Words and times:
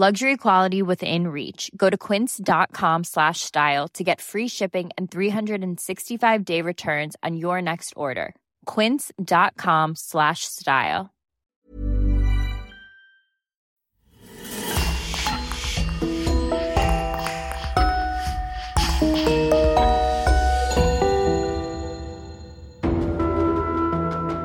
Luxury 0.00 0.36
quality 0.36 0.80
within 0.80 1.26
reach. 1.26 1.72
Go 1.76 1.90
to 1.90 1.96
quince.com 1.98 3.02
slash 3.02 3.40
style 3.40 3.88
to 3.94 4.04
get 4.04 4.20
free 4.20 4.46
shipping 4.46 4.90
and 4.96 5.10
365 5.10 6.44
day 6.44 6.62
returns 6.62 7.16
on 7.24 7.36
your 7.36 7.60
next 7.60 7.94
order. 7.96 8.36
Quince.com 8.64 9.96
slash 9.96 10.44
style. 10.44 11.10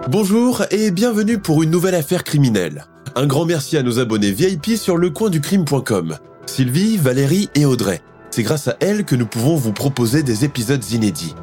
Bonjour 0.10 0.64
et 0.72 0.90
bienvenue 0.90 1.38
pour 1.38 1.62
une 1.62 1.70
nouvelle 1.70 1.94
affaire 1.94 2.24
criminelle. 2.24 2.88
Un 3.16 3.28
grand 3.28 3.46
merci 3.46 3.78
à 3.78 3.84
nos 3.84 4.00
abonnés 4.00 4.32
VIP 4.32 4.76
sur 4.76 4.98
lecoinducrime.com. 4.98 6.18
Sylvie, 6.48 6.98
Valérie 6.98 7.48
et 7.54 7.64
Audrey. 7.64 8.02
C'est 8.32 8.42
grâce 8.42 8.68
à 8.68 8.76
elles 8.80 9.06
que 9.06 9.16
nous 9.16 9.28
pouvons 9.28 9.56
vous 9.56 9.72
proposer 9.72 10.24
des 10.24 10.46
épisodes 10.46 10.84
inédits. 10.92 11.36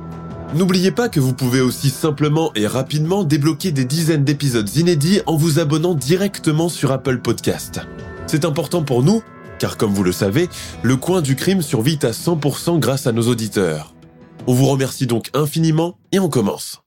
N'oubliez 0.52 0.90
pas 0.90 1.08
que 1.08 1.20
vous 1.20 1.32
pouvez 1.32 1.60
aussi 1.60 1.90
simplement 1.90 2.50
et 2.56 2.66
rapidement 2.66 3.22
débloquer 3.22 3.70
des 3.70 3.84
dizaines 3.84 4.24
d'épisodes 4.24 4.68
inédits 4.74 5.20
en 5.26 5.36
vous 5.36 5.60
abonnant 5.60 5.94
directement 5.94 6.68
sur 6.68 6.90
Apple 6.90 7.20
Podcast. 7.20 7.80
C'est 8.26 8.44
important 8.44 8.82
pour 8.82 9.04
nous, 9.04 9.22
car 9.60 9.76
comme 9.76 9.94
vous 9.94 10.02
le 10.02 10.10
savez, 10.10 10.48
le 10.82 10.96
coin 10.96 11.22
du 11.22 11.36
crime 11.36 11.62
survit 11.62 12.00
à 12.02 12.10
100% 12.10 12.80
grâce 12.80 13.06
à 13.06 13.12
nos 13.12 13.28
auditeurs. 13.28 13.94
On 14.48 14.54
vous 14.54 14.66
remercie 14.66 15.06
donc 15.06 15.30
infiniment 15.34 15.98
et 16.10 16.18
on 16.18 16.28
commence. 16.28 16.82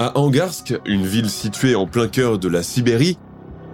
À 0.00 0.18
Angarsk, 0.18 0.74
une 0.86 1.06
ville 1.06 1.30
située 1.30 1.76
en 1.76 1.86
plein 1.86 2.08
cœur 2.08 2.40
de 2.40 2.48
la 2.48 2.64
Sibérie, 2.64 3.16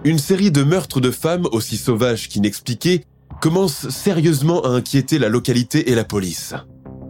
une 0.03 0.19
série 0.19 0.51
de 0.51 0.61
meurtres 0.61 1.01
de 1.01 1.09
femmes 1.09 1.47
aussi 1.51 1.77
sauvages 1.77 2.29
qu'inexpliqués 2.29 3.05
commence 3.41 3.89
sérieusement 3.89 4.61
à 4.61 4.69
inquiéter 4.69 5.17
la 5.17 5.29
localité 5.29 5.89
et 5.89 5.95
la 5.95 6.03
police. 6.03 6.53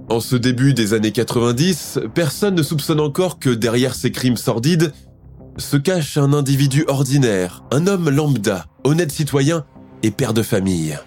En 0.10 0.22
ce 0.22 0.38
début 0.38 0.74
des 0.74 0.94
années 0.94 1.12
90, 1.12 2.00
personne 2.14 2.56
ne 2.56 2.64
soupçonne 2.64 3.02
encore 3.02 3.38
que 3.38 3.50
derrière 3.50 3.96
ces 3.96 4.12
crimes 4.12 4.38
sordides 4.38 4.94
se 5.58 5.76
cache 5.76 6.18
un 6.18 6.32
individu 6.32 6.86
ordinaire, 6.88 7.64
un 7.72 7.88
homme 7.88 8.10
lambda, 8.10 8.66
honnête 8.86 9.12
citoyen 9.12 9.66
et 10.04 10.12
père 10.12 10.34
de 10.34 10.42
famille. 10.42 10.98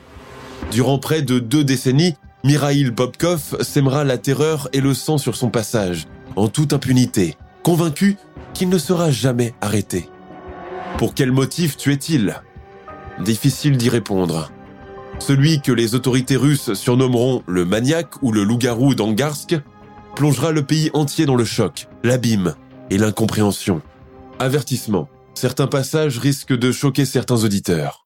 Durant 0.71 0.99
près 0.99 1.23
de 1.23 1.39
deux 1.39 1.65
décennies, 1.65 2.17
Mirail 2.45 2.91
Bobkov 2.91 3.63
sèmera 3.63 4.05
la 4.05 4.19
terreur 4.19 4.69
et 4.75 4.83
le 4.83 4.93
sang 4.93 5.17
sur 5.17 5.37
son 5.37 5.49
passage, 5.49 6.07
en 6.37 6.49
toute 6.49 6.75
impunité, 6.75 7.37
convaincu 7.65 8.17
qu'il 8.53 8.69
ne 8.69 8.79
sera 8.79 9.11
jamais 9.11 9.55
arrêté. 9.61 10.09
Pour 10.99 11.15
quel 11.15 11.33
motif 11.33 11.77
tuait-il? 11.77 12.41
Difficile 13.19 13.77
d'y 13.77 13.89
répondre. 13.89 14.53
Celui 15.19 15.61
que 15.61 15.73
les 15.73 15.95
autorités 15.95 16.37
russes 16.37 16.75
surnommeront 16.75 17.43
le 17.47 17.65
maniaque 17.65 18.23
ou 18.23 18.31
le 18.31 18.45
loup-garou 18.45 18.95
d'Angarsk 18.95 19.57
plongera 20.15 20.53
le 20.53 20.65
pays 20.65 20.91
entier 20.93 21.27
dans 21.27 21.35
le 21.35 21.45
choc, 21.45 21.89
l'abîme 22.05 22.55
et 22.91 22.99
l'incompréhension. 22.99 23.83
Avertissement. 24.39 25.09
Certains 25.35 25.67
passages 25.67 26.19
risquent 26.19 26.57
de 26.57 26.71
choquer 26.71 27.05
certains 27.05 27.43
auditeurs. 27.43 28.04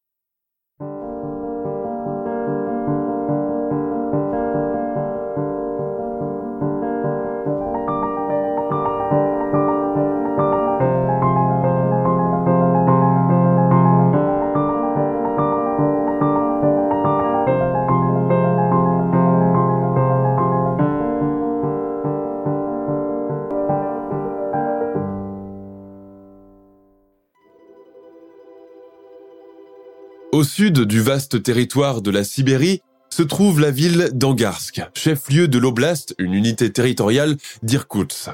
Au 30.39 30.45
sud 30.45 30.83
du 30.83 31.01
vaste 31.01 31.43
territoire 31.43 32.01
de 32.01 32.13
la 32.13 32.23
Sibérie 32.23 32.81
se 33.11 33.25
trouve 33.25 33.59
la 33.59 33.73
ville 33.73 34.11
d'Angarsk, 34.15 34.81
chef-lieu 34.95 35.49
de 35.49 35.59
l'oblast, 35.59 36.15
une 36.17 36.33
unité 36.33 36.73
territoriale 36.73 37.37
d'Irkoutsk. 37.65 38.31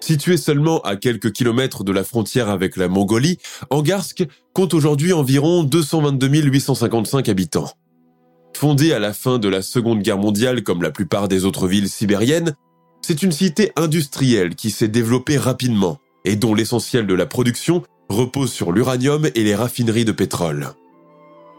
Située 0.00 0.36
seulement 0.36 0.82
à 0.82 0.96
quelques 0.96 1.32
kilomètres 1.32 1.82
de 1.82 1.92
la 1.92 2.04
frontière 2.04 2.50
avec 2.50 2.76
la 2.76 2.88
Mongolie, 2.88 3.38
Angarsk 3.70 4.26
compte 4.52 4.74
aujourd'hui 4.74 5.14
environ 5.14 5.62
222 5.64 6.28
855 6.28 7.26
habitants. 7.30 7.70
Fondée 8.54 8.92
à 8.92 8.98
la 8.98 9.14
fin 9.14 9.38
de 9.38 9.48
la 9.48 9.62
Seconde 9.62 10.02
Guerre 10.02 10.18
mondiale 10.18 10.62
comme 10.62 10.82
la 10.82 10.90
plupart 10.90 11.26
des 11.26 11.46
autres 11.46 11.68
villes 11.68 11.88
sibériennes, 11.88 12.54
c'est 13.00 13.22
une 13.22 13.32
cité 13.32 13.72
industrielle 13.76 14.56
qui 14.56 14.70
s'est 14.70 14.88
développée 14.88 15.38
rapidement 15.38 15.96
et 16.26 16.36
dont 16.36 16.54
l'essentiel 16.54 17.06
de 17.06 17.14
la 17.14 17.24
production 17.24 17.82
repose 18.10 18.52
sur 18.52 18.72
l'uranium 18.72 19.26
et 19.34 19.42
les 19.42 19.54
raffineries 19.54 20.04
de 20.04 20.12
pétrole. 20.12 20.74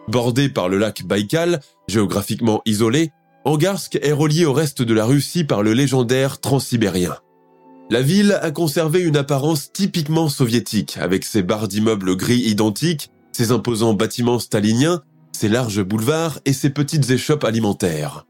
Bordé 0.08 0.50
par 0.50 0.70
le 0.70 0.78
lac 0.78 1.04
Baïkal, 1.06 1.62
géographiquement 1.88 2.62
isolé, 2.66 3.12
Angarsk 3.46 3.98
est 4.02 4.12
relié 4.12 4.46
au 4.46 4.54
reste 4.54 4.82
de 4.82 4.94
la 4.94 5.06
Russie 5.06 5.44
par 5.44 5.64
le 5.64 5.74
légendaire 5.74 6.40
Transsibérien. 6.40 7.18
La 7.90 8.02
ville 8.02 8.40
a 8.42 8.52
conservé 8.52 9.02
une 9.02 9.18
apparence 9.18 9.72
typiquement 9.72 10.30
soviétique, 10.30 10.98
avec 11.00 11.26
ses 11.26 11.44
barres 11.44 11.68
d'immeubles 11.68 12.16
gris 12.16 12.40
identiques, 12.40 13.10
ses 13.34 13.52
imposants 13.52 13.94
bâtiments 13.94 14.40
staliniens, 14.40 15.02
ses 15.34 15.50
larges 15.50 15.84
boulevards 15.84 16.40
et 16.46 16.54
ses 16.54 16.70
petites 16.70 17.10
échoppes 17.10 17.44
alimentaires. 17.44 18.26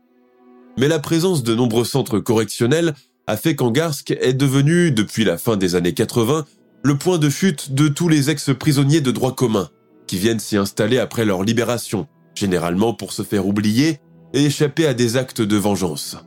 Mais 0.78 0.88
la 0.88 1.00
présence 1.00 1.44
de 1.44 1.54
nombreux 1.54 1.86
centres 1.86 2.20
correctionnels 2.20 2.94
a 3.28 3.38
fait 3.38 3.56
qu'Angarsk 3.56 4.12
est 4.12 4.34
devenu, 4.34 4.92
depuis 4.92 5.24
la 5.24 5.38
fin 5.38 5.56
des 5.56 5.76
années 5.76 5.94
80, 5.94 6.46
le 6.84 6.98
point 6.98 7.18
de 7.18 7.30
chute 7.30 7.74
de 7.74 7.88
tous 7.88 8.10
les 8.10 8.30
ex-prisonniers 8.30 9.02
de 9.02 9.12
droit 9.12 9.36
commun, 9.36 9.70
qui 10.14 10.20
viennent 10.20 10.38
s'y 10.38 10.58
installer 10.58 11.00
après 11.00 11.26
leur 11.26 11.42
libération, 11.42 12.06
généralement 12.36 12.94
pour 12.94 13.14
se 13.14 13.24
faire 13.24 13.48
oublier 13.48 13.98
et 14.36 14.46
échapper 14.46 14.86
à 14.86 14.94
des 14.94 15.18
actes 15.18 15.42
de 15.42 15.58
vengeance. 15.58 16.18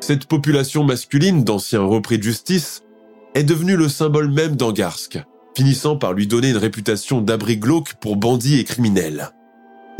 Cette 0.00 0.26
population 0.26 0.82
masculine 0.82 1.44
d'anciens 1.44 1.84
repris 1.84 2.18
de 2.18 2.24
justice 2.24 2.82
est 3.36 3.44
devenue 3.44 3.76
le 3.76 3.88
symbole 3.88 4.28
même 4.28 4.56
d'Angarsk, 4.56 5.22
finissant 5.56 5.96
par 5.96 6.14
lui 6.14 6.26
donner 6.26 6.50
une 6.50 6.56
réputation 6.56 7.20
d'abri 7.20 7.58
glauque 7.58 7.94
pour 8.00 8.16
bandits 8.16 8.58
et 8.58 8.64
criminels. 8.64 9.30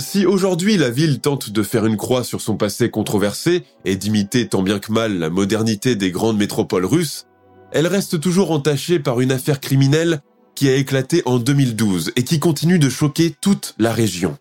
Si 0.01 0.27
aujourd'hui 0.27 0.77
la 0.77 0.91
ville 0.91 1.21
tente 1.21 1.51
de 1.51 1.63
faire 1.63 1.87
une 1.87 1.97
croix 1.97 2.25
sur 2.25 2.41
son 2.41 2.57
passé 2.57 2.91
controversé 2.91 3.63
et 3.85 3.95
d'imiter 3.95 4.49
tant 4.49 4.65
bien 4.65 4.81
que 4.81 4.91
mal 4.91 5.17
la 5.17 5.31
modernité 5.31 5.95
des 5.95 6.11
grandes 6.11 6.39
métropoles 6.39 6.85
russes, 6.85 7.29
elle 7.71 7.87
reste 7.87 8.19
toujours 8.19 8.51
entachée 8.51 8.99
par 8.99 9.21
une 9.21 9.31
affaire 9.31 9.61
criminelle 9.61 10.23
qui 10.57 10.69
a 10.69 10.75
éclaté 10.75 11.23
en 11.27 11.39
2012 11.39 12.13
et 12.17 12.25
qui 12.25 12.41
continue 12.41 12.81
de 12.81 12.89
choquer 12.89 13.33
toute 13.41 13.75
la 13.79 13.93
région. 13.93 14.37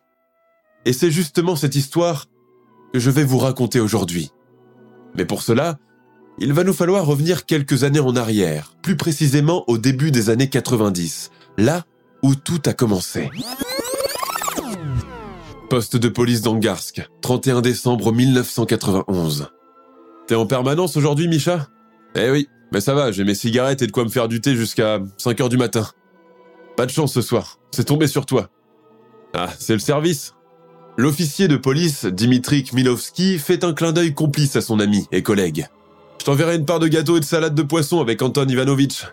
Et 0.86 0.94
c'est 0.94 1.12
justement 1.12 1.56
cette 1.56 1.76
histoire 1.76 2.26
que 2.94 3.00
je 3.00 3.12
vais 3.12 3.24
vous 3.24 3.38
raconter 3.38 3.80
aujourd'hui. 3.80 4.32
Mais 5.16 5.26
pour 5.26 5.44
cela, 5.44 5.78
il 6.40 6.54
va 6.54 6.64
nous 6.64 6.74
falloir 6.74 7.06
revenir 7.06 7.46
quelques 7.46 7.84
années 7.84 8.00
en 8.00 8.16
arrière, 8.16 8.74
plus 8.82 8.96
précisément 8.96 9.64
au 9.68 9.78
début 9.78 10.12
des 10.12 10.30
années 10.30 10.50
90, 10.50 11.32
là 11.58 11.84
où 12.24 12.36
tout 12.36 12.62
a 12.66 12.74
commencé. 12.74 13.30
Poste 15.70 15.98
de 15.98 16.10
police 16.10 16.42
d'Angarsk, 16.42 17.08
31 17.22 17.62
décembre 17.62 18.12
1991. 18.14 19.50
T'es 20.28 20.36
en 20.36 20.46
permanence 20.46 20.96
aujourd'hui, 20.96 21.28
Micha? 21.28 21.68
Eh 22.16 22.30
oui, 22.32 22.48
mais 22.72 22.82
ça 22.82 22.94
va, 22.94 23.12
j'ai 23.12 23.24
mes 23.24 23.36
cigarettes 23.36 23.82
et 23.82 23.88
de 23.88 23.92
quoi 23.92 24.04
me 24.04 24.10
faire 24.10 24.28
du 24.28 24.42
thé 24.42 24.56
jusqu'à 24.56 25.00
5 25.18 25.42
heures 25.42 25.50
du 25.50 25.58
matin. 25.58 25.88
Pas 26.76 26.86
de 26.86 26.92
chance 26.92 27.14
ce 27.14 27.22
soir, 27.22 27.60
c'est 27.72 27.86
tombé 27.86 28.08
sur 28.08 28.26
toi. 28.26 28.50
Ah, 29.34 29.50
c'est 29.60 29.74
le 29.74 29.80
service. 29.80 30.34
L'officier 30.98 31.48
de 31.48 31.58
police, 31.58 32.06
Dimitri 32.06 32.64
Kmilovski, 32.64 33.38
fait 33.38 33.64
un 33.64 33.74
clin 33.74 33.92
d'œil 33.92 34.14
complice 34.14 34.56
à 34.56 34.62
son 34.62 34.80
ami 34.80 35.08
et 35.12 35.24
collègue. 35.24 35.68
Je 36.20 36.26
t'enverrai 36.26 36.56
une 36.56 36.66
part 36.66 36.80
de 36.80 36.88
gâteau 36.88 37.18
et 37.18 37.20
de 37.20 37.26
salade 37.26 37.56
de 37.56 37.62
poisson 37.62 38.02
avec 38.02 38.22
Anton 38.22 38.48
Ivanovitch. 38.48 39.06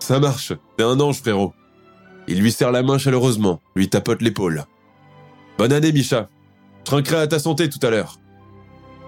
Ça 0.00 0.18
marche, 0.18 0.52
t'es 0.76 0.82
un 0.82 0.98
ange, 1.00 1.20
frérot. 1.20 1.52
Il 2.26 2.40
lui 2.40 2.52
serre 2.52 2.72
la 2.72 2.82
main 2.82 2.98
chaleureusement, 2.98 3.60
lui 3.74 3.88
tapote 3.88 4.22
l'épaule. 4.22 4.64
Bonne 5.58 5.72
année, 5.72 5.92
Micha. 5.92 6.28
Je 6.80 6.84
trinquerai 6.84 7.16
à 7.16 7.26
ta 7.26 7.38
santé 7.38 7.68
tout 7.68 7.84
à 7.84 7.90
l'heure. 7.90 8.16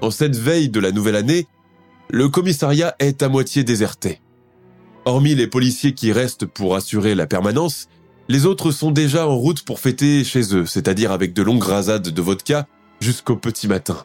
En 0.01 0.11
cette 0.11 0.37
veille 0.37 0.69
de 0.69 0.81
la 0.81 0.93
nouvelle 0.93 1.17
année, 1.17 1.47
le 2.11 2.29
commissariat 2.29 2.95
est 2.99 3.23
à 3.23 3.29
moitié 3.29 3.65
déserté. 3.65 4.21
Hormis 5.05 5.35
les 5.35 5.49
policiers 5.49 5.95
qui 5.95 6.13
restent 6.13 6.47
pour 6.47 6.77
assurer 6.77 7.17
la 7.17 7.27
permanence, 7.27 7.89
les 8.29 8.47
autres 8.47 8.71
sont 8.71 8.93
déjà 8.93 9.27
en 9.27 9.37
route 9.37 9.63
pour 9.63 9.81
fêter 9.81 10.23
chez 10.23 10.55
eux, 10.55 10.65
c'est-à-dire 10.65 11.11
avec 11.11 11.33
de 11.35 11.43
longues 11.43 11.65
rasades 11.65 12.09
de 12.09 12.23
vodka 12.23 12.69
jusqu'au 13.01 13.35
petit 13.37 13.67
matin. 13.67 14.05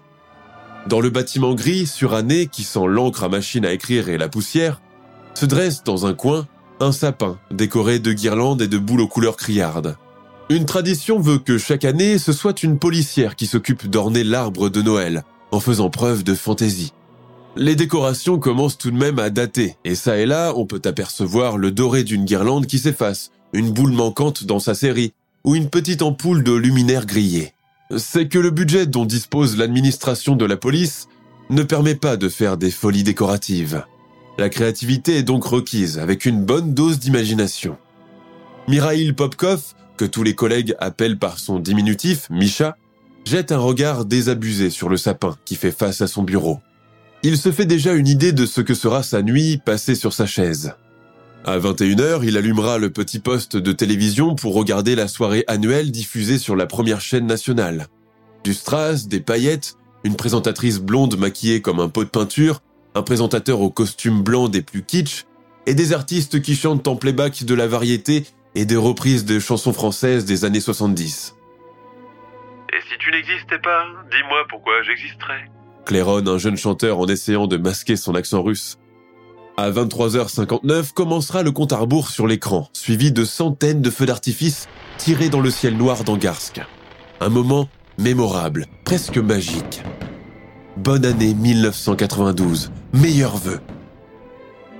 Dans 0.88 1.00
le 1.00 1.12
bâtiment 1.12 1.54
gris, 1.54 1.86
suranné, 1.86 2.48
qui 2.48 2.64
sent 2.64 2.88
l'encre 2.88 3.24
à 3.24 3.30
machine 3.30 3.66
à 3.66 3.74
écrire 3.74 4.10
et 4.10 4.18
la 4.18 4.28
poussière, 4.28 4.82
se 5.36 5.46
dresse 5.46 5.84
dans 5.84 6.08
un 6.08 6.16
coin 6.16 6.48
un 6.80 6.92
sapin 6.92 7.38
décoré 7.52 8.00
de 8.00 8.12
guirlandes 8.12 8.62
et 8.64 8.68
de 8.68 8.78
boules 8.80 9.02
aux 9.02 9.08
couleurs 9.08 9.38
criardes. 9.38 9.98
Une 10.50 10.66
tradition 10.66 11.20
veut 11.20 11.40
que 11.40 11.58
chaque 11.58 11.86
année, 11.86 12.18
ce 12.18 12.34
soit 12.34 12.64
une 12.64 12.80
policière 12.80 13.36
qui 13.36 13.46
s'occupe 13.46 13.88
d'orner 13.88 14.24
l'arbre 14.24 14.70
de 14.70 14.82
Noël, 14.82 15.24
en 15.52 15.60
faisant 15.60 15.90
preuve 15.90 16.24
de 16.24 16.34
fantaisie. 16.34 16.94
Les 17.56 17.76
décorations 17.76 18.38
commencent 18.38 18.78
tout 18.78 18.92
de 18.92 18.98
même 18.98 19.20
à 19.20 19.30
dater, 19.30 19.78
et 19.84 19.96
ça 19.96 20.18
et 20.18 20.26
là, 20.26 20.54
on 20.56 20.66
peut 20.66 20.82
apercevoir 20.86 21.58
le 21.58 21.72
doré 21.72 22.04
d'une 22.04 22.26
guirlande 22.26 22.68
qui 22.68 22.78
s'efface, 22.78 23.32
une 23.54 23.72
boule 23.72 23.94
manquante 23.94 24.44
dans 24.44 24.60
sa 24.60 24.76
série, 24.76 25.14
ou 25.44 25.56
une 25.56 25.70
petite 25.70 26.02
ampoule 26.02 26.44
de 26.44 26.54
luminaire 26.54 27.06
grillé. 27.06 27.54
C'est 27.96 28.28
que 28.28 28.38
le 28.38 28.52
budget 28.52 28.86
dont 28.86 29.06
dispose 29.06 29.58
l'administration 29.58 30.36
de 30.36 30.46
la 30.46 30.58
police 30.58 31.08
ne 31.50 31.64
permet 31.64 31.96
pas 31.96 32.18
de 32.18 32.30
faire 32.30 32.58
des 32.58 32.72
folies 32.72 33.04
décoratives. 33.04 33.84
La 34.38 34.50
créativité 34.50 35.16
est 35.16 35.24
donc 35.24 35.46
requise 35.46 35.98
avec 35.98 36.26
une 36.26 36.44
bonne 36.44 36.74
dose 36.74 37.00
d'imagination. 37.00 37.78
Mirail 38.68 39.14
Popkov, 39.14 39.74
que 39.96 40.06
tous 40.06 40.22
les 40.22 40.36
collègues 40.36 40.76
appellent 40.80 41.18
par 41.18 41.40
son 41.40 41.60
diminutif 41.60 42.30
Misha, 42.30 42.78
jette 43.26 43.52
un 43.52 43.58
regard 43.58 44.06
désabusé 44.06 44.70
sur 44.70 44.90
le 44.90 44.98
sapin 44.98 45.38
qui 45.46 45.56
fait 45.56 45.72
face 45.72 46.02
à 46.02 46.08
son 46.08 46.24
bureau. 46.24 46.60
Il 47.24 47.38
se 47.38 47.52
fait 47.52 47.66
déjà 47.66 47.94
une 47.94 48.08
idée 48.08 48.32
de 48.32 48.46
ce 48.46 48.62
que 48.62 48.76
sera 48.76 49.02
sa 49.02 49.22
nuit 49.24 49.60
passée 49.64 49.96
sur 49.96 50.14
sa 50.14 50.26
chaise. 50.26 50.76
À 51.46 51.58
21h, 51.58 52.24
il 52.24 52.38
allumera 52.38 52.78
le 52.78 52.90
petit 52.90 53.20
poste 53.20 53.58
de 53.58 53.72
télévision 53.72 54.36
pour 54.36 54.54
regarder 54.54 54.96
la 54.96 55.08
soirée 55.08 55.44
annuelle 55.48 55.92
diffusée 55.92 56.38
sur 56.38 56.56
la 56.56 56.68
première 56.68 57.02
chaîne 57.02 57.26
nationale. 57.26 57.88
Du 58.44 58.54
strass, 58.54 59.08
des 59.08 59.20
paillettes, 59.20 59.76
une 60.04 60.16
présentatrice 60.16 60.80
blonde 60.80 61.18
maquillée 61.18 61.62
comme 61.62 61.80
un 61.80 61.90
pot 61.90 62.04
de 62.04 62.10
peinture, 62.10 62.62
un 62.96 63.02
présentateur 63.02 63.62
au 63.62 63.70
costume 63.70 64.22
blanc 64.22 64.48
des 64.48 64.62
plus 64.62 64.84
kitsch, 64.84 65.26
et 65.66 65.74
des 65.74 65.94
artistes 65.94 66.42
qui 66.42 66.56
chantent 66.56 66.88
en 66.88 66.96
playback 66.96 67.44
de 67.44 67.54
la 67.54 67.68
variété 67.68 68.26
et 68.56 68.66
des 68.66 68.76
reprises 68.76 69.26
de 69.26 69.40
chansons 69.40 69.74
françaises 69.74 70.26
des 70.26 70.46
années 70.46 70.62
70. 70.62 71.36
Et 72.74 72.82
si 72.90 72.98
tu 73.00 73.12
n'existais 73.12 73.60
pas, 73.60 73.86
dis-moi 74.12 74.46
pourquoi 74.50 74.82
j'existerais. 74.84 75.46
Claironne 75.88 76.28
un 76.28 76.38
jeune 76.38 76.58
chanteur 76.58 77.00
en 77.00 77.08
essayant 77.08 77.48
de 77.48 77.56
masquer 77.56 77.96
son 77.96 78.14
accent 78.14 78.44
russe. 78.44 78.78
À 79.56 79.72
23h59 79.72 80.92
commencera 80.92 81.44
le 81.44 81.52
compte 81.52 81.72
à 81.72 81.78
rebours 81.78 82.10
sur 82.10 82.28
l'écran, 82.28 82.68
suivi 82.74 83.14
de 83.14 83.24
centaines 83.24 83.82
de 83.82 83.90
feux 83.90 84.06
d'artifice 84.06 84.68
tirés 84.98 85.30
dans 85.30 85.40
le 85.40 85.50
ciel 85.50 85.78
noir 85.78 86.04
d'Angarsk. 86.04 86.60
Un 87.22 87.30
moment 87.30 87.70
mémorable, 87.98 88.66
presque 88.84 89.18
magique. 89.18 89.82
Bonne 90.76 91.06
année 91.06 91.34
1992, 91.34 92.70
meilleurs 92.92 93.38
vœux. 93.38 93.62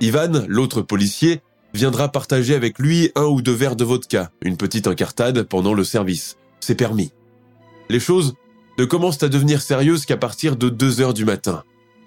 Ivan, 0.02 0.44
l'autre 0.46 0.82
policier, 0.82 1.40
viendra 1.72 2.08
partager 2.08 2.54
avec 2.54 2.78
lui 2.78 3.12
un 3.14 3.24
ou 3.24 3.40
deux 3.40 3.54
verres 3.54 3.76
de 3.76 3.84
vodka, 3.84 4.30
une 4.42 4.58
petite 4.58 4.86
incartade 4.86 5.42
pendant 5.44 5.72
le 5.72 5.84
service. 5.84 6.36
C'est 6.60 6.74
permis. 6.74 7.12
Les 7.88 7.98
choses 7.98 8.34
ne 8.78 8.84
commencent 8.84 9.22
à 9.22 9.28
devenir 9.28 9.60
sérieuses 9.60 10.06
qu'à 10.06 10.16
partir 10.16 10.56
de 10.56 10.68
2 10.68 11.00
heures 11.00 11.14
du 11.14 11.24
matin, 11.24 11.64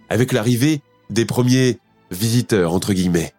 avec 0.09 0.31
l'arrivée 0.31 0.81
des 1.09 1.25
premiers 1.25 1.79
visiteurs, 2.09 2.73
entre 2.73 2.94
guillemets. 2.94 3.33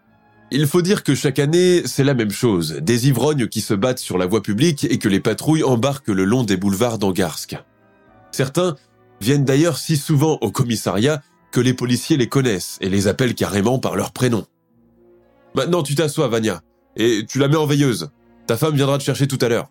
Il 0.51 0.67
faut 0.67 0.83
dire 0.83 1.03
que 1.03 1.15
chaque 1.15 1.39
année, 1.39 1.83
c'est 1.87 2.05
la 2.05 2.13
même 2.13 2.31
chose, 2.31 2.79
des 2.83 3.09
ivrognes 3.09 3.49
qui 3.49 3.63
se 3.63 3.73
battent 3.73 3.99
sur 3.99 4.19
la 4.19 4.27
voie 4.27 4.43
publique 4.43 4.85
et 4.85 4.99
que 4.99 5.09
les 5.09 5.21
patrouilles 5.21 5.65
embarquent 5.65 6.09
le 6.09 6.25
long 6.25 6.45
des 6.45 6.59
boulevards 6.59 6.99
d'Angarsk. 6.99 7.57
Certains 8.33 8.77
viennent 9.23 9.47
d'ailleurs 9.47 9.79
si 9.79 9.97
souvent 9.97 10.37
au 10.43 10.51
commissariat 10.51 11.23
que 11.53 11.61
les 11.61 11.73
policiers 11.73 12.19
les 12.19 12.29
connaissent 12.29 12.77
et 12.83 12.91
les 12.91 13.09
appellent 13.09 13.35
carrément 13.35 13.79
par 13.79 13.97
leur 13.97 14.13
prénom. 14.13 14.45
Maintenant, 15.55 15.83
tu 15.83 15.95
t'assois, 15.95 16.29
Vania, 16.29 16.61
et 16.97 17.25
tu 17.27 17.39
la 17.39 17.49
mets 17.49 17.57
en 17.57 17.67
veilleuse. 17.67 18.11
Ta 18.47 18.59
femme 18.59 18.75
viendra 18.75 18.99
te 18.99 19.05
chercher 19.05 19.27
tout 19.27 19.39
à 19.41 19.49
l'heure. 19.49 19.71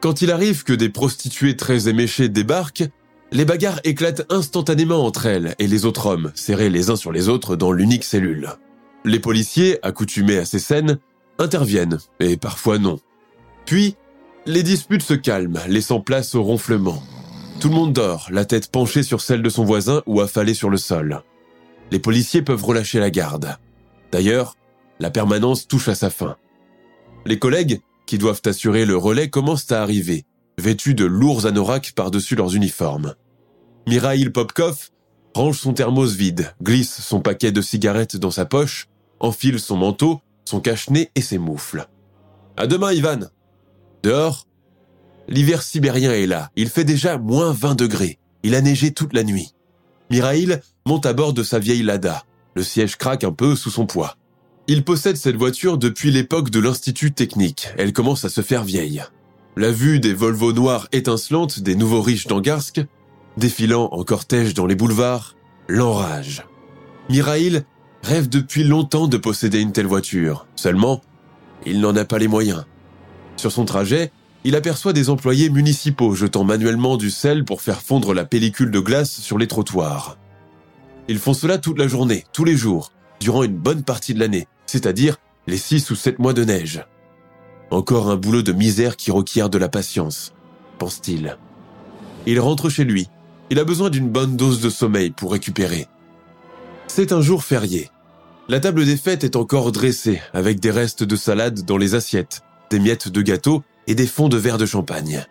Quand 0.00 0.22
il 0.22 0.30
arrive 0.30 0.64
que 0.64 0.72
des 0.72 0.88
prostituées 0.88 1.56
très 1.56 1.88
éméchées 1.88 2.30
débarquent, 2.30 2.88
les 3.32 3.44
bagarres 3.44 3.80
éclatent 3.84 4.26
instantanément 4.30 5.04
entre 5.04 5.26
elles 5.26 5.54
et 5.58 5.66
les 5.66 5.84
autres 5.84 6.06
hommes, 6.06 6.32
serrés 6.34 6.70
les 6.70 6.88
uns 6.88 6.96
sur 6.96 7.12
les 7.12 7.28
autres 7.28 7.54
dans 7.54 7.70
l'unique 7.70 8.04
cellule. 8.04 8.48
Les 9.04 9.20
policiers, 9.20 9.78
accoutumés 9.84 10.38
à 10.38 10.44
ces 10.46 10.58
scènes, 10.58 10.98
interviennent, 11.38 11.98
et 12.18 12.38
parfois 12.38 12.78
non. 12.78 12.98
Puis, 13.66 13.94
les 14.46 14.62
disputes 14.62 15.02
se 15.02 15.14
calment, 15.14 15.60
laissant 15.68 16.00
place 16.00 16.34
au 16.34 16.42
ronflement. 16.42 17.02
Tout 17.60 17.68
le 17.68 17.74
monde 17.74 17.92
dort, 17.92 18.28
la 18.30 18.46
tête 18.46 18.70
penchée 18.70 19.02
sur 19.02 19.20
celle 19.20 19.42
de 19.42 19.50
son 19.50 19.64
voisin 19.64 20.02
ou 20.06 20.22
affalée 20.22 20.54
sur 20.54 20.70
le 20.70 20.78
sol. 20.78 21.22
Les 21.90 21.98
policiers 21.98 22.42
peuvent 22.42 22.64
relâcher 22.64 23.00
la 23.00 23.10
garde. 23.10 23.58
D'ailleurs, 24.12 24.56
la 24.98 25.10
permanence 25.10 25.68
touche 25.68 25.88
à 25.88 25.94
sa 25.94 26.08
fin. 26.08 26.36
Les 27.26 27.38
collègues, 27.38 27.80
qui 28.10 28.18
doivent 28.18 28.42
assurer 28.44 28.86
le 28.86 28.96
relais, 28.96 29.30
commencent 29.30 29.70
à 29.70 29.82
arriver, 29.82 30.24
vêtus 30.58 30.94
de 30.94 31.04
lourds 31.04 31.46
anoraks 31.46 31.92
par-dessus 31.92 32.34
leurs 32.34 32.56
uniformes. 32.56 33.14
Mirail 33.86 34.30
Popkov 34.30 34.90
range 35.32 35.60
son 35.60 35.74
thermos 35.74 36.16
vide, 36.16 36.52
glisse 36.60 37.02
son 37.02 37.20
paquet 37.20 37.52
de 37.52 37.62
cigarettes 37.62 38.16
dans 38.16 38.32
sa 38.32 38.46
poche, 38.46 38.88
enfile 39.20 39.60
son 39.60 39.76
manteau, 39.76 40.20
son 40.44 40.58
cache-nez 40.58 41.12
et 41.14 41.20
ses 41.20 41.38
moufles. 41.38 41.86
À 42.56 42.66
demain, 42.66 42.92
Ivan. 42.92 43.30
Dehors, 44.02 44.48
l'hiver 45.28 45.62
sibérien 45.62 46.10
est 46.10 46.26
là. 46.26 46.50
Il 46.56 46.68
fait 46.68 46.82
déjà 46.82 47.16
moins 47.16 47.52
20 47.52 47.76
degrés. 47.76 48.18
Il 48.42 48.56
a 48.56 48.60
neigé 48.60 48.90
toute 48.90 49.12
la 49.12 49.22
nuit. 49.22 49.54
Mirail 50.10 50.60
monte 50.84 51.06
à 51.06 51.12
bord 51.12 51.32
de 51.32 51.44
sa 51.44 51.60
vieille 51.60 51.84
Lada. 51.84 52.24
Le 52.56 52.64
siège 52.64 52.96
craque 52.96 53.22
un 53.22 53.30
peu 53.30 53.54
sous 53.54 53.70
son 53.70 53.86
poids. 53.86 54.16
Il 54.72 54.84
possède 54.84 55.16
cette 55.16 55.34
voiture 55.34 55.78
depuis 55.78 56.12
l'époque 56.12 56.50
de 56.50 56.60
l'Institut 56.60 57.10
technique. 57.10 57.70
Elle 57.76 57.92
commence 57.92 58.24
à 58.24 58.28
se 58.28 58.40
faire 58.40 58.62
vieille. 58.62 59.02
La 59.56 59.72
vue 59.72 59.98
des 59.98 60.14
Volvo 60.14 60.52
noirs 60.52 60.86
étincelantes 60.92 61.58
des 61.58 61.74
nouveaux 61.74 62.02
riches 62.02 62.28
d'Angarsk, 62.28 62.80
défilant 63.36 63.88
en 63.90 64.04
cortège 64.04 64.54
dans 64.54 64.66
les 64.66 64.76
boulevards, 64.76 65.34
l'enrage. 65.66 66.46
Mirail 67.08 67.64
rêve 68.04 68.28
depuis 68.28 68.62
longtemps 68.62 69.08
de 69.08 69.16
posséder 69.16 69.58
une 69.58 69.72
telle 69.72 69.88
voiture. 69.88 70.46
Seulement, 70.54 71.00
il 71.66 71.80
n'en 71.80 71.96
a 71.96 72.04
pas 72.04 72.18
les 72.18 72.28
moyens. 72.28 72.64
Sur 73.36 73.50
son 73.50 73.64
trajet, 73.64 74.12
il 74.44 74.54
aperçoit 74.54 74.92
des 74.92 75.10
employés 75.10 75.50
municipaux 75.50 76.14
jetant 76.14 76.44
manuellement 76.44 76.96
du 76.96 77.10
sel 77.10 77.44
pour 77.44 77.60
faire 77.60 77.82
fondre 77.82 78.14
la 78.14 78.24
pellicule 78.24 78.70
de 78.70 78.78
glace 78.78 79.10
sur 79.10 79.36
les 79.36 79.48
trottoirs. 79.48 80.16
Ils 81.08 81.18
font 81.18 81.34
cela 81.34 81.58
toute 81.58 81.80
la 81.80 81.88
journée, 81.88 82.24
tous 82.32 82.44
les 82.44 82.56
jours, 82.56 82.92
durant 83.18 83.42
une 83.42 83.56
bonne 83.56 83.82
partie 83.82 84.14
de 84.14 84.20
l'année, 84.20 84.46
c'est-à-dire 84.70 85.16
les 85.48 85.56
six 85.56 85.90
ou 85.90 85.96
sept 85.96 86.20
mois 86.20 86.32
de 86.32 86.44
neige. 86.44 86.86
Encore 87.72 88.08
un 88.08 88.16
boulot 88.16 88.42
de 88.42 88.52
misère 88.52 88.96
qui 88.96 89.10
requiert 89.10 89.50
de 89.50 89.58
la 89.58 89.68
patience, 89.68 90.32
pense-t-il. 90.78 91.36
Il 92.26 92.38
rentre 92.38 92.68
chez 92.68 92.84
lui. 92.84 93.08
Il 93.50 93.58
a 93.58 93.64
besoin 93.64 93.90
d'une 93.90 94.08
bonne 94.08 94.36
dose 94.36 94.60
de 94.60 94.70
sommeil 94.70 95.10
pour 95.10 95.32
récupérer. 95.32 95.88
C'est 96.86 97.10
un 97.10 97.20
jour 97.20 97.42
férié. 97.42 97.90
La 98.48 98.60
table 98.60 98.84
des 98.84 98.96
fêtes 98.96 99.24
est 99.24 99.34
encore 99.34 99.72
dressée, 99.72 100.22
avec 100.32 100.60
des 100.60 100.70
restes 100.70 101.02
de 101.02 101.16
salade 101.16 101.64
dans 101.64 101.76
les 101.76 101.96
assiettes, 101.96 102.42
des 102.70 102.78
miettes 102.78 103.08
de 103.08 103.22
gâteau 103.22 103.64
et 103.88 103.96
des 103.96 104.06
fonds 104.06 104.28
de 104.28 104.36
verre 104.36 104.58
de 104.58 104.66
champagne. 104.66 105.24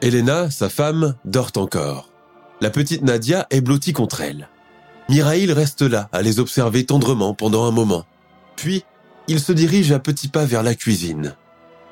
Elena, 0.00 0.48
sa 0.50 0.68
femme, 0.68 1.16
dort 1.24 1.50
encore. 1.56 2.08
La 2.60 2.70
petite 2.70 3.02
Nadia 3.02 3.48
est 3.50 3.60
blottie 3.60 3.92
contre 3.92 4.20
elle. 4.20 4.48
Mirail 5.08 5.50
reste 5.52 5.82
là, 5.82 6.08
à 6.12 6.22
les 6.22 6.38
observer 6.38 6.86
tendrement 6.86 7.34
pendant 7.34 7.64
un 7.64 7.72
moment. 7.72 8.04
Puis, 8.56 8.84
il 9.28 9.40
se 9.40 9.52
dirige 9.52 9.92
à 9.92 9.98
petits 9.98 10.28
pas 10.28 10.44
vers 10.44 10.62
la 10.62 10.74
cuisine. 10.74 11.34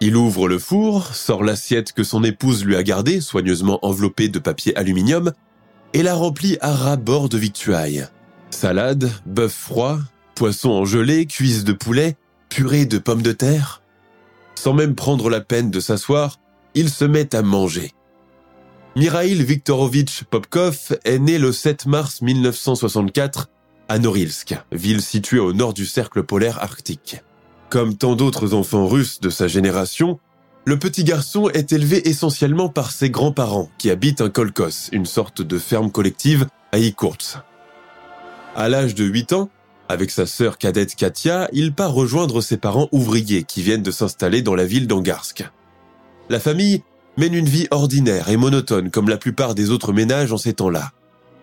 Il 0.01 0.17
ouvre 0.17 0.49
le 0.49 0.59
four, 0.59 1.15
sort 1.15 1.45
l'assiette 1.45 1.93
que 1.93 2.05
son 2.05 2.25
épouse 2.25 2.65
lui 2.65 2.77
a 2.77 2.83
gardée, 2.83 3.21
soigneusement 3.21 3.79
enveloppée 3.83 4.29
de 4.29 4.39
papier 4.39 4.77
aluminium, 4.77 5.33
et 5.93 6.03
la 6.03 6.15
remplit 6.15 6.59
à 6.61 6.73
ras-bord 6.73 7.29
de 7.29 7.39
victuailles. 7.39 8.07
Salade, 8.51 9.11
bœuf 9.27 9.53
froid, 9.53 9.99
poisson 10.35 10.71
en 10.71 10.85
gelée, 10.85 11.27
cuisse 11.27 11.65
de 11.65 11.73
poulet, 11.73 12.17
purée 12.49 12.87
de 12.87 12.99
pommes 12.99 13.23
de 13.23 13.33
terre. 13.33 13.83
Sans 14.55 14.73
même 14.73 14.95
prendre 14.95 15.31
la 15.31 15.41
peine 15.41 15.71
de 15.71 15.81
s'asseoir, 15.81 16.39
il 16.75 16.91
se 16.91 17.05
met 17.05 17.35
à 17.35 17.43
manger. 17.43 17.93
Mirail 18.97 19.43
Viktorovitch 19.43 20.25
Popkov 20.25 20.99
est 21.05 21.19
né 21.19 21.39
le 21.39 21.53
7 21.53 21.87
mars 21.87 22.23
1964 22.23 23.49
à 23.89 23.99
Norilsk, 23.99 24.57
ville 24.73 25.03
située 25.03 25.39
au 25.39 25.53
nord 25.53 25.75
du 25.75 25.87
cercle 25.87 26.23
polaire 26.23 26.63
arctique. 26.63 27.23
Comme 27.71 27.97
tant 27.97 28.17
d'autres 28.17 28.55
enfants 28.55 28.87
russes 28.87 29.21
de 29.21 29.31
sa 29.31 29.49
génération, 29.49 30.19
le 30.65 30.79
petit 30.79 31.05
garçon 31.05 31.51
est 31.51 31.73
élevé 31.73 32.09
essentiellement 32.09 32.69
par 32.69 32.91
ses 32.91 33.11
grands-parents 33.11 33.69
qui 33.77 33.91
habitent 33.91 34.23
un 34.23 34.31
kolkos, 34.31 34.91
une 34.93 35.07
sorte 35.07 35.43
de 35.43 35.59
ferme 35.59 35.91
collective 35.91 36.47
à 36.73 36.79
Ikurtz, 36.79 37.39
À 38.57 38.69
l'âge 38.69 38.95
de 38.95 39.05
8 39.05 39.33
ans, 39.35 39.51
avec 39.89 40.11
sa 40.11 40.25
sœur 40.25 40.57
cadette 40.57 40.95
Katia, 40.95 41.49
il 41.53 41.75
part 41.75 41.93
rejoindre 41.93 42.41
ses 42.41 42.57
parents 42.57 42.89
ouvriers 42.93 43.45
qui 43.45 43.63
viennent 43.63 43.83
de 43.83 43.91
s'installer 43.91 44.41
dans 44.41 44.55
la 44.55 44.65
ville 44.65 44.87
d'Angarsk. 44.87 45.45
La 46.31 46.41
famille 46.41 46.83
mène 47.19 47.35
une 47.35 47.49
vie 47.49 47.69
ordinaire 47.71 48.31
et 48.31 48.37
monotone 48.39 48.91
comme 48.91 49.11
la 49.11 49.19
plupart 49.19 49.55
des 49.55 49.71
autres 49.71 49.93
ménages 49.93 50.33
en 50.33 50.39
ces 50.39 50.55
temps-là. 50.55 50.93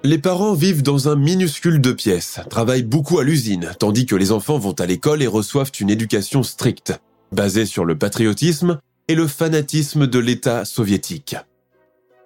Les 0.04 0.18
parents 0.18 0.54
vivent 0.54 0.82
dans 0.82 1.10
un 1.10 1.16
minuscule 1.16 1.80
deux 1.80 1.96
pièces, 1.96 2.40
travaillent 2.50 2.82
beaucoup 2.82 3.20
à 3.20 3.24
l'usine, 3.24 3.72
tandis 3.78 4.08
que 4.08 4.16
les 4.16 4.32
enfants 4.32 4.58
vont 4.58 4.74
à 4.74 4.88
l'école 4.88 5.22
et 5.22 5.28
reçoivent 5.28 5.72
une 5.80 5.92
éducation 5.92 6.42
stricte, 6.42 7.00
basée 7.32 7.68
sur 7.68 7.86
le 7.86 7.96
patriotisme 7.96 8.80
et 9.08 9.14
le 9.14 9.28
fanatisme 9.28 10.08
de 10.08 10.18
l'État 10.18 10.66
soviétique. 10.66 11.36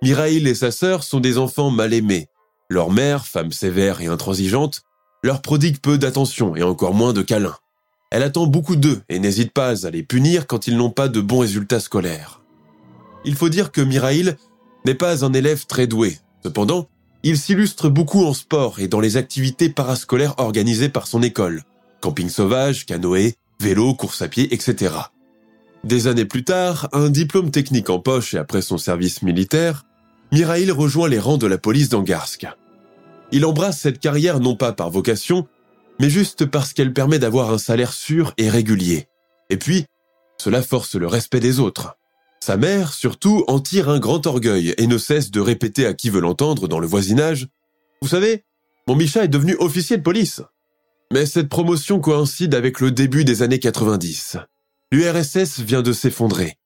Mirail 0.02 0.48
et 0.48 0.56
sa 0.56 0.72
sœur 0.72 1.04
sont 1.04 1.20
des 1.20 1.38
enfants 1.38 1.70
mal 1.70 1.94
aimés. 1.94 2.28
Leur 2.70 2.92
mère, 2.92 3.26
femme 3.26 3.52
sévère 3.52 4.00
et 4.00 4.08
intransigeante, 4.08 4.84
leur 5.22 5.42
prodigue 5.42 5.80
peu 5.82 5.98
d'attention 5.98 6.56
et 6.56 6.64
encore 6.64 6.94
moins 6.94 7.12
de 7.12 7.24
câlins. 7.24 7.58
Elle 8.10 8.24
attend 8.24 8.48
beaucoup 8.48 8.78
d'eux 8.78 9.02
et 9.10 9.20
n'hésite 9.20 9.52
pas 9.52 9.86
à 9.86 9.90
les 9.90 10.04
punir 10.04 10.48
quand 10.48 10.68
ils 10.68 10.78
n'ont 10.78 10.92
pas 10.92 11.10
de 11.10 11.20
bons 11.20 11.40
résultats 11.40 11.82
scolaires. 11.82 12.42
Il 13.26 13.36
faut 13.36 13.50
dire 13.50 13.74
que 13.74 13.82
Mirail 13.82 14.38
n'est 14.86 14.96
pas 14.96 15.26
un 15.26 15.34
élève 15.34 15.66
très 15.66 15.88
doué. 15.88 16.20
Cependant, 16.42 16.88
il 17.28 17.40
s'illustre 17.40 17.90
beaucoup 17.90 18.24
en 18.24 18.36
sport 18.36 18.80
et 18.80 18.88
dans 18.88 19.00
les 19.00 19.18
activités 19.18 19.70
parascolaires 19.70 20.36
organisées 20.38 20.90
par 20.90 21.08
son 21.08 21.24
école. 21.24 21.64
Camping 22.00 22.30
sauvage, 22.30 22.86
canoë, 22.86 23.34
vélo, 23.60 23.96
course 23.96 24.22
à 24.22 24.28
pied, 24.28 24.54
etc. 24.54 24.94
Des 25.84 26.06
années 26.06 26.26
plus 26.26 26.44
tard, 26.44 26.88
un 26.94 27.10
diplôme 27.10 27.50
technique 27.50 27.90
en 27.90 27.98
poche 27.98 28.36
et 28.36 28.38
après 28.38 28.62
son 28.62 28.78
service 28.78 29.24
militaire, 29.24 29.86
Mirail 30.32 30.70
rejoint 30.70 31.10
les 31.10 31.18
rangs 31.18 31.40
de 31.40 31.48
la 31.48 31.58
police 31.58 31.90
d'Angarsk. 31.90 32.46
Il 33.32 33.44
embrasse 33.48 33.80
cette 33.80 34.00
carrière 34.00 34.40
non 34.40 34.56
pas 34.56 34.72
par 34.72 34.92
vocation, 34.92 35.48
mais 36.00 36.12
juste 36.12 36.46
parce 36.46 36.74
qu'elle 36.74 36.94
permet 36.94 37.18
d'avoir 37.18 37.52
un 37.52 37.58
salaire 37.58 37.94
sûr 37.94 38.36
et 38.38 38.52
régulier. 38.52 39.08
Et 39.50 39.58
puis, 39.58 39.86
cela 40.38 40.62
force 40.62 40.94
le 40.94 41.08
respect 41.08 41.40
des 41.40 41.60
autres. 41.60 41.98
Sa 42.40 42.58
mère, 42.58 42.94
surtout, 42.94 43.44
en 43.48 43.60
tire 43.60 43.90
un 43.90 44.00
grand 44.00 44.26
orgueil 44.28 44.74
et 44.78 44.88
ne 44.88 44.98
cesse 44.98 45.32
de 45.32 45.40
répéter 45.40 45.86
à 45.86 45.94
qui 45.94 46.10
veut 46.10 46.22
l'entendre 46.22 46.68
dans 46.68 46.80
le 46.80 46.88
voisinage 46.88 47.48
Vous 48.02 48.08
savez, 48.08 48.44
mon 48.88 48.96
Micha 48.96 49.24
est 49.24 49.30
devenu 49.30 49.56
officier 49.60 49.98
de 49.98 50.04
police. 50.04 50.42
Mais 51.12 51.26
cette 51.26 51.50
promotion 51.50 52.00
coïncide 52.00 52.54
avec 52.54 52.80
le 52.80 52.92
début 52.92 53.26
des 53.26 53.42
années 53.42 53.60
90. 53.60 54.38
L'URSS 54.92 55.60
vient 55.60 55.82
de 55.82 55.94
s'effondrer. 55.94 56.58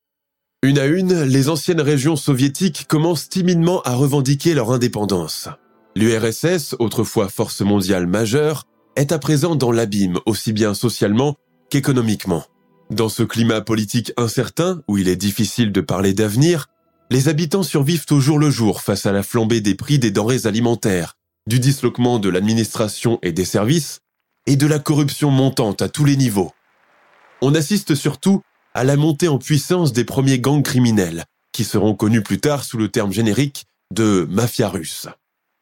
Une 0.61 0.77
à 0.77 0.85
une, 0.85 1.23
les 1.23 1.47
anciennes 1.47 1.79
régions 1.79 2.17
soviétiques 2.17 2.85
commencent 2.87 3.29
timidement 3.29 3.81
à 3.83 3.93
revendiquer 3.93 4.53
leur 4.53 4.71
indépendance. 4.71 5.47
L'URSS, 5.95 6.75
autrefois 6.79 7.29
force 7.29 7.61
mondiale 7.61 8.07
majeure, 8.07 8.65
est 8.97 9.13
à 9.13 9.19
présent 9.19 9.55
dans 9.55 9.71
l'abîme 9.71 10.19
aussi 10.25 10.51
bien 10.51 10.73
socialement 10.73 11.35
qu'économiquement. 11.69 12.43
Dans 12.89 13.09
ce 13.09 13.21
climat 13.21 13.61
politique 13.61 14.13
incertain, 14.17 14.81
où 14.87 14.97
il 14.97 15.09
est 15.09 15.15
difficile 15.15 15.71
de 15.71 15.81
parler 15.81 16.13
d'avenir, 16.13 16.67
les 17.11 17.27
habitants 17.27 17.63
survivent 17.63 18.05
au 18.09 18.19
jour 18.19 18.39
le 18.39 18.49
jour 18.49 18.81
face 18.81 19.05
à 19.05 19.11
la 19.11 19.21
flambée 19.21 19.61
des 19.61 19.75
prix 19.75 19.99
des 19.99 20.09
denrées 20.09 20.45
alimentaires, 20.45 21.15
du 21.45 21.59
disloquement 21.59 22.17
de 22.17 22.29
l'administration 22.29 23.19
et 23.21 23.31
des 23.31 23.45
services, 23.45 23.99
et 24.47 24.55
de 24.55 24.65
la 24.65 24.79
corruption 24.79 25.29
montante 25.29 25.83
à 25.83 25.89
tous 25.89 26.03
les 26.03 26.17
niveaux. 26.17 26.51
On 27.41 27.53
assiste 27.53 27.93
surtout 27.93 28.41
à 28.73 28.83
la 28.83 28.95
montée 28.95 29.27
en 29.27 29.37
puissance 29.37 29.93
des 29.93 30.03
premiers 30.03 30.39
gangs 30.39 30.63
criminels, 30.63 31.25
qui 31.51 31.65
seront 31.65 31.93
connus 31.93 32.23
plus 32.23 32.39
tard 32.39 32.63
sous 32.63 32.77
le 32.77 32.89
terme 32.89 33.13
générique 33.13 33.65
de 33.93 34.27
mafia 34.29 34.67
russe. 34.67 35.07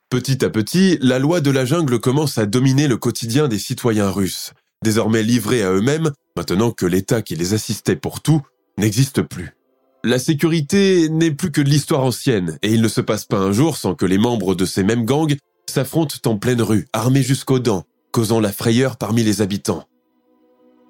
Petit 0.09 0.45
à 0.45 0.49
petit, 0.49 0.97
la 1.01 1.19
loi 1.19 1.41
de 1.41 1.51
la 1.51 1.65
jungle 1.65 1.99
commence 1.99 2.37
à 2.37 2.45
dominer 2.45 2.87
le 2.87 2.95
quotidien 2.95 3.49
des 3.49 3.59
citoyens 3.59 4.09
russes, 4.09 4.53
désormais 4.81 5.23
livrés 5.23 5.63
à 5.63 5.71
eux-mêmes, 5.71 6.11
maintenant 6.37 6.71
que 6.71 6.85
l'État 6.85 7.21
qui 7.21 7.35
les 7.35 7.53
assistait 7.53 7.95
pour 7.95 8.21
tout 8.21 8.41
n'existe 8.77 9.23
plus. 9.23 9.55
La 10.03 10.19
sécurité 10.19 11.09
n'est 11.09 11.31
plus 11.31 11.51
que 11.51 11.61
de 11.61 11.69
l'histoire 11.69 12.03
ancienne, 12.03 12.59
et 12.61 12.71
il 12.71 12.81
ne 12.81 12.87
se 12.87 13.01
passe 13.01 13.25
pas 13.25 13.39
un 13.39 13.51
jour 13.51 13.75
sans 13.75 13.95
que 13.95 14.05
les 14.05 14.19
membres 14.19 14.55
de 14.55 14.63
ces 14.63 14.83
mêmes 14.83 15.03
gangs 15.03 15.35
s'affrontent 15.67 16.29
en 16.29 16.37
pleine 16.37 16.61
rue, 16.61 16.87
armés 16.93 17.23
jusqu'aux 17.23 17.59
dents, 17.59 17.83
causant 18.11 18.39
la 18.39 18.53
frayeur 18.53 18.97
parmi 18.97 19.23
les 19.23 19.41
habitants. 19.41 19.85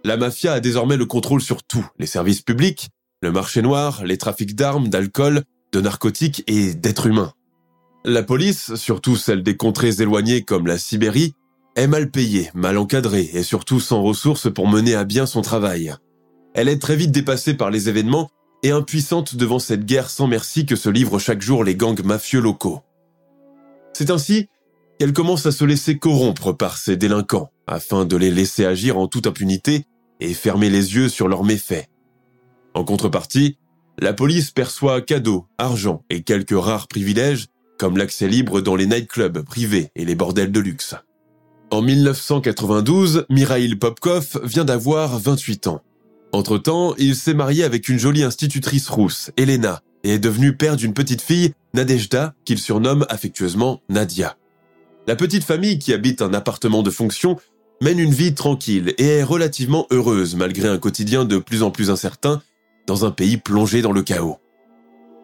La 0.03 0.17
mafia 0.17 0.53
a 0.53 0.59
désormais 0.59 0.97
le 0.97 1.05
contrôle 1.05 1.41
sur 1.41 1.63
tout, 1.63 1.87
les 1.97 2.05
services 2.05 2.41
publics, 2.41 2.89
le 3.21 3.31
marché 3.31 3.61
noir, 3.61 4.03
les 4.05 4.17
trafics 4.17 4.55
d'armes, 4.55 4.89
d'alcool, 4.89 5.43
de 5.71 5.81
narcotiques 5.81 6.43
et 6.47 6.73
d'êtres 6.73 7.07
humains. 7.07 7.33
La 8.05 8.21
police, 8.21 8.75
surtout 8.75 9.15
celle 9.15 9.43
des 9.43 9.57
contrées 9.57 10.01
éloignées 10.01 10.43
comme 10.43 10.67
la 10.67 10.77
Sibérie, 10.77 11.33
est 11.77 11.87
mal 11.87 12.09
payée, 12.09 12.49
mal 12.55 12.77
encadrée 12.77 13.29
et 13.33 13.43
surtout 13.43 13.79
sans 13.79 14.01
ressources 14.01 14.51
pour 14.51 14.67
mener 14.67 14.95
à 14.95 15.05
bien 15.05 15.27
son 15.27 15.41
travail. 15.41 15.93
Elle 16.55 16.69
est 16.69 16.81
très 16.81 16.95
vite 16.95 17.11
dépassée 17.11 17.53
par 17.53 17.69
les 17.69 17.87
événements 17.87 18.31
et 18.63 18.71
impuissante 18.71 19.35
devant 19.35 19.59
cette 19.59 19.85
guerre 19.85 20.09
sans 20.09 20.25
merci 20.25 20.65
que 20.65 20.75
se 20.75 20.89
livrent 20.89 21.19
chaque 21.19 21.41
jour 21.41 21.63
les 21.63 21.75
gangs 21.75 22.03
mafieux 22.03 22.41
locaux. 22.41 22.81
C'est 23.93 24.09
ainsi 24.09 24.49
qu'elle 24.97 25.13
commence 25.13 25.45
à 25.45 25.51
se 25.51 25.65
laisser 25.65 25.99
corrompre 25.99 26.51
par 26.51 26.77
ces 26.77 26.97
délinquants, 26.97 27.51
afin 27.67 28.05
de 28.05 28.17
les 28.17 28.31
laisser 28.31 28.65
agir 28.65 28.97
en 28.97 29.07
toute 29.07 29.27
impunité 29.27 29.85
et 30.19 30.33
fermer 30.33 30.71
les 30.71 30.95
yeux 30.95 31.09
sur 31.09 31.27
leurs 31.27 31.43
méfaits. 31.43 31.87
En 32.73 32.83
contrepartie, 32.83 33.59
la 33.99 34.13
police 34.13 34.49
perçoit 34.49 35.01
cadeaux, 35.01 35.45
argent 35.59 36.03
et 36.09 36.23
quelques 36.23 36.59
rares 36.59 36.87
privilèges, 36.87 37.47
comme 37.77 37.97
l'accès 37.97 38.27
libre 38.27 38.61
dans 38.61 38.75
les 38.75 38.87
nightclubs 38.87 39.43
privés 39.43 39.89
et 39.95 40.05
les 40.05 40.15
bordels 40.15 40.51
de 40.51 40.59
luxe. 40.59 40.95
En 41.69 41.81
1992, 41.81 43.25
Mirail 43.29 43.75
Popkov 43.75 44.39
vient 44.43 44.63
d'avoir 44.63 45.19
28 45.19 45.67
ans. 45.67 45.81
Entre-temps, 46.31 46.95
il 46.97 47.13
s'est 47.13 47.33
marié 47.33 47.65
avec 47.65 47.89
une 47.89 47.99
jolie 47.99 48.23
institutrice 48.23 48.87
rousse, 48.87 49.31
Elena, 49.35 49.81
et 50.05 50.13
est 50.13 50.19
devenu 50.19 50.55
père 50.55 50.77
d'une 50.77 50.93
petite 50.93 51.21
fille, 51.21 51.53
Nadejda, 51.73 52.35
qu'il 52.45 52.57
surnomme 52.57 53.05
affectueusement 53.09 53.81
Nadia. 53.89 54.37
La 55.07 55.17
petite 55.17 55.43
famille 55.43 55.77
qui 55.77 55.91
habite 55.91 56.21
un 56.21 56.33
appartement 56.33 56.83
de 56.83 56.89
fonction 56.89 57.35
mène 57.81 57.99
une 57.99 58.13
vie 58.13 58.33
tranquille 58.33 58.93
et 58.97 59.05
est 59.05 59.23
relativement 59.23 59.87
heureuse 59.91 60.35
malgré 60.35 60.69
un 60.69 60.77
quotidien 60.77 61.25
de 61.25 61.37
plus 61.37 61.63
en 61.63 61.71
plus 61.71 61.89
incertain 61.89 62.41
dans 62.87 63.03
un 63.03 63.11
pays 63.11 63.35
plongé 63.35 63.81
dans 63.81 63.91
le 63.91 64.03
chaos. 64.03 64.37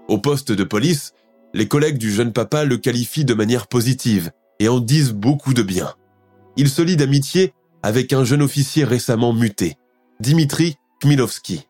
Au 0.10 0.18
poste 0.18 0.52
de 0.52 0.64
police, 0.66 1.14
les 1.54 1.70
collègues 1.70 1.98
du 1.98 2.12
jeune 2.12 2.34
papa 2.34 2.66
le 2.66 2.76
qualifient 2.76 3.26
de 3.26 3.34
manière 3.34 3.68
positive 3.68 4.32
et 4.60 4.68
en 4.68 4.82
disent 4.82 5.14
beaucoup 5.14 5.54
de 5.54 5.64
bien 5.64 5.94
il 6.58 6.70
se 6.70 6.82
lie 6.82 6.98
d'amitié 6.98 7.54
avec 7.82 8.14
un 8.14 8.24
jeune 8.24 8.42
officier 8.42 8.84
récemment 8.84 9.34
muté, 9.34 9.78
Dimitri 10.20 10.76
Kmilovski. 11.02 11.68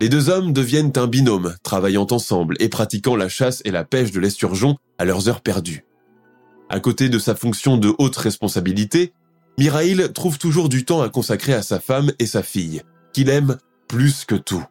Les 0.00 0.08
deux 0.08 0.28
hommes 0.28 0.52
deviennent 0.52 0.92
un 0.96 1.06
binôme, 1.06 1.54
travaillant 1.62 2.06
ensemble 2.10 2.56
et 2.60 2.68
pratiquant 2.68 3.16
la 3.16 3.28
chasse 3.28 3.62
et 3.64 3.70
la 3.70 3.84
pêche 3.84 4.12
de 4.12 4.20
l'esturgeon 4.20 4.76
à 4.98 5.04
leurs 5.04 5.28
heures 5.28 5.40
perdues. 5.40 5.84
À 6.68 6.80
côté 6.80 7.08
de 7.08 7.18
sa 7.18 7.34
fonction 7.34 7.76
de 7.76 7.94
haute 7.98 8.16
responsabilité, 8.16 9.12
Mirail 9.58 10.12
trouve 10.12 10.38
toujours 10.38 10.68
du 10.68 10.84
temps 10.84 11.00
à 11.00 11.08
consacrer 11.08 11.54
à 11.54 11.62
sa 11.62 11.80
femme 11.80 12.12
et 12.18 12.26
sa 12.26 12.42
fille, 12.42 12.82
qu'il 13.12 13.30
aime 13.30 13.56
plus 13.88 14.24
que 14.24 14.34
tout. 14.34 14.64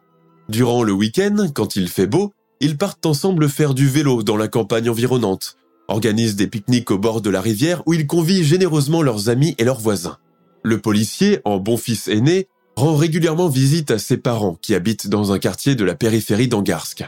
Durant 0.48 0.84
le 0.84 0.92
week-end, 0.92 1.48
quand 1.52 1.74
il 1.74 1.88
fait 1.88 2.06
beau, 2.06 2.32
ils 2.60 2.76
partent 2.76 3.06
ensemble 3.06 3.48
faire 3.48 3.74
du 3.74 3.88
vélo 3.88 4.22
dans 4.22 4.36
la 4.36 4.48
campagne 4.48 4.88
environnante, 4.88 5.56
organisent 5.88 6.36
des 6.36 6.46
pique-niques 6.46 6.90
au 6.90 6.98
bord 6.98 7.20
de 7.20 7.30
la 7.30 7.40
rivière 7.40 7.82
où 7.86 7.94
ils 7.94 8.06
convient 8.06 8.42
généreusement 8.42 9.02
leurs 9.02 9.28
amis 9.28 9.54
et 9.58 9.64
leurs 9.64 9.80
voisins. 9.80 10.18
Le 10.62 10.78
policier, 10.78 11.40
en 11.44 11.58
bon 11.58 11.76
fils 11.76 12.08
aîné, 12.08 12.48
rend 12.76 12.96
régulièrement 12.96 13.48
visite 13.48 13.90
à 13.90 13.98
ses 13.98 14.16
parents 14.16 14.58
qui 14.60 14.74
habitent 14.74 15.08
dans 15.08 15.32
un 15.32 15.38
quartier 15.38 15.74
de 15.74 15.84
la 15.84 15.94
périphérie 15.94 16.48
d'Angarsk. 16.48 17.04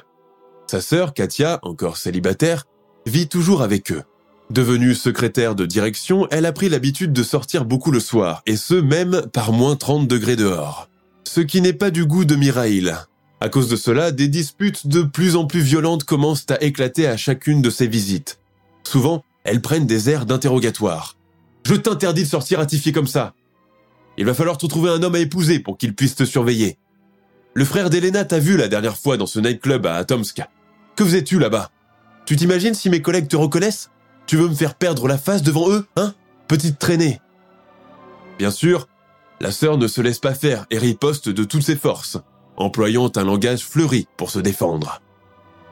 Sa 0.66 0.80
sœur, 0.80 1.14
Katia, 1.14 1.58
encore 1.62 1.96
célibataire, 1.96 2.64
vit 3.06 3.28
toujours 3.28 3.62
avec 3.62 3.90
eux. 3.90 4.02
Devenue 4.50 4.94
secrétaire 4.94 5.54
de 5.54 5.66
direction, 5.66 6.26
elle 6.30 6.46
a 6.46 6.52
pris 6.52 6.68
l'habitude 6.68 7.12
de 7.12 7.22
sortir 7.22 7.64
beaucoup 7.66 7.90
le 7.90 8.00
soir, 8.00 8.42
et 8.46 8.56
ce 8.56 8.74
même 8.74 9.22
par 9.32 9.52
moins 9.52 9.76
30 9.76 10.08
degrés 10.08 10.36
dehors. 10.36 10.88
Ce 11.24 11.42
qui 11.42 11.60
n'est 11.60 11.74
pas 11.74 11.90
du 11.90 12.06
goût 12.06 12.24
de 12.24 12.34
Mirail. 12.34 12.94
À 13.40 13.48
cause 13.50 13.68
de 13.68 13.76
cela, 13.76 14.10
des 14.10 14.28
disputes 14.28 14.86
de 14.86 15.02
plus 15.02 15.36
en 15.36 15.46
plus 15.46 15.60
violentes 15.60 16.04
commencent 16.04 16.46
à 16.50 16.62
éclater 16.62 17.06
à 17.06 17.16
chacune 17.16 17.60
de 17.60 17.70
ses 17.70 17.86
visites. 17.86 18.40
Souvent, 18.88 19.22
elles 19.44 19.60
prennent 19.60 19.86
des 19.86 20.08
airs 20.08 20.24
d'interrogatoire. 20.24 21.18
Je 21.66 21.74
t'interdis 21.74 22.22
de 22.22 22.28
sortir 22.28 22.56
ratifié 22.58 22.90
comme 22.90 23.06
ça. 23.06 23.34
Il 24.16 24.24
va 24.24 24.32
falloir 24.32 24.56
te 24.56 24.64
trouver 24.64 24.88
un 24.88 25.02
homme 25.02 25.14
à 25.14 25.18
épouser 25.18 25.58
pour 25.58 25.76
qu'il 25.76 25.94
puisse 25.94 26.14
te 26.14 26.24
surveiller. 26.24 26.78
Le 27.52 27.66
frère 27.66 27.90
d'Elena 27.90 28.24
t'a 28.24 28.38
vu 28.38 28.56
la 28.56 28.66
dernière 28.66 28.96
fois 28.96 29.18
dans 29.18 29.26
ce 29.26 29.40
nightclub 29.40 29.84
à 29.84 29.96
Atomsk. 29.96 30.40
Que 30.96 31.04
faisais-tu 31.04 31.38
là-bas? 31.38 31.70
Tu 32.24 32.36
t'imagines 32.36 32.72
si 32.72 32.88
mes 32.88 33.02
collègues 33.02 33.28
te 33.28 33.36
reconnaissent? 33.36 33.90
Tu 34.26 34.38
veux 34.38 34.48
me 34.48 34.54
faire 34.54 34.74
perdre 34.74 35.06
la 35.06 35.18
face 35.18 35.42
devant 35.42 35.68
eux, 35.70 35.86
hein? 35.96 36.14
Petite 36.46 36.78
traînée. 36.78 37.20
Bien 38.38 38.50
sûr, 38.50 38.88
la 39.38 39.52
sœur 39.52 39.76
ne 39.76 39.86
se 39.86 40.00
laisse 40.00 40.18
pas 40.18 40.32
faire 40.32 40.64
et 40.70 40.78
riposte 40.78 41.28
de 41.28 41.44
toutes 41.44 41.60
ses 41.60 41.76
forces, 41.76 42.16
employant 42.56 43.12
un 43.16 43.24
langage 43.24 43.66
fleuri 43.66 44.08
pour 44.16 44.30
se 44.30 44.38
défendre. 44.38 45.02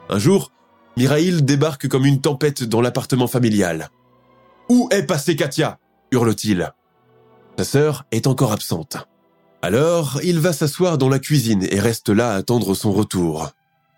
Un 0.07 0.19
jour, 0.19 0.51
Mirail 0.97 1.43
débarque 1.43 1.87
comme 1.87 2.07
une 2.07 2.21
tempête 2.21 2.63
dans 2.63 2.81
l'appartement 2.81 3.27
familial. 3.27 3.89
Où 4.67 4.89
est 4.91 5.03
passée 5.03 5.35
Katia? 5.35 5.77
hurle-t-il. 6.11 6.73
Sa 7.59 7.63
sœur 7.63 8.05
est 8.11 8.25
encore 8.25 8.51
absente. 8.51 8.97
Alors, 9.61 10.19
il 10.23 10.39
va 10.39 10.53
s'asseoir 10.53 10.97
dans 10.97 11.07
la 11.07 11.19
cuisine 11.19 11.67
et 11.69 11.79
reste 11.79 12.09
là 12.09 12.31
à 12.31 12.35
attendre 12.37 12.73
son 12.73 12.91
retour. 12.91 13.51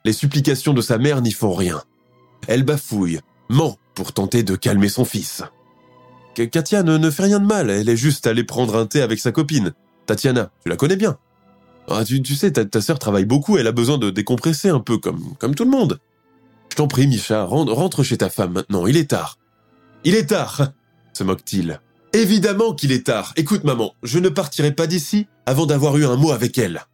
Les 0.03 0.12
supplications 0.12 0.74
de 0.74 0.82
sa 0.82 0.98
mère 0.98 1.22
n'y 1.22 1.32
font 1.32 1.53
rien. 1.53 1.82
Elle 2.50 2.63
bafouille, 2.63 3.22
ment 3.48 3.77
pour 3.96 4.12
tenter 4.12 4.44
de 4.44 4.58
calmer 4.58 4.89
son 4.89 5.06
fils. 5.06 5.44
Katia 6.36 6.84
ne, 6.84 7.10
fait 7.10 7.24
rien 7.24 7.39
de 7.39 7.46
mal, 7.46 7.70
elle 7.70 7.88
est 7.88 7.98
juste 7.98 8.27
allée 8.27 8.44
prendre 8.44 8.75
un 8.75 8.86
thé 8.86 9.01
avec 9.01 9.20
sa 9.20 9.32
copine. 9.32 9.72
Tatiana, 10.06 10.51
tu 10.63 10.70
la 10.70 10.75
connais 10.75 10.98
bien. 10.98 11.18
Ah, 11.88 12.03
tu, 12.03 12.36
sais, 12.36 12.51
ta, 12.51 12.82
sœur 12.82 13.00
travaille 13.00 13.25
beaucoup, 13.25 13.58
elle 13.58 13.68
a 13.68 13.72
besoin 13.72 13.98
de 13.98 14.10
décompresser 14.10 14.68
un 14.68 14.82
peu, 14.82 14.98
comme 14.98 15.56
tout 15.56 15.63
le 15.63 15.72
monde. 15.72 16.00
Je 16.72 16.76
t'en 16.76 16.88
prie, 16.88 17.08
Micha, 17.08 17.44
rentre, 17.44 18.04
chez 18.04 18.18
ta 18.18 18.30
femme 18.30 18.54
maintenant, 18.54 18.88
il 18.88 18.98
est 18.98 19.10
tard. 19.10 19.38
Il 20.04 20.16
est 20.16 20.28
tard 20.28 20.72
se 21.14 21.24
moque-t-il. 21.24 21.82
Évidemment 22.14 22.74
qu'il 22.74 22.92
est 22.92 23.06
tard. 23.06 23.34
Écoute, 23.36 23.64
maman, 23.64 23.94
je 24.04 24.20
ne 24.20 24.30
partirai 24.30 24.72
pas 24.72 24.88
d'ici 24.88 25.28
avant 25.46 25.66
d'avoir 25.66 25.98
eu 25.98 26.06
un 26.06 26.16
mot 26.16 26.32
avec 26.32 26.58
elle. 26.58 26.86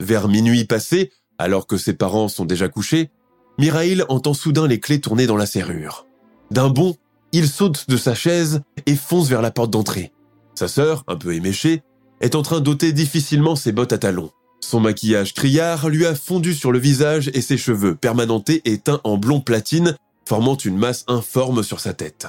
Vers 0.00 0.28
minuit 0.28 0.64
passé, 0.64 1.12
alors 1.38 1.66
que 1.66 1.76
ses 1.76 1.94
parents 1.94 2.28
sont 2.28 2.44
déjà 2.44 2.68
couchés, 2.68 3.10
Mirail 3.58 4.04
entend 4.08 4.34
soudain 4.34 4.66
les 4.66 4.80
clés 4.80 5.00
tourner 5.00 5.26
dans 5.26 5.36
la 5.36 5.46
serrure. 5.46 6.06
D'un 6.50 6.68
bond, 6.68 6.96
il 7.32 7.48
saute 7.48 7.88
de 7.88 7.96
sa 7.96 8.14
chaise 8.14 8.62
et 8.86 8.96
fonce 8.96 9.28
vers 9.28 9.42
la 9.42 9.50
porte 9.50 9.70
d'entrée. 9.70 10.12
Sa 10.54 10.68
sœur, 10.68 11.04
un 11.08 11.16
peu 11.16 11.34
éméchée, 11.34 11.82
est 12.20 12.34
en 12.34 12.42
train 12.42 12.60
d'ôter 12.60 12.92
difficilement 12.92 13.56
ses 13.56 13.72
bottes 13.72 13.92
à 13.92 13.98
talons. 13.98 14.30
Son 14.62 14.80
maquillage 14.80 15.34
criard 15.34 15.88
lui 15.88 16.06
a 16.06 16.14
fondu 16.14 16.54
sur 16.54 16.72
le 16.72 16.78
visage 16.78 17.30
et 17.34 17.42
ses 17.42 17.58
cheveux, 17.58 17.94
permanentés 17.94 18.62
et 18.64 18.78
teints 18.78 19.00
en 19.04 19.18
blond 19.18 19.40
platine, 19.40 19.96
formant 20.26 20.56
une 20.56 20.78
masse 20.78 21.04
informe 21.08 21.62
sur 21.62 21.80
sa 21.80 21.92
tête. 21.92 22.28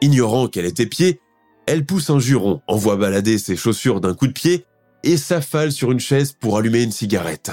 Ignorant 0.00 0.48
qu'elle 0.48 0.64
était 0.64 0.86
pied, 0.86 1.20
elle 1.66 1.84
pousse 1.84 2.10
un 2.10 2.18
juron, 2.18 2.62
envoie 2.66 2.96
balader 2.96 3.38
ses 3.38 3.54
chaussures 3.56 4.00
d'un 4.00 4.14
coup 4.14 4.26
de 4.26 4.32
pied 4.32 4.64
et 5.04 5.16
s'affale 5.16 5.72
sur 5.72 5.92
une 5.92 6.00
chaise 6.00 6.32
pour 6.32 6.56
allumer 6.56 6.82
une 6.82 6.90
cigarette. 6.90 7.52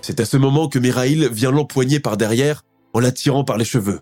C'est 0.00 0.18
à 0.18 0.24
ce 0.24 0.36
moment 0.36 0.68
que 0.68 0.78
Mirail 0.78 1.28
vient 1.30 1.52
l'empoigner 1.52 2.00
par 2.00 2.16
derrière 2.16 2.64
en 2.92 3.00
la 3.00 3.12
tirant 3.12 3.44
par 3.44 3.58
les 3.58 3.64
cheveux. 3.64 4.00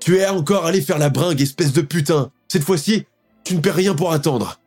Tu 0.00 0.18
es 0.18 0.28
encore 0.28 0.66
allé 0.66 0.80
faire 0.80 0.98
la 0.98 1.08
bringue, 1.08 1.40
espèce 1.40 1.72
de 1.72 1.80
putain. 1.80 2.30
Cette 2.46 2.62
fois-ci, 2.62 3.04
tu 3.42 3.54
ne 3.54 3.60
perds 3.60 3.74
rien 3.74 3.94
pour 3.94 4.12
attendre. 4.12 4.60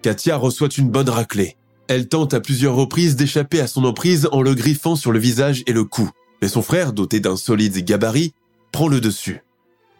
Katia 0.00 0.36
reçoit 0.36 0.68
une 0.68 0.90
bonne 0.90 1.08
raclée. 1.08 1.56
Elle 1.88 2.08
tente 2.08 2.32
à 2.32 2.40
plusieurs 2.40 2.74
reprises 2.74 3.16
d'échapper 3.16 3.60
à 3.60 3.66
son 3.66 3.84
emprise 3.84 4.28
en 4.32 4.40
le 4.40 4.54
griffant 4.54 4.96
sur 4.96 5.12
le 5.12 5.18
visage 5.18 5.62
et 5.66 5.72
le 5.72 5.84
cou. 5.84 6.10
Mais 6.40 6.48
son 6.48 6.62
frère, 6.62 6.92
doté 6.92 7.20
d'un 7.20 7.36
solide 7.36 7.84
gabarit, 7.84 8.32
prend 8.72 8.88
le 8.88 9.00
dessus. 9.00 9.42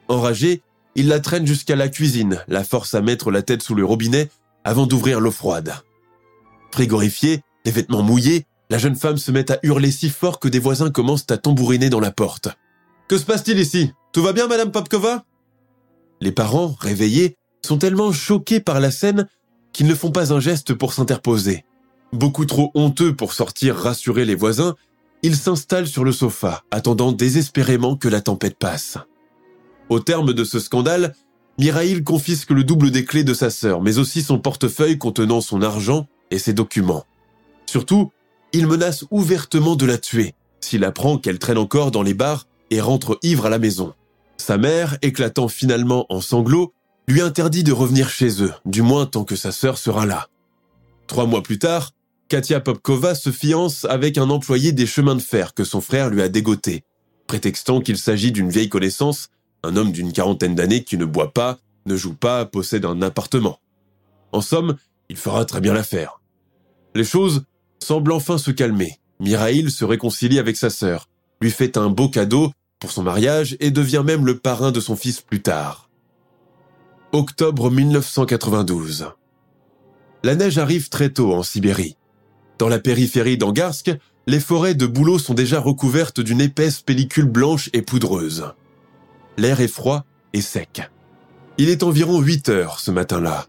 Enragé, 0.08 0.62
il 0.94 1.08
la 1.08 1.20
traîne 1.20 1.46
jusqu'à 1.46 1.76
la 1.76 1.88
cuisine, 1.88 2.42
la 2.48 2.64
force 2.64 2.94
à 2.94 3.02
mettre 3.02 3.30
la 3.30 3.42
tête 3.42 3.62
sous 3.62 3.74
le 3.74 3.84
robinet 3.84 4.30
avant 4.64 4.86
d'ouvrir 4.86 5.20
l'eau 5.20 5.30
froide. 5.30 5.74
Frigorifiée, 6.72 7.42
les 7.64 7.70
vêtements 7.70 8.02
mouillés, 8.02 8.46
la 8.70 8.78
jeune 8.78 8.96
femme 8.96 9.18
se 9.18 9.30
met 9.30 9.50
à 9.50 9.58
hurler 9.62 9.90
si 9.90 10.08
fort 10.08 10.40
que 10.40 10.48
des 10.48 10.58
voisins 10.58 10.90
commencent 10.90 11.30
à 11.30 11.36
tambouriner 11.36 11.90
dans 11.90 12.00
la 12.00 12.10
porte. 12.10 12.48
Que 13.08 13.18
se 13.18 13.24
passe-t-il 13.24 13.58
ici? 13.58 13.92
Tout 14.12 14.22
va 14.22 14.32
bien, 14.32 14.46
Madame 14.46 14.72
Popkova? 14.72 15.24
Les 16.20 16.32
parents, 16.32 16.74
réveillés, 16.80 17.36
sont 17.62 17.78
tellement 17.78 18.12
choqués 18.12 18.60
par 18.60 18.80
la 18.80 18.90
scène 18.90 19.28
qu'ils 19.72 19.86
ne 19.86 19.94
font 19.94 20.10
pas 20.10 20.32
un 20.32 20.40
geste 20.40 20.72
pour 20.72 20.94
s'interposer. 20.94 21.64
Beaucoup 22.14 22.44
trop 22.44 22.70
honteux 22.74 23.12
pour 23.12 23.32
sortir 23.32 23.74
rassurer 23.74 24.24
les 24.24 24.36
voisins, 24.36 24.76
ils 25.24 25.34
s'installent 25.34 25.88
sur 25.88 26.04
le 26.04 26.12
sofa, 26.12 26.62
attendant 26.70 27.10
désespérément 27.10 27.96
que 27.96 28.06
la 28.06 28.20
tempête 28.20 28.56
passe. 28.56 28.98
Au 29.88 29.98
terme 29.98 30.32
de 30.32 30.44
ce 30.44 30.60
scandale, 30.60 31.16
Mirail 31.58 32.04
confisque 32.04 32.52
le 32.52 32.62
double 32.62 32.92
des 32.92 33.04
clés 33.04 33.24
de 33.24 33.34
sa 33.34 33.50
sœur, 33.50 33.82
mais 33.82 33.98
aussi 33.98 34.22
son 34.22 34.38
portefeuille 34.38 34.96
contenant 34.96 35.40
son 35.40 35.60
argent 35.60 36.06
et 36.30 36.38
ses 36.38 36.52
documents. 36.52 37.04
Surtout, 37.66 38.12
il 38.52 38.68
menace 38.68 39.04
ouvertement 39.10 39.74
de 39.74 39.84
la 39.84 39.98
tuer 39.98 40.36
s'il 40.60 40.84
apprend 40.84 41.18
qu'elle 41.18 41.40
traîne 41.40 41.58
encore 41.58 41.90
dans 41.90 42.04
les 42.04 42.14
bars 42.14 42.46
et 42.70 42.80
rentre 42.80 43.18
ivre 43.22 43.46
à 43.46 43.50
la 43.50 43.58
maison. 43.58 43.92
Sa 44.36 44.56
mère, 44.56 44.98
éclatant 45.02 45.48
finalement 45.48 46.06
en 46.10 46.20
sanglots, 46.20 46.72
lui 47.08 47.20
interdit 47.20 47.64
de 47.64 47.72
revenir 47.72 48.08
chez 48.08 48.40
eux, 48.40 48.52
du 48.64 48.82
moins 48.82 49.04
tant 49.04 49.24
que 49.24 49.34
sa 49.34 49.50
sœur 49.50 49.78
sera 49.78 50.06
là. 50.06 50.28
Trois 51.08 51.26
mois 51.26 51.42
plus 51.42 51.58
tard, 51.58 51.90
Katia 52.34 52.58
Popkova 52.58 53.14
se 53.14 53.30
fiance 53.30 53.84
avec 53.84 54.18
un 54.18 54.28
employé 54.28 54.72
des 54.72 54.86
chemins 54.86 55.14
de 55.14 55.22
fer 55.22 55.54
que 55.54 55.62
son 55.62 55.80
frère 55.80 56.10
lui 56.10 56.20
a 56.20 56.28
dégoté, 56.28 56.82
prétextant 57.28 57.80
qu'il 57.80 57.96
s'agit 57.96 58.32
d'une 58.32 58.50
vieille 58.50 58.68
connaissance 58.68 59.28
un 59.62 59.76
homme 59.76 59.92
d'une 59.92 60.12
quarantaine 60.12 60.56
d'années 60.56 60.82
qui 60.82 60.98
ne 60.98 61.04
boit 61.04 61.32
pas, 61.32 61.60
ne 61.86 61.94
joue 61.94 62.14
pas, 62.14 62.44
possède 62.44 62.86
un 62.86 63.02
appartement. 63.02 63.60
En 64.32 64.40
somme, 64.40 64.74
il 65.08 65.16
fera 65.16 65.44
très 65.44 65.60
bien 65.60 65.74
l'affaire. 65.74 66.20
Les 66.96 67.04
choses 67.04 67.44
semblent 67.78 68.10
enfin 68.10 68.36
se 68.36 68.50
calmer. 68.50 68.98
Mirail 69.20 69.70
se 69.70 69.84
réconcilie 69.84 70.40
avec 70.40 70.56
sa 70.56 70.70
sœur, 70.70 71.08
lui 71.40 71.52
fait 71.52 71.76
un 71.76 71.88
beau 71.88 72.08
cadeau 72.08 72.50
pour 72.80 72.90
son 72.90 73.04
mariage 73.04 73.56
et 73.60 73.70
devient 73.70 74.02
même 74.04 74.26
le 74.26 74.40
parrain 74.40 74.72
de 74.72 74.80
son 74.80 74.96
fils 74.96 75.20
plus 75.20 75.40
tard. 75.40 75.88
Octobre 77.12 77.70
1992. 77.70 79.12
La 80.24 80.34
neige 80.34 80.58
arrive 80.58 80.88
très 80.88 81.10
tôt 81.10 81.32
en 81.32 81.44
Sibérie. 81.44 81.96
Dans 82.58 82.68
la 82.68 82.78
périphérie 82.78 83.38
d'Angarsk, 83.38 83.90
les 84.26 84.40
forêts 84.40 84.74
de 84.74 84.86
bouleaux 84.86 85.18
sont 85.18 85.34
déjà 85.34 85.60
recouvertes 85.60 86.20
d'une 86.20 86.40
épaisse 86.40 86.80
pellicule 86.80 87.26
blanche 87.26 87.68
et 87.72 87.82
poudreuse. 87.82 88.52
L'air 89.36 89.60
est 89.60 89.68
froid 89.68 90.04
et 90.32 90.40
sec. 90.40 90.88
Il 91.58 91.68
est 91.68 91.82
environ 91.82 92.20
8 92.20 92.48
heures 92.48 92.80
ce 92.80 92.90
matin-là. 92.90 93.46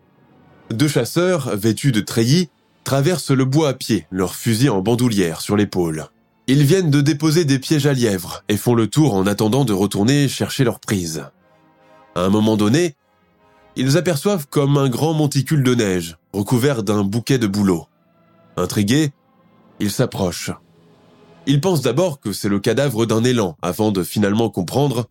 Deux 0.72 0.88
chasseurs, 0.88 1.56
vêtus 1.56 1.92
de 1.92 2.02
treillis, 2.02 2.50
traversent 2.84 3.32
le 3.32 3.46
bois 3.46 3.70
à 3.70 3.74
pied, 3.74 4.08
leur 4.12 4.36
fusil 4.36 4.70
en 4.70 4.82
bandoulière 4.82 5.42
sur 5.42 5.56
l'épaule. 5.56 6.08
Ils 6.48 6.64
viennent 6.64 6.92
de 6.92 7.02
déposer 7.02 7.46
des 7.46 7.58
pièges 7.58 7.88
à 7.88 7.94
lièvres 7.94 8.44
et 8.50 8.58
font 8.58 8.76
le 8.76 8.88
tour 8.88 9.16
en 9.16 9.26
attendant 9.26 9.66
de 9.66 9.74
retourner 9.74 10.28
chercher 10.28 10.64
leur 10.64 10.80
prise. 10.80 11.24
À 12.16 12.22
un 12.22 12.30
moment 12.30 12.58
donné, 12.58 12.96
ils 13.76 13.98
aperçoivent 13.98 14.48
comme 14.48 14.78
un 14.78 14.90
grand 14.90 15.14
monticule 15.14 15.64
de 15.64 15.76
neige, 15.76 16.18
recouvert 16.34 16.84
d'un 16.84 17.04
bouquet 17.04 17.40
de 17.40 17.48
bouleaux. 17.48 17.88
Intrigués, 18.58 19.12
ils 19.80 19.92
s'approchent. 19.92 20.52
Ils 21.48 21.62
pensent 21.62 21.82
d'abord 21.82 22.20
que 22.20 22.34
c'est 22.34 22.50
le 22.50 22.60
cadavre 22.60 23.06
d'un 23.06 23.24
élan, 23.24 23.58
avant 23.62 23.92
de 23.92 24.04
finalement 24.04 24.50
comprendre 24.50 25.08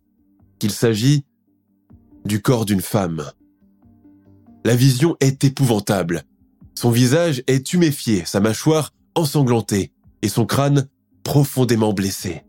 qu'il 0.58 0.72
s'agit 0.72 1.24
du 2.24 2.40
corps 2.40 2.64
d'une 2.64 2.80
femme. 2.80 3.30
La 4.64 4.74
vision 4.74 5.16
est 5.20 5.44
épouvantable. 5.44 6.24
Son 6.74 6.90
visage 6.90 7.42
est 7.46 7.64
tuméfié, 7.64 8.24
sa 8.24 8.40
mâchoire 8.40 8.92
ensanglantée 9.14 9.92
et 10.22 10.28
son 10.28 10.46
crâne 10.46 10.88
profondément 11.22 11.92
blessé. 11.92 12.42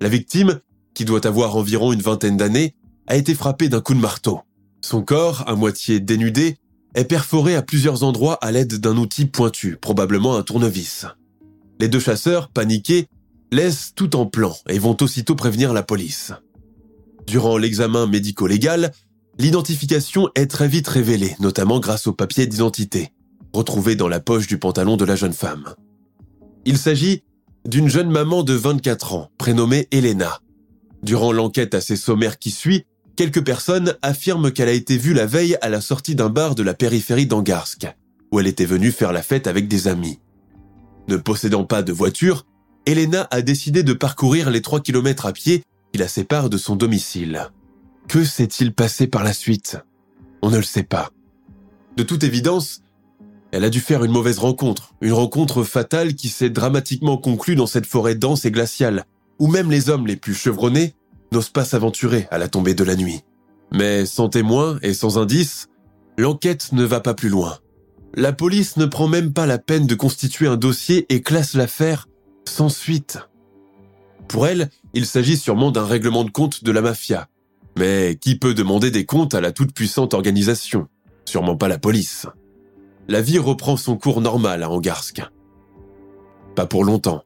La 0.00 0.08
victime, 0.08 0.60
qui 0.94 1.04
doit 1.04 1.26
avoir 1.26 1.56
environ 1.56 1.92
une 1.92 2.02
vingtaine 2.02 2.36
d'années, 2.36 2.74
a 3.06 3.16
été 3.16 3.34
frappée 3.34 3.68
d'un 3.68 3.80
coup 3.80 3.94
de 3.94 4.00
marteau. 4.00 4.40
Son 4.80 5.02
corps, 5.02 5.44
à 5.46 5.54
moitié 5.54 6.00
dénudé, 6.00 6.58
est 6.94 7.04
perforé 7.04 7.56
à 7.56 7.62
plusieurs 7.62 8.02
endroits 8.02 8.38
à 8.42 8.52
l'aide 8.52 8.74
d'un 8.74 8.96
outil 8.96 9.26
pointu, 9.26 9.76
probablement 9.76 10.36
un 10.36 10.42
tournevis. 10.42 11.06
Les 11.80 11.88
deux 11.88 12.00
chasseurs, 12.00 12.48
paniqués, 12.48 13.08
laissent 13.50 13.92
tout 13.94 14.16
en 14.16 14.26
plan 14.26 14.54
et 14.68 14.78
vont 14.78 14.96
aussitôt 15.00 15.34
prévenir 15.34 15.72
la 15.72 15.82
police. 15.82 16.32
Durant 17.26 17.56
l'examen 17.56 18.06
médico-légal, 18.06 18.92
l'identification 19.38 20.28
est 20.34 20.50
très 20.50 20.68
vite 20.68 20.88
révélée, 20.88 21.36
notamment 21.40 21.80
grâce 21.80 22.06
au 22.06 22.12
papier 22.12 22.46
d'identité, 22.46 23.12
retrouvé 23.52 23.96
dans 23.96 24.08
la 24.08 24.20
poche 24.20 24.46
du 24.46 24.58
pantalon 24.58 24.96
de 24.96 25.04
la 25.04 25.16
jeune 25.16 25.32
femme. 25.32 25.74
Il 26.64 26.78
s'agit 26.78 27.22
d'une 27.66 27.88
jeune 27.88 28.10
maman 28.10 28.42
de 28.42 28.54
24 28.54 29.14
ans, 29.14 29.30
prénommée 29.38 29.88
Elena. 29.90 30.40
Durant 31.02 31.32
l'enquête 31.32 31.74
assez 31.74 31.96
sommaire 31.96 32.38
qui 32.38 32.50
suit, 32.50 32.84
quelques 33.16 33.44
personnes 33.44 33.94
affirment 34.02 34.52
qu'elle 34.52 34.68
a 34.68 34.72
été 34.72 34.96
vue 34.96 35.14
la 35.14 35.26
veille 35.26 35.56
à 35.60 35.68
la 35.68 35.80
sortie 35.80 36.14
d'un 36.14 36.28
bar 36.28 36.54
de 36.54 36.62
la 36.62 36.74
périphérie 36.74 37.26
d'Angarsk, 37.26 37.86
où 38.30 38.40
elle 38.40 38.46
était 38.46 38.64
venue 38.64 38.90
faire 38.90 39.12
la 39.12 39.22
fête 39.22 39.46
avec 39.46 39.68
des 39.68 39.88
amis. 39.88 40.18
Ne 41.08 41.16
possédant 41.16 41.64
pas 41.64 41.82
de 41.82 41.92
voiture, 41.92 42.46
Elena 42.86 43.28
a 43.30 43.42
décidé 43.42 43.82
de 43.82 43.92
parcourir 43.92 44.50
les 44.50 44.62
3 44.62 44.80
km 44.80 45.26
à 45.26 45.32
pied 45.32 45.62
qui 45.92 45.98
la 45.98 46.08
sépare 46.08 46.50
de 46.50 46.56
son 46.56 46.76
domicile. 46.76 47.50
Que 48.08 48.24
s'est-il 48.24 48.72
passé 48.72 49.06
par 49.06 49.24
la 49.24 49.32
suite? 49.32 49.78
On 50.42 50.50
ne 50.50 50.56
le 50.56 50.62
sait 50.62 50.82
pas. 50.82 51.10
De 51.96 52.02
toute 52.02 52.24
évidence, 52.24 52.82
elle 53.52 53.64
a 53.64 53.70
dû 53.70 53.80
faire 53.80 54.02
une 54.02 54.12
mauvaise 54.12 54.38
rencontre, 54.38 54.94
une 55.02 55.12
rencontre 55.12 55.62
fatale 55.62 56.14
qui 56.14 56.28
s'est 56.28 56.50
dramatiquement 56.50 57.18
conclue 57.18 57.54
dans 57.54 57.66
cette 57.66 57.86
forêt 57.86 58.14
dense 58.14 58.46
et 58.46 58.50
glaciale, 58.50 59.04
où 59.38 59.46
même 59.46 59.70
les 59.70 59.90
hommes 59.90 60.06
les 60.06 60.16
plus 60.16 60.34
chevronnés 60.34 60.94
n'osent 61.32 61.50
pas 61.50 61.64
s'aventurer 61.64 62.28
à 62.30 62.38
la 62.38 62.48
tombée 62.48 62.74
de 62.74 62.84
la 62.84 62.94
nuit. 62.94 63.22
Mais 63.72 64.06
sans 64.06 64.28
témoin 64.28 64.78
et 64.82 64.94
sans 64.94 65.18
indice, 65.18 65.68
l'enquête 66.16 66.72
ne 66.72 66.84
va 66.84 67.00
pas 67.00 67.14
plus 67.14 67.30
loin. 67.30 67.58
La 68.14 68.32
police 68.32 68.76
ne 68.76 68.86
prend 68.86 69.08
même 69.08 69.32
pas 69.32 69.46
la 69.46 69.58
peine 69.58 69.86
de 69.86 69.94
constituer 69.94 70.46
un 70.46 70.56
dossier 70.56 71.06
et 71.08 71.22
classe 71.22 71.54
l'affaire 71.54 72.08
sans 72.46 72.68
suite. 72.68 73.18
Pour 74.28 74.46
elle, 74.46 74.68
il 74.94 75.06
s'agit 75.06 75.36
sûrement 75.36 75.70
d'un 75.70 75.86
règlement 75.86 76.24
de 76.24 76.30
compte 76.30 76.62
de 76.62 76.72
la 76.72 76.82
mafia. 76.82 77.28
Mais 77.78 78.18
qui 78.20 78.38
peut 78.38 78.54
demander 78.54 78.90
des 78.90 79.06
comptes 79.06 79.34
à 79.34 79.40
la 79.40 79.52
toute-puissante 79.52 80.12
organisation? 80.12 80.88
Sûrement 81.24 81.56
pas 81.56 81.68
la 81.68 81.78
police. 81.78 82.26
La 83.08 83.22
vie 83.22 83.38
reprend 83.38 83.76
son 83.76 83.96
cours 83.96 84.20
normal 84.20 84.62
à 84.62 84.70
Angarsk. 84.70 85.22
Pas 86.54 86.66
pour 86.66 86.84
longtemps. 86.84 87.24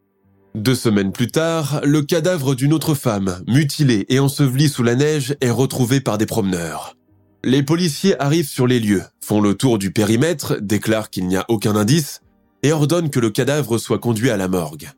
Deux 0.57 0.75
semaines 0.75 1.13
plus 1.13 1.31
tard, 1.31 1.83
le 1.85 2.01
cadavre 2.01 2.55
d'une 2.55 2.73
autre 2.73 2.95
femme, 2.95 3.45
mutilée 3.47 4.07
et 4.09 4.21
ensevelie 4.21 4.71
sous 4.71 4.83
la 4.83 4.95
neige, 4.95 5.37
est 5.43 5.51
retrouvé 5.51 6.01
par 6.01 6.17
des 6.17 6.25
promeneurs. 6.25 6.97
Les 7.45 7.63
policiers 7.63 8.19
arrivent 8.23 8.49
sur 8.49 8.67
les 8.67 8.81
lieux, 8.81 9.03
font 9.23 9.43
le 9.43 9.53
tour 9.53 9.77
du 9.77 9.93
périmètre, 9.93 10.57
déclarent 10.59 11.11
qu'il 11.11 11.27
n'y 11.27 11.37
a 11.37 11.45
aucun 11.49 11.77
indice 11.77 12.23
et 12.63 12.73
ordonnent 12.73 13.11
que 13.11 13.21
le 13.21 13.29
cadavre 13.29 13.77
soit 13.77 13.99
conduit 13.99 14.31
à 14.31 14.39
la 14.39 14.49
morgue. 14.49 14.89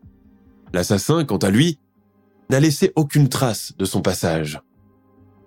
L'assassin, 0.72 1.24
quant 1.24 1.38
à 1.38 1.50
lui, 1.50 1.80
n'a 2.50 2.60
laissé 2.60 2.92
aucune 2.94 3.28
trace 3.28 3.72
de 3.76 3.84
son 3.84 4.00
passage. 4.00 4.60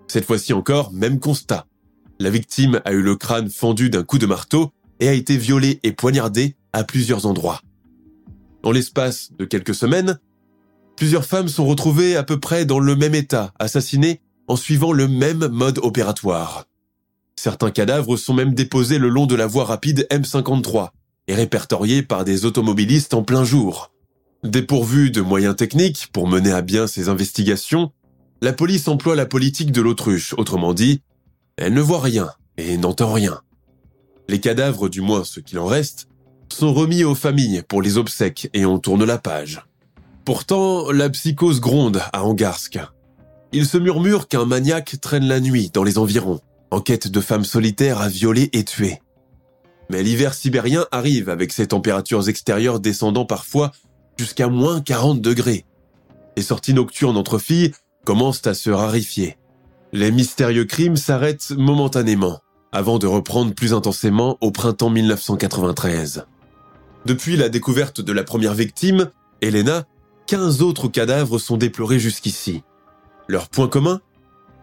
Cette 0.10 0.26
fois-ci 0.26 0.52
encore, 0.52 0.92
même 0.92 1.22
constat. 1.22 1.68
La 2.20 2.30
victime 2.30 2.82
a 2.84 2.92
eu 2.92 3.02
le 3.02 3.16
crâne 3.16 3.50
fendu 3.50 3.90
d'un 3.90 4.04
coup 4.04 4.18
de 4.18 4.26
marteau 4.26 4.72
et 5.00 5.08
a 5.08 5.14
été 5.14 5.38
violée 5.38 5.80
et 5.84 5.94
poignardée 5.94 6.58
à 6.74 6.84
plusieurs 6.84 7.26
endroits. 7.26 7.62
En 8.64 8.72
l'espace 8.72 9.32
de 9.38 9.46
quelques 9.46 9.76
semaines, 9.76 10.20
plusieurs 10.96 11.26
femmes 11.26 11.48
sont 11.48 11.66
retrouvées 11.66 12.16
à 12.16 12.24
peu 12.24 12.40
près 12.40 12.66
dans 12.66 12.80
le 12.80 12.96
même 12.96 13.16
état, 13.16 13.54
assassinées 13.60 14.22
en 14.48 14.56
suivant 14.56 14.92
le 14.92 15.08
même 15.08 15.48
mode 15.48 15.80
opératoire. 15.80 16.66
Certains 17.36 17.72
cadavres 17.72 18.18
sont 18.18 18.34
même 18.34 18.54
déposés 18.54 19.00
le 19.00 19.10
long 19.10 19.26
de 19.26 19.36
la 19.36 19.48
voie 19.48 19.66
rapide 19.66 20.06
M53 20.12 20.90
et 21.28 21.34
répertoriés 21.34 22.04
par 22.04 22.24
des 22.24 22.46
automobilistes 22.46 23.14
en 23.14 23.24
plein 23.24 23.44
jour. 23.44 23.92
Dépourvus 24.44 25.12
de 25.12 25.22
moyens 25.22 25.56
techniques 25.56 26.10
pour 26.14 26.28
mener 26.28 26.52
à 26.52 26.62
bien 26.62 26.88
ces 26.88 27.10
investigations, 27.10 27.92
la 28.42 28.54
police 28.54 28.88
emploie 28.88 29.16
la 29.16 29.26
politique 29.26 29.72
de 29.72 29.82
l'autruche, 29.82 30.34
autrement 30.38 30.74
dit, 30.74 31.02
elle 31.58 31.74
ne 31.74 31.82
voit 31.82 32.02
rien 32.02 32.30
et 32.58 32.78
n'entend 32.78 33.14
rien. 33.14 33.42
Les 34.30 34.40
cadavres, 34.40 34.90
du 34.90 35.02
moins 35.02 35.24
ce 35.24 35.40
qu'il 35.40 35.60
en 35.60 35.66
reste, 35.66 36.08
sont 36.52 36.74
remis 36.74 37.04
aux 37.04 37.16
familles 37.16 37.64
pour 37.68 37.82
les 37.82 37.98
obsèques 37.98 38.50
et 38.54 38.66
on 38.66 38.80
tourne 38.80 39.06
la 39.06 39.18
page. 39.18 39.62
Pourtant, 40.26 40.92
la 40.92 41.10
psychose 41.10 41.60
gronde 41.60 42.02
à 42.14 42.24
Angarsk. 42.24 42.80
Il 43.54 43.66
se 43.66 43.78
murmure 43.78 44.28
qu'un 44.28 44.46
maniaque 44.46 44.96
traîne 45.02 45.28
la 45.28 45.40
nuit 45.40 45.72
dans 45.74 45.84
les 45.84 45.98
environs, 45.98 46.40
en 46.70 46.80
quête 46.80 47.10
de 47.10 47.20
femmes 47.20 47.44
solitaires 47.44 48.00
à 48.00 48.08
violer 48.08 48.50
et 48.54 48.64
tuer. 48.64 49.02
Mais 49.90 50.04
l'hiver 50.04 50.34
sibérien 50.34 50.86
arrive 50.92 51.28
avec 51.30 51.52
ses 51.52 51.68
températures 51.68 52.30
extérieures 52.30 52.80
descendant 52.80 53.26
parfois 53.26 53.72
jusqu'à 54.18 54.48
moins 54.48 54.80
40 54.80 55.20
degrés. 55.20 55.66
Les 56.38 56.44
sorties 56.44 56.74
nocturnes 56.74 57.18
entre 57.18 57.40
filles 57.40 57.74
commencent 58.06 58.48
à 58.48 58.54
se 58.54 58.70
rarifier. 58.70 59.38
Les 59.92 60.12
mystérieux 60.12 60.66
crimes 60.66 60.96
s'arrêtent 60.96 61.52
momentanément, 61.52 62.40
avant 62.72 63.00
de 63.00 63.08
reprendre 63.08 63.54
plus 63.54 63.74
intensément 63.74 64.38
au 64.40 64.52
printemps 64.52 64.90
1993. 64.90 66.26
Depuis 67.06 67.36
la 67.36 67.50
découverte 67.50 68.00
de 68.00 68.14
la 68.14 68.24
première 68.24 68.54
victime, 68.54 69.10
Elena, 69.42 69.86
15 70.28 70.62
autres 70.62 70.88
cadavres 70.88 71.40
sont 71.40 71.58
déplorés 71.58 72.00
jusqu'ici. 72.00 72.62
Leur 73.28 73.50
point 73.50 73.68
commun 73.68 74.02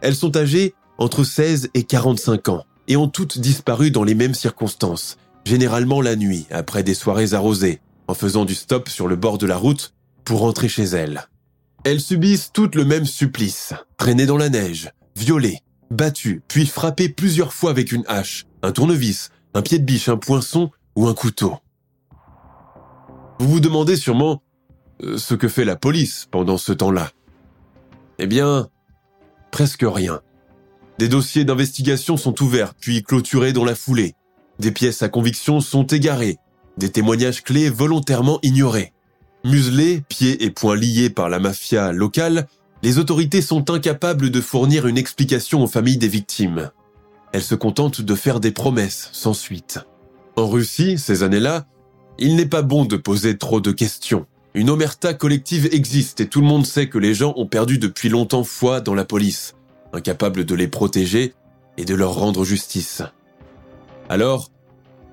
Elles 0.01 0.14
sont 0.14 0.37
âgées 0.37 0.74
entre 0.98 1.24
16 1.24 1.70
et 1.74 1.83
45 1.83 2.48
ans 2.48 2.64
et 2.87 2.96
ont 2.96 3.09
toutes 3.09 3.38
disparu 3.38 3.90
dans 3.90 4.05
les 4.05 4.14
mêmes 4.14 4.35
circonstances, 4.35 5.16
généralement 5.44 6.01
la 6.01 6.14
nuit, 6.14 6.46
après 6.51 6.85
des 6.85 6.94
soirées 6.94 7.35
arrosées, 7.35 7.81
en 8.07 8.14
faisant 8.14 8.44
du 8.44 8.55
stop 8.55 8.88
sur 8.88 9.09
le 9.09 9.16
bord 9.16 9.38
de 9.38 9.46
la 9.46 9.57
route 9.57 9.92
pour 10.24 10.40
rentrer 10.40 10.68
chez 10.68 10.85
elles. 10.85 11.29
Elles 11.85 12.01
subissent 12.01 12.51
toutes 12.53 12.77
le 12.77 12.85
même 12.85 13.05
supplice, 13.05 13.74
traînées 13.96 14.27
dans 14.27 14.37
la 14.37 14.48
neige, 14.48 14.90
violées, 15.16 15.61
battues, 15.90 16.42
puis 16.46 16.66
frappées 16.66 17.09
plusieurs 17.09 17.53
fois 17.53 17.70
avec 17.70 17.92
une 17.92 18.05
hache, 18.07 18.46
un 18.62 18.72
tournevis, 18.72 19.31
un 19.55 19.62
pied 19.62 19.79
de 19.79 19.85
biche, 19.85 20.09
un 20.09 20.16
poinçon 20.16 20.70
ou 20.96 21.09
un 21.09 21.14
couteau. 21.14 21.57
Vous 23.38 23.48
vous 23.48 23.61
demandez 23.61 23.96
sûrement 23.96 24.42
euh, 25.03 25.16
ce 25.16 25.35
que 25.35 25.48
fait 25.48 25.64
la 25.64 25.77
police 25.77 26.27
pendant 26.31 26.59
ce 26.59 26.72
temps-là. 26.72 27.11
Eh 28.18 28.27
bien, 28.27 28.68
presque 29.53 29.85
rien. 29.87 30.20
Des 30.98 31.09
dossiers 31.09 31.44
d'investigation 31.44 32.16
sont 32.16 32.42
ouverts 32.42 32.74
puis 32.74 33.03
clôturés 33.03 33.53
dans 33.53 33.64
la 33.64 33.77
foulée. 33.77 34.14
Des 34.59 34.72
pièces 34.72 35.03
à 35.03 35.09
conviction 35.09 35.61
sont 35.61 35.87
égarées. 35.87 36.38
Des 36.77 36.90
témoignages 36.90 37.44
clés 37.44 37.70
volontairement 37.70 38.40
ignorés. 38.42 38.92
Muselés, 39.44 40.03
pieds 40.09 40.44
et 40.44 40.51
poings 40.51 40.74
liés 40.74 41.11
par 41.11 41.29
la 41.29 41.38
mafia 41.38 41.92
locale, 41.92 42.48
les 42.83 42.98
autorités 42.98 43.42
sont 43.42 43.70
incapables 43.70 44.31
de 44.31 44.40
fournir 44.40 44.88
une 44.88 44.98
explication 44.98 45.62
aux 45.62 45.68
familles 45.68 45.98
des 45.98 46.09
victimes. 46.09 46.70
Elles 47.33 47.42
se 47.42 47.55
contentent 47.55 48.01
de 48.01 48.14
faire 48.16 48.40
des 48.40 48.51
promesses 48.51 49.11
sans 49.12 49.35
suite. 49.35 49.79
En 50.37 50.48
Russie, 50.48 50.98
ces 50.98 51.22
années-là, 51.22 51.66
il 52.19 52.37
n'est 52.37 52.47
pas 52.47 52.63
bon 52.63 52.85
de 52.85 52.97
poser 52.97 53.39
trop 53.39 53.61
de 53.61 53.71
questions. 53.71 54.27
Une 54.55 54.71
omerta 54.71 55.15
collective 55.15 55.69
existe 55.73 56.21
et 56.21 56.29
tout 56.29 56.41
le 56.41 56.47
monde 56.47 56.67
sait 56.67 56.89
que 56.89 56.99
les 56.99 57.15
gens 57.15 57.33
ont 57.37 57.47
perdu 57.47 57.79
depuis 57.79 58.09
longtemps 58.09 58.45
foi 58.45 58.81
dans 58.81 58.95
la 58.95 59.05
police, 59.05 59.55
incapables 59.93 60.45
de 60.45 60.55
les 60.55 60.69
protéger 60.69 61.35
et 61.77 61.85
de 61.85 61.95
leur 61.95 62.15
rendre 62.15 62.45
justice. 62.45 63.03
Alors, 64.09 64.51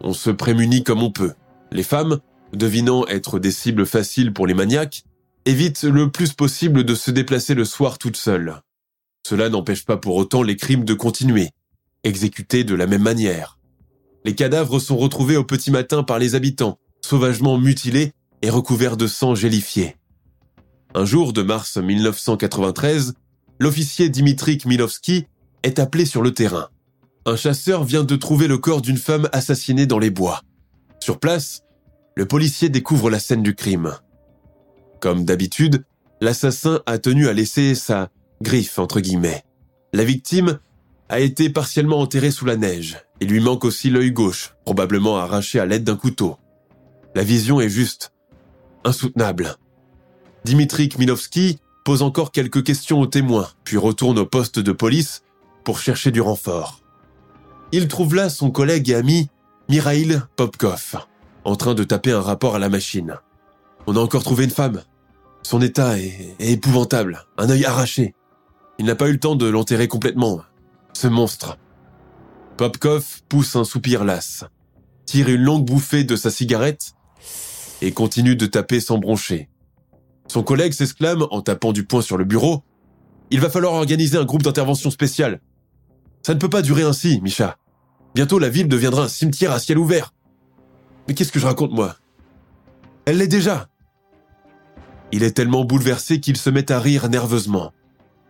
on 0.01 0.13
se 0.13 0.31
prémunit 0.31 0.83
comme 0.83 1.03
on 1.03 1.11
peut. 1.11 1.33
Les 1.71 1.83
femmes, 1.83 2.19
devinant 2.53 3.05
être 3.07 3.39
des 3.39 3.51
cibles 3.51 3.85
faciles 3.85 4.33
pour 4.33 4.47
les 4.47 4.53
maniaques, 4.53 5.03
évitent 5.45 5.83
le 5.83 6.09
plus 6.09 6.33
possible 6.33 6.83
de 6.83 6.95
se 6.95 7.11
déplacer 7.11 7.53
le 7.53 7.65
soir 7.65 7.97
toutes 7.99 8.17
seules. 8.17 8.61
Cela 9.27 9.49
n'empêche 9.49 9.85
pas 9.85 9.97
pour 9.97 10.15
autant 10.15 10.41
les 10.41 10.55
crimes 10.55 10.85
de 10.85 10.93
continuer, 10.93 11.49
exécutés 12.03 12.63
de 12.63 12.75
la 12.75 12.87
même 12.87 13.03
manière. 13.03 13.59
Les 14.23 14.33
cadavres 14.33 14.79
sont 14.79 14.97
retrouvés 14.97 15.37
au 15.37 15.43
petit 15.43 15.69
matin 15.69 16.03
par 16.03 16.17
les 16.17 16.33
habitants, 16.33 16.79
sauvagement 17.05 17.57
mutilé 17.57 18.11
et 18.41 18.49
recouvert 18.49 18.97
de 18.97 19.07
sang 19.07 19.35
gélifié. 19.35 19.95
Un 20.95 21.05
jour 21.05 21.33
de 21.33 21.43
mars 21.43 21.77
1993, 21.77 23.13
l'officier 23.59 24.09
Dimitri 24.09 24.57
Kmilovski 24.57 25.27
est 25.63 25.79
appelé 25.79 26.05
sur 26.05 26.21
le 26.21 26.33
terrain. 26.33 26.69
Un 27.25 27.35
chasseur 27.35 27.83
vient 27.83 28.03
de 28.03 28.15
trouver 28.15 28.47
le 28.47 28.57
corps 28.57 28.81
d'une 28.81 28.97
femme 28.97 29.29
assassinée 29.31 29.85
dans 29.85 29.99
les 29.99 30.09
bois. 30.09 30.41
Sur 30.99 31.19
place, 31.19 31.61
le 32.15 32.25
policier 32.25 32.69
découvre 32.69 33.09
la 33.09 33.19
scène 33.19 33.43
du 33.43 33.55
crime. 33.55 33.93
Comme 34.99 35.25
d'habitude, 35.25 35.83
l'assassin 36.21 36.81
a 36.85 36.97
tenu 36.97 37.27
à 37.27 37.33
laisser 37.33 37.75
sa 37.75 38.09
griffe 38.41 38.79
entre 38.79 38.99
guillemets. 38.99 39.43
La 39.93 40.03
victime 40.03 40.59
a 41.09 41.19
été 41.19 41.49
partiellement 41.49 41.99
enterrée 41.99 42.31
sous 42.31 42.45
la 42.45 42.57
neige 42.57 42.97
et 43.21 43.25
lui 43.25 43.41
manque 43.41 43.63
aussi 43.63 43.91
l'œil 43.91 44.11
gauche, 44.11 44.55
probablement 44.65 45.17
arraché 45.17 45.59
à 45.59 45.65
l'aide 45.65 45.83
d'un 45.83 45.97
couteau. 45.97 46.37
La 47.15 47.23
vision 47.23 47.61
est 47.61 47.69
juste 47.69 48.11
insoutenable. 48.83 49.55
Dimitri 50.43 50.89
Kmilovski 50.89 51.59
pose 51.85 52.01
encore 52.01 52.33
quelques 52.33 52.63
questions 52.63 52.99
aux 52.99 53.07
témoins, 53.07 53.47
puis 53.63 53.77
retourne 53.77 54.19
au 54.19 54.25
poste 54.25 54.59
de 54.59 54.73
police 54.73 55.23
pour 55.63 55.79
chercher 55.79 56.11
du 56.11 56.19
renfort. 56.19 56.81
Il 57.71 57.87
trouve 57.87 58.15
là 58.15 58.29
son 58.29 58.51
collègue 58.51 58.89
et 58.89 58.95
ami 58.95 59.29
Mirail 59.69 60.21
Popkov, 60.35 60.97
en 61.45 61.55
train 61.55 61.73
de 61.73 61.85
taper 61.85 62.11
un 62.11 62.21
rapport 62.21 62.55
à 62.55 62.59
la 62.59 62.69
machine. 62.69 63.17
On 63.87 63.95
a 63.95 63.99
encore 63.99 64.23
trouvé 64.23 64.43
une 64.43 64.49
femme. 64.49 64.83
Son 65.41 65.61
état 65.61 65.97
est, 65.97 66.35
épouvantable, 66.39 67.25
un 67.37 67.49
œil 67.49 67.63
arraché. 67.63 68.13
Il 68.77 68.85
n'a 68.85 68.95
pas 68.95 69.07
eu 69.07 69.13
le 69.13 69.19
temps 69.19 69.35
de 69.35 69.47
l'enterrer 69.47 69.87
complètement. 69.87 70.41
Ce 70.93 71.07
monstre. 71.07 71.57
Popkov 72.57 73.21
pousse 73.29 73.55
un 73.55 73.63
soupir 73.63 74.03
las, 74.03 74.43
tire 75.05 75.29
une 75.29 75.43
longue 75.43 75.65
bouffée 75.65 76.03
de 76.03 76.15
sa 76.15 76.29
cigarette 76.29 76.94
et 77.81 77.91
continue 77.91 78.35
de 78.35 78.45
taper 78.45 78.79
sans 78.79 78.97
broncher. 78.97 79.49
Son 80.27 80.43
collègue 80.43 80.73
s'exclame 80.73 81.25
en 81.31 81.41
tapant 81.41 81.71
du 81.71 81.85
poing 81.85 82.01
sur 82.01 82.17
le 82.17 82.25
bureau. 82.25 82.63
Il 83.31 83.39
va 83.39 83.49
falloir 83.49 83.73
organiser 83.73 84.17
un 84.17 84.25
groupe 84.25 84.43
d'intervention 84.43 84.89
spécial. 84.89 85.41
Ça 86.23 86.33
ne 86.33 86.39
peut 86.39 86.49
pas 86.49 86.61
durer 86.61 86.83
ainsi, 86.83 87.21
Micha. 87.21 87.57
Bientôt 88.15 88.39
la 88.39 88.49
ville 88.49 88.67
deviendra 88.67 89.03
un 89.03 89.07
cimetière 89.07 89.51
à 89.51 89.59
ciel 89.59 89.77
ouvert. 89.77 90.13
Mais 91.07 91.13
qu'est-ce 91.13 91.31
que 91.31 91.39
je 91.39 91.45
raconte 91.45 91.71
moi? 91.71 91.95
Elle 93.05 93.17
l'est 93.17 93.27
déjà. 93.27 93.67
Il 95.11 95.23
est 95.23 95.31
tellement 95.31 95.65
bouleversé 95.65 96.19
qu'il 96.19 96.37
se 96.37 96.49
met 96.49 96.71
à 96.71 96.79
rire 96.79 97.09
nerveusement. 97.09 97.71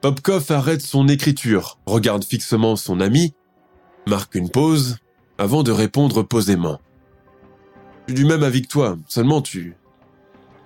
Popkov 0.02 0.52
arrête 0.52 0.82
son 0.82 1.08
écriture, 1.08 1.80
regarde 1.86 2.26
fixement 2.26 2.76
son 2.76 3.00
ami, 3.00 3.34
marque 4.08 4.36
une 4.36 4.50
pause, 4.50 4.98
avant 5.38 5.64
de 5.64 5.72
répondre 5.72 6.22
posément. 6.24 6.80
Je 8.08 8.14
suis 8.14 8.24
du 8.24 8.26
même 8.26 8.44
avis 8.44 8.62
toi, 8.62 8.98
seulement 9.08 9.42
tu... 9.42 9.76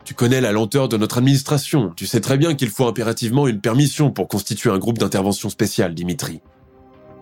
Tu 0.04 0.14
connais 0.14 0.42
la 0.42 0.52
lenteur 0.52 0.90
de 0.90 0.98
notre 0.98 1.20
administration, 1.20 1.94
tu 1.96 2.08
sais 2.08 2.20
très 2.20 2.38
bien 2.38 2.56
qu'il 2.56 2.70
faut 2.70 2.88
impérativement 2.88 3.48
une 3.48 3.62
permission 3.62 4.10
pour 4.10 4.28
constituer 4.28 4.72
un 4.72 4.80
groupe 4.80 4.98
d'intervention 4.98 5.50
spéciale, 5.50 5.94
Dimitri. 5.94 6.42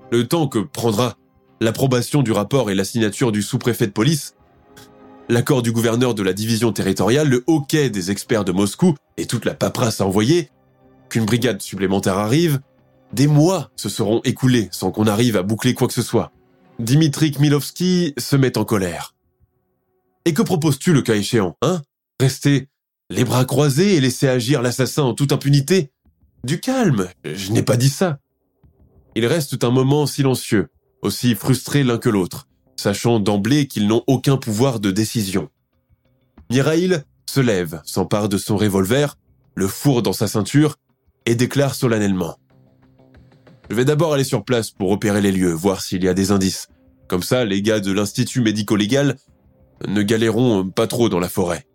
Le 0.10 0.26
temps 0.26 0.48
que 0.48 0.60
prendra 0.60 1.18
l'approbation 1.60 2.24
du 2.24 2.32
rapport 2.32 2.72
et 2.72 2.76
la 2.76 2.86
signature 2.86 3.34
du 3.34 3.42
sous-préfet 3.42 3.88
de 3.88 3.92
police, 3.92 4.36
l'accord 5.28 5.62
du 5.62 5.74
gouverneur 5.74 6.16
de 6.16 6.24
la 6.24 6.32
division 6.34 6.72
territoriale, 6.72 7.28
le 7.28 7.44
hoquet 7.48 7.90
des 7.90 8.10
experts 8.10 8.46
de 8.46 8.54
Moscou 8.54 8.96
et 9.18 9.26
toute 9.26 9.44
la 9.44 9.54
paperasse 9.54 10.00
à 10.00 10.06
envoyer, 10.06 10.50
qu'une 11.10 11.26
brigade 11.26 11.62
supplémentaire 11.62 12.18
arrive, 12.18 12.62
des 13.12 13.28
mois 13.28 13.70
se 13.76 13.90
seront 13.90 14.22
écoulés 14.24 14.70
sans 14.72 14.92
qu'on 14.92 15.08
arrive 15.08 15.36
à 15.36 15.44
boucler 15.44 15.74
quoi 15.74 15.88
que 15.88 15.94
ce 15.94 16.02
soit. 16.02 16.32
Dimitri 16.80 17.32
Kmilovski 17.32 18.14
se 18.18 18.36
met 18.36 18.58
en 18.58 18.64
colère. 18.64 19.17
Et 20.28 20.34
que 20.34 20.42
proposes-tu 20.42 20.92
le 20.92 21.02
cas 21.02 21.16
échéant, 21.16 21.56
hein? 21.62 21.82
Rester 22.20 22.68
les 23.10 23.24
bras 23.24 23.46
croisés 23.46 23.96
et 23.96 24.02
laisser 24.02 24.28
agir 24.28 24.62
l'assassin 24.62 25.04
en 25.04 25.14
toute 25.14 25.32
impunité? 25.32 25.94
Du 26.44 26.60
calme, 26.60 27.08
je 27.24 27.54
n'ai 27.54 27.64
pas 27.64 27.78
dit 27.78 27.88
ça. 27.88 28.20
Ils 29.16 29.26
restent 29.26 29.64
un 29.64 29.72
moment 29.72 30.06
silencieux, 30.06 30.68
aussi 31.02 31.34
frustrés 31.34 31.86
l'un 31.86 31.98
que 31.98 32.10
l'autre, 32.10 32.50
sachant 32.76 33.22
d'emblée 33.22 33.70
qu'ils 33.70 33.88
n'ont 33.88 34.04
aucun 34.06 34.36
pouvoir 34.36 34.82
de 34.82 34.92
décision. 34.92 35.48
Mirail 36.50 37.04
se 37.26 37.40
lève, 37.40 37.80
s'empare 37.86 38.28
de 38.28 38.38
son 38.38 38.58
revolver, 38.58 39.18
le 39.56 39.70
fourre 39.70 40.02
dans 40.02 40.12
sa 40.12 40.28
ceinture 40.28 40.76
et 41.26 41.36
déclare 41.36 41.74
solennellement. 41.74 42.36
Je 43.70 43.76
vais 43.78 43.86
d'abord 43.86 44.14
aller 44.14 44.26
sur 44.26 44.44
place 44.44 44.72
pour 44.72 44.90
repérer 44.90 45.22
les 45.22 45.32
lieux, 45.32 45.54
voir 45.54 45.80
s'il 45.80 46.04
y 46.04 46.10
a 46.10 46.14
des 46.14 46.32
indices. 46.32 46.68
Comme 47.08 47.24
ça, 47.24 47.46
les 47.46 47.62
gars 47.62 47.80
de 47.80 47.94
l'Institut 47.94 48.42
médico-légal 48.42 49.16
ne 49.86 50.02
galéreront 50.02 50.70
pas 50.70 50.88
trop 50.88 51.10
dans 51.10 51.20
la 51.20 51.30
forêt. 51.30 51.66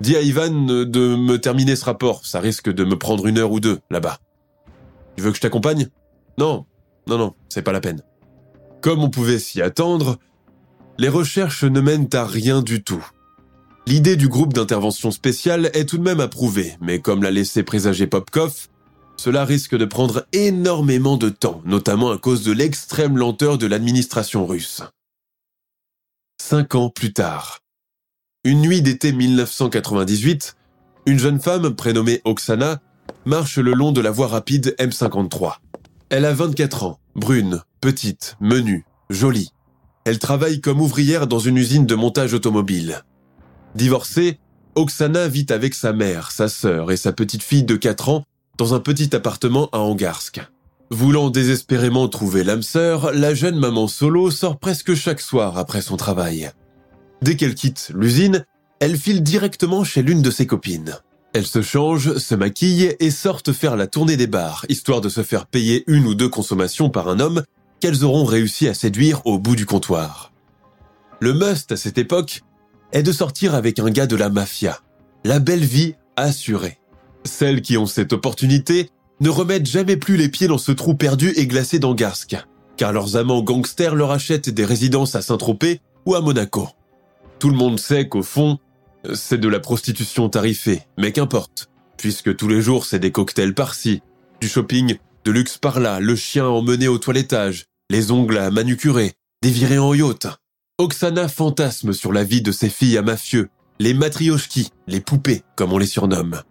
Dis 0.00 0.16
à 0.16 0.20
Ivan 0.20 0.50
de 0.50 1.16
me 1.16 1.36
terminer 1.36 1.76
ce 1.76 1.84
rapport, 1.84 2.26
ça 2.26 2.40
risque 2.40 2.68
de 2.68 2.84
me 2.84 2.98
prendre 2.98 3.26
une 3.26 3.38
heure 3.38 3.52
ou 3.52 3.60
deux 3.60 3.78
là-bas. 3.90 4.18
Tu 5.16 5.22
veux 5.22 5.30
que 5.30 5.36
je 5.36 5.42
t'accompagne? 5.42 5.88
Non, 6.38 6.66
non, 7.06 7.18
non, 7.18 7.34
c'est 7.48 7.62
pas 7.62 7.72
la 7.72 7.80
peine. 7.80 8.02
Comme 8.80 9.02
on 9.02 9.10
pouvait 9.10 9.38
s'y 9.38 9.62
attendre, 9.62 10.18
les 10.98 11.08
recherches 11.08 11.64
ne 11.64 11.80
mènent 11.80 12.08
à 12.12 12.24
rien 12.24 12.62
du 12.62 12.82
tout. 12.82 13.04
L'idée 13.86 14.16
du 14.16 14.28
groupe 14.28 14.52
d'intervention 14.52 15.10
spéciale 15.10 15.70
est 15.74 15.88
tout 15.88 15.98
de 15.98 16.02
même 16.02 16.20
approuvée, 16.20 16.76
mais 16.80 17.00
comme 17.00 17.22
l'a 17.22 17.30
laissé 17.30 17.62
présager 17.62 18.06
Popkov, 18.06 18.68
cela 19.16 19.44
risque 19.44 19.76
de 19.76 19.84
prendre 19.84 20.26
énormément 20.32 21.16
de 21.16 21.28
temps, 21.28 21.62
notamment 21.64 22.10
à 22.10 22.18
cause 22.18 22.42
de 22.42 22.52
l'extrême 22.52 23.16
lenteur 23.16 23.58
de 23.58 23.66
l'administration 23.66 24.46
russe. 24.46 24.82
Cinq 26.44 26.74
ans 26.74 26.90
plus 26.90 27.12
tard, 27.12 27.60
une 28.42 28.62
nuit 28.62 28.82
d'été 28.82 29.12
1998, 29.12 30.56
une 31.06 31.18
jeune 31.18 31.40
femme 31.40 31.76
prénommée 31.76 32.20
Oksana 32.24 32.80
marche 33.24 33.58
le 33.58 33.72
long 33.72 33.92
de 33.92 34.00
la 34.00 34.10
voie 34.10 34.26
rapide 34.26 34.74
M53. 34.80 35.58
Elle 36.10 36.24
a 36.24 36.34
24 36.34 36.82
ans, 36.82 36.98
brune, 37.14 37.62
petite, 37.80 38.36
menue, 38.40 38.84
jolie. 39.08 39.52
Elle 40.04 40.18
travaille 40.18 40.60
comme 40.60 40.80
ouvrière 40.80 41.28
dans 41.28 41.38
une 41.38 41.56
usine 41.56 41.86
de 41.86 41.94
montage 41.94 42.34
automobile. 42.34 43.04
Divorcée, 43.76 44.40
Oksana 44.74 45.28
vit 45.28 45.46
avec 45.50 45.74
sa 45.74 45.92
mère, 45.92 46.32
sa 46.32 46.48
sœur 46.48 46.90
et 46.90 46.96
sa 46.96 47.12
petite 47.12 47.44
fille 47.44 47.64
de 47.64 47.76
4 47.76 48.08
ans 48.08 48.24
dans 48.58 48.74
un 48.74 48.80
petit 48.80 49.14
appartement 49.14 49.68
à 49.70 49.78
Angarsk. 49.78 50.40
Voulant 50.92 51.30
désespérément 51.30 52.06
trouver 52.06 52.44
l'âme 52.44 52.60
sœur, 52.60 53.12
la 53.14 53.32
jeune 53.32 53.58
maman 53.58 53.88
solo 53.88 54.30
sort 54.30 54.58
presque 54.58 54.92
chaque 54.94 55.22
soir 55.22 55.56
après 55.56 55.80
son 55.80 55.96
travail. 55.96 56.50
Dès 57.22 57.34
qu'elle 57.34 57.54
quitte 57.54 57.90
l'usine, 57.94 58.44
elle 58.78 58.98
file 58.98 59.22
directement 59.22 59.84
chez 59.84 60.02
l'une 60.02 60.20
de 60.20 60.30
ses 60.30 60.46
copines. 60.46 60.98
Elle 61.32 61.46
se 61.46 61.62
change, 61.62 62.18
se 62.18 62.34
maquille 62.34 62.94
et 63.00 63.10
sortent 63.10 63.54
faire 63.54 63.74
la 63.74 63.86
tournée 63.86 64.18
des 64.18 64.26
bars, 64.26 64.66
histoire 64.68 65.00
de 65.00 65.08
se 65.08 65.22
faire 65.22 65.46
payer 65.46 65.82
une 65.86 66.04
ou 66.04 66.14
deux 66.14 66.28
consommations 66.28 66.90
par 66.90 67.08
un 67.08 67.20
homme 67.20 67.42
qu'elles 67.80 68.04
auront 68.04 68.26
réussi 68.26 68.68
à 68.68 68.74
séduire 68.74 69.22
au 69.24 69.38
bout 69.38 69.56
du 69.56 69.64
comptoir. 69.64 70.30
Le 71.20 71.32
must 71.32 71.72
à 71.72 71.78
cette 71.78 71.96
époque 71.96 72.42
est 72.92 73.02
de 73.02 73.12
sortir 73.12 73.54
avec 73.54 73.78
un 73.78 73.88
gars 73.88 74.06
de 74.06 74.16
la 74.16 74.28
mafia. 74.28 74.80
La 75.24 75.38
belle 75.38 75.64
vie 75.64 75.94
assurée. 76.16 76.78
Celles 77.24 77.62
qui 77.62 77.78
ont 77.78 77.86
cette 77.86 78.12
opportunité 78.12 78.90
ne 79.22 79.30
remettent 79.30 79.66
jamais 79.66 79.96
plus 79.96 80.16
les 80.16 80.28
pieds 80.28 80.48
dans 80.48 80.58
ce 80.58 80.72
trou 80.72 80.94
perdu 80.94 81.32
et 81.36 81.46
glacé 81.46 81.78
d'Angarsk, 81.78 82.36
car 82.76 82.92
leurs 82.92 83.16
amants 83.16 83.40
gangsters 83.40 83.94
leur 83.94 84.10
achètent 84.10 84.50
des 84.50 84.64
résidences 84.64 85.14
à 85.14 85.22
Saint-Tropez 85.22 85.80
ou 86.06 86.16
à 86.16 86.20
Monaco. 86.20 86.68
Tout 87.38 87.48
le 87.48 87.56
monde 87.56 87.78
sait 87.78 88.08
qu'au 88.08 88.24
fond, 88.24 88.58
c'est 89.14 89.38
de 89.38 89.48
la 89.48 89.60
prostitution 89.60 90.28
tarifée, 90.28 90.82
mais 90.98 91.12
qu'importe, 91.12 91.70
puisque 91.96 92.34
tous 92.34 92.48
les 92.48 92.60
jours 92.60 92.84
c'est 92.84 92.98
des 92.98 93.12
cocktails 93.12 93.54
par-ci, 93.54 94.02
du 94.40 94.48
shopping 94.48 94.96
de 95.24 95.30
luxe 95.30 95.56
par-là, 95.56 96.00
le 96.00 96.16
chien 96.16 96.48
emmené 96.48 96.88
au 96.88 96.98
toilettage, 96.98 97.66
les 97.90 98.10
ongles 98.10 98.38
à 98.38 98.50
manucurer, 98.50 99.12
des 99.40 99.50
virées 99.50 99.78
en 99.78 99.94
yacht. 99.94 100.26
Oksana 100.78 101.28
fantasme 101.28 101.92
sur 101.92 102.12
la 102.12 102.24
vie 102.24 102.42
de 102.42 102.50
ses 102.50 102.68
filles 102.68 102.98
à 102.98 103.02
mafieux, 103.02 103.50
les 103.78 103.94
matrioshki, 103.94 104.70
les 104.88 105.00
poupées, 105.00 105.42
comme 105.54 105.72
on 105.72 105.78
les 105.78 105.86
surnomme. 105.86 106.42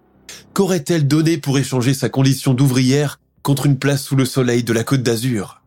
Qu'aurait-elle 0.54 1.08
donné 1.08 1.38
pour 1.38 1.58
échanger 1.58 1.94
sa 1.94 2.10
condition 2.10 2.54
d'ouvrière 2.54 3.20
contre 3.44 3.66
une 3.66 3.80
place 3.80 4.04
sous 4.04 4.16
le 4.16 4.26
soleil 4.26 4.64
de 4.64 4.74
la 4.74 4.84
côte 4.84 5.04
d'Azur? 5.04 5.62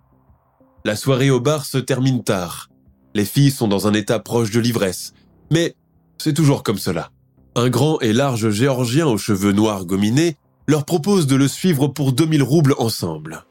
La 0.84 0.96
soirée 0.96 1.30
au 1.30 1.40
bar 1.40 1.64
se 1.64 1.78
termine 1.78 2.22
tard. 2.22 2.68
Les 3.14 3.24
filles 3.24 3.50
sont 3.50 3.68
dans 3.68 3.86
un 3.86 3.94
état 3.94 4.18
proche 4.18 4.50
de 4.50 4.60
l'ivresse. 4.60 5.14
Mais 5.50 5.76
c'est 6.18 6.34
toujours 6.34 6.62
comme 6.62 6.78
cela. 6.78 7.10
Un 7.54 7.68
grand 7.68 8.00
et 8.00 8.12
large 8.12 8.50
géorgien 8.50 9.06
aux 9.06 9.18
cheveux 9.18 9.52
noirs 9.52 9.84
gominés 9.84 10.36
leur 10.66 10.84
propose 10.84 11.26
de 11.26 11.36
le 11.36 11.48
suivre 11.48 11.88
pour 11.88 12.12
2000 12.12 12.42
roubles 12.42 12.74
ensemble. 12.78 13.44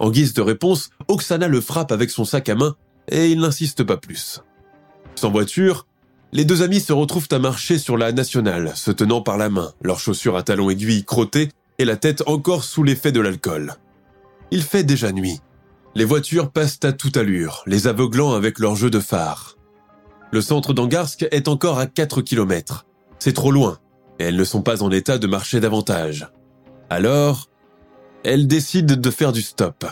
En 0.00 0.10
guise 0.10 0.34
de 0.34 0.42
réponse, 0.42 0.90
Oksana 1.08 1.48
le 1.48 1.60
frappe 1.60 1.92
avec 1.92 2.10
son 2.10 2.24
sac 2.24 2.48
à 2.48 2.54
main 2.54 2.76
et 3.10 3.30
il 3.30 3.40
n'insiste 3.40 3.82
pas 3.84 3.96
plus. 3.96 4.42
Sans 5.14 5.30
voiture, 5.30 5.86
les 6.32 6.44
deux 6.44 6.62
amis 6.62 6.80
se 6.80 6.92
retrouvent 6.92 7.28
à 7.30 7.38
marcher 7.38 7.78
sur 7.78 7.96
la 7.96 8.12
nationale, 8.12 8.72
se 8.74 8.90
tenant 8.90 9.22
par 9.22 9.38
la 9.38 9.48
main, 9.48 9.72
leurs 9.82 10.00
chaussures 10.00 10.36
à 10.36 10.42
talons 10.42 10.70
aiguilles 10.70 11.04
crottées 11.04 11.48
et 11.78 11.84
la 11.84 11.96
tête 11.96 12.22
encore 12.26 12.64
sous 12.64 12.82
l'effet 12.82 13.12
de 13.12 13.20
l'alcool. 13.20 13.76
Il 14.50 14.62
fait 14.62 14.84
déjà 14.84 15.12
nuit. 15.12 15.40
Les 15.94 16.04
voitures 16.04 16.50
passent 16.50 16.80
à 16.82 16.92
toute 16.92 17.16
allure, 17.16 17.62
les 17.66 17.86
aveuglant 17.86 18.34
avec 18.34 18.58
leur 18.58 18.76
jeu 18.76 18.90
de 18.90 19.00
phare. 19.00 19.56
Le 20.30 20.42
centre 20.42 20.74
d'Angarsk 20.74 21.26
est 21.30 21.48
encore 21.48 21.78
à 21.78 21.86
4 21.86 22.20
km. 22.20 22.86
C'est 23.18 23.32
trop 23.32 23.50
loin, 23.50 23.78
et 24.18 24.24
elles 24.24 24.36
ne 24.36 24.44
sont 24.44 24.62
pas 24.62 24.82
en 24.82 24.90
état 24.90 25.18
de 25.18 25.26
marcher 25.26 25.60
davantage. 25.60 26.28
Alors, 26.90 27.48
elles 28.22 28.46
décident 28.46 28.96
de 28.96 29.10
faire 29.10 29.32
du 29.32 29.42
stop. 29.42 29.86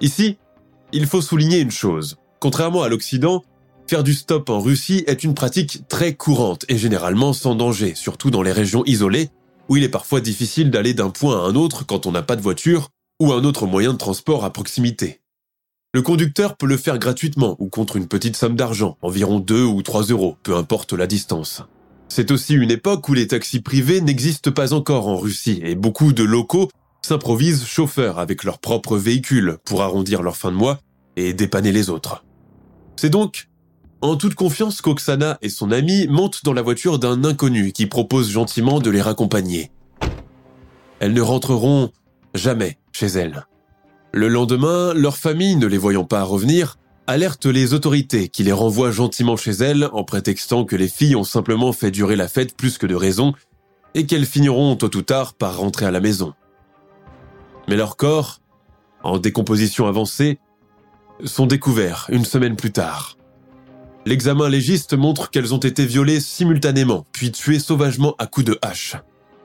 Ici, 0.00 0.38
il 0.92 1.06
faut 1.06 1.20
souligner 1.20 1.58
une 1.58 1.70
chose. 1.70 2.16
Contrairement 2.38 2.82
à 2.82 2.88
l'Occident, 2.88 3.42
faire 3.88 4.02
du 4.02 4.14
stop 4.14 4.50
en 4.50 4.60
Russie 4.60 5.04
est 5.06 5.24
une 5.24 5.34
pratique 5.34 5.86
très 5.88 6.14
courante 6.14 6.64
et 6.68 6.78
généralement 6.78 7.32
sans 7.32 7.54
danger, 7.54 7.94
surtout 7.94 8.30
dans 8.30 8.42
les 8.42 8.52
régions 8.52 8.84
isolées, 8.86 9.30
où 9.68 9.76
il 9.76 9.84
est 9.84 9.88
parfois 9.88 10.20
difficile 10.20 10.70
d'aller 10.70 10.94
d'un 10.94 11.10
point 11.10 11.38
à 11.38 11.48
un 11.48 11.54
autre 11.54 11.86
quand 11.86 12.06
on 12.06 12.12
n'a 12.12 12.22
pas 12.22 12.36
de 12.36 12.42
voiture 12.42 12.90
ou 13.20 13.32
un 13.32 13.44
autre 13.44 13.66
moyen 13.66 13.92
de 13.92 13.98
transport 13.98 14.44
à 14.44 14.52
proximité. 14.52 15.20
Le 15.92 16.02
conducteur 16.02 16.56
peut 16.56 16.66
le 16.66 16.76
faire 16.76 16.98
gratuitement 16.98 17.56
ou 17.60 17.68
contre 17.68 17.96
une 17.96 18.08
petite 18.08 18.36
somme 18.36 18.56
d'argent, 18.56 18.98
environ 19.00 19.38
2 19.38 19.62
ou 19.62 19.80
3 19.82 20.04
euros, 20.04 20.36
peu 20.42 20.56
importe 20.56 20.92
la 20.92 21.06
distance. 21.06 21.62
C'est 22.08 22.30
aussi 22.30 22.54
une 22.54 22.72
époque 22.72 23.08
où 23.08 23.14
les 23.14 23.28
taxis 23.28 23.60
privés 23.60 24.00
n'existent 24.00 24.50
pas 24.50 24.72
encore 24.72 25.08
en 25.08 25.16
Russie 25.16 25.60
et 25.62 25.76
beaucoup 25.76 26.12
de 26.12 26.24
locaux 26.24 26.68
s'improvisent 27.02 27.64
chauffeurs 27.64 28.18
avec 28.18 28.44
leurs 28.44 28.58
propres 28.58 28.96
véhicules 28.96 29.58
pour 29.64 29.82
arrondir 29.82 30.22
leur 30.22 30.36
fin 30.36 30.50
de 30.50 30.56
mois 30.56 30.80
et 31.16 31.32
dépanner 31.32 31.70
les 31.70 31.90
autres. 31.90 32.24
C'est 32.96 33.10
donc 33.10 33.48
en 34.04 34.16
toute 34.16 34.34
confiance 34.34 34.82
qu'Oksana 34.82 35.38
et 35.40 35.48
son 35.48 35.70
ami 35.70 36.06
montent 36.08 36.44
dans 36.44 36.52
la 36.52 36.60
voiture 36.60 36.98
d'un 36.98 37.24
inconnu 37.24 37.72
qui 37.72 37.86
propose 37.86 38.30
gentiment 38.30 38.78
de 38.78 38.90
les 38.90 39.00
raccompagner. 39.00 39.70
Elles 41.00 41.14
ne 41.14 41.22
rentreront 41.22 41.90
jamais 42.34 42.76
chez 42.92 43.06
elles. 43.06 43.46
Le 44.12 44.28
lendemain, 44.28 44.92
leur 44.92 45.16
famille, 45.16 45.56
ne 45.56 45.66
les 45.66 45.78
voyant 45.78 46.04
pas 46.04 46.22
revenir, 46.22 46.76
alerte 47.06 47.46
les 47.46 47.72
autorités 47.72 48.28
qui 48.28 48.42
les 48.42 48.52
renvoient 48.52 48.90
gentiment 48.90 49.38
chez 49.38 49.52
elles 49.52 49.88
en 49.92 50.04
prétextant 50.04 50.66
que 50.66 50.76
les 50.76 50.88
filles 50.88 51.16
ont 51.16 51.24
simplement 51.24 51.72
fait 51.72 51.90
durer 51.90 52.14
la 52.14 52.28
fête 52.28 52.58
plus 52.58 52.76
que 52.76 52.86
de 52.86 52.94
raison 52.94 53.32
et 53.94 54.04
qu'elles 54.04 54.26
finiront 54.26 54.76
tôt 54.76 54.94
ou 54.94 55.02
tard 55.02 55.32
par 55.32 55.56
rentrer 55.56 55.86
à 55.86 55.90
la 55.90 56.00
maison. 56.00 56.34
Mais 57.68 57.76
leurs 57.76 57.96
corps, 57.96 58.42
en 59.02 59.16
décomposition 59.16 59.86
avancée, 59.86 60.38
sont 61.24 61.46
découverts 61.46 62.06
une 62.10 62.26
semaine 62.26 62.56
plus 62.56 62.72
tard. 62.72 63.16
L'examen 64.06 64.48
légiste 64.48 64.94
montre 64.94 65.30
qu'elles 65.30 65.54
ont 65.54 65.58
été 65.58 65.86
violées 65.86 66.20
simultanément, 66.20 67.06
puis 67.12 67.32
tuées 67.32 67.58
sauvagement 67.58 68.14
à 68.18 68.26
coups 68.26 68.46
de 68.46 68.58
hache. 68.60 68.96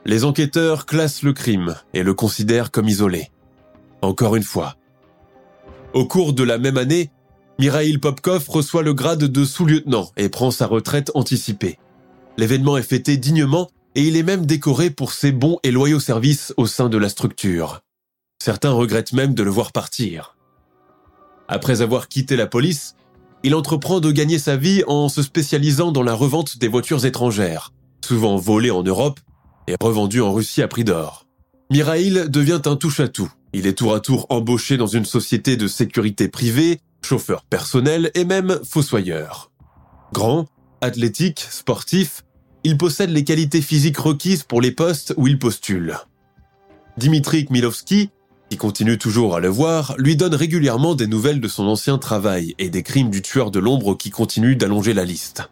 Les 0.05 0.25
enquêteurs 0.25 0.85
classent 0.85 1.23
le 1.23 1.33
crime 1.33 1.75
et 1.93 2.03
le 2.03 2.13
considèrent 2.13 2.71
comme 2.71 2.89
isolé. 2.89 3.31
Encore 4.01 4.35
une 4.35 4.43
fois. 4.43 4.75
Au 5.93 6.05
cours 6.05 6.33
de 6.33 6.43
la 6.43 6.57
même 6.57 6.77
année, 6.77 7.09
Mikhail 7.57 7.97
Popkov 7.97 8.49
reçoit 8.49 8.83
le 8.83 8.93
grade 8.93 9.23
de 9.23 9.45
sous-lieutenant 9.45 10.11
et 10.17 10.29
prend 10.29 10.51
sa 10.51 10.67
retraite 10.67 11.11
anticipée. 11.13 11.79
L'événement 12.37 12.77
est 12.77 12.83
fêté 12.83 13.17
dignement 13.17 13.69
et 13.95 14.03
il 14.03 14.15
est 14.15 14.23
même 14.23 14.45
décoré 14.45 14.89
pour 14.89 15.11
ses 15.11 15.31
bons 15.31 15.59
et 15.63 15.71
loyaux 15.71 15.99
services 15.99 16.53
au 16.57 16.67
sein 16.67 16.89
de 16.89 16.97
la 16.97 17.09
structure. 17.09 17.81
Certains 18.41 18.71
regrettent 18.71 19.13
même 19.13 19.33
de 19.33 19.43
le 19.43 19.49
voir 19.49 19.71
partir. 19.71 20.37
Après 21.49 21.81
avoir 21.81 22.07
quitté 22.07 22.35
la 22.35 22.47
police, 22.47 22.95
il 23.43 23.55
entreprend 23.55 23.99
de 23.99 24.11
gagner 24.11 24.39
sa 24.39 24.57
vie 24.57 24.83
en 24.87 25.09
se 25.09 25.23
spécialisant 25.23 25.91
dans 25.91 26.03
la 26.03 26.13
revente 26.13 26.57
des 26.57 26.67
voitures 26.67 27.05
étrangères, 27.05 27.73
souvent 28.05 28.35
volées 28.35 28.71
en 28.71 28.83
Europe 28.83 29.19
et 29.67 29.75
revendues 29.81 30.21
en 30.21 30.33
Russie 30.33 30.61
à 30.61 30.67
prix 30.67 30.83
d'or. 30.83 31.25
Mirail 31.71 32.25
devient 32.29 32.61
un 32.65 32.75
touche-à-tout 32.75 33.31
Il 33.53 33.67
est 33.67 33.77
tour 33.77 33.93
à 33.93 33.99
tour 33.99 34.25
embauché 34.29 34.77
dans 34.77 34.87
une 34.87 35.05
société 35.05 35.55
de 35.55 35.67
sécurité 35.67 36.27
privée, 36.27 36.81
chauffeur 37.01 37.43
personnel 37.45 38.11
et 38.15 38.25
même 38.25 38.59
fossoyeur. 38.63 39.51
Grand, 40.11 40.47
athlétique, 40.81 41.45
sportif, 41.49 42.23
il 42.63 42.77
possède 42.77 43.11
les 43.11 43.23
qualités 43.23 43.61
physiques 43.61 43.97
requises 43.97 44.43
pour 44.43 44.61
les 44.61 44.71
postes 44.71 45.13
où 45.15 45.27
il 45.27 45.39
postule. 45.39 45.97
Dimitri 46.97 47.45
Kmilovski, 47.45 48.09
qui 48.49 48.57
continue 48.57 48.97
toujours 48.97 49.35
à 49.35 49.39
le 49.39 49.47
voir, 49.47 49.95
lui 49.97 50.15
donne 50.15 50.33
régulièrement 50.33 50.95
des 50.95 51.07
nouvelles 51.07 51.39
de 51.39 51.47
son 51.47 51.67
ancien 51.67 51.97
travail 51.97 52.55
et 52.57 52.69
des 52.69 52.83
crimes 52.83 53.11
du 53.11 53.21
tueur 53.21 53.51
de 53.51 53.59
l'ombre 53.59 53.95
qui 53.95 54.09
continue 54.09 54.55
d'allonger 54.55 54.93
la 54.93 55.05
liste. 55.05 55.49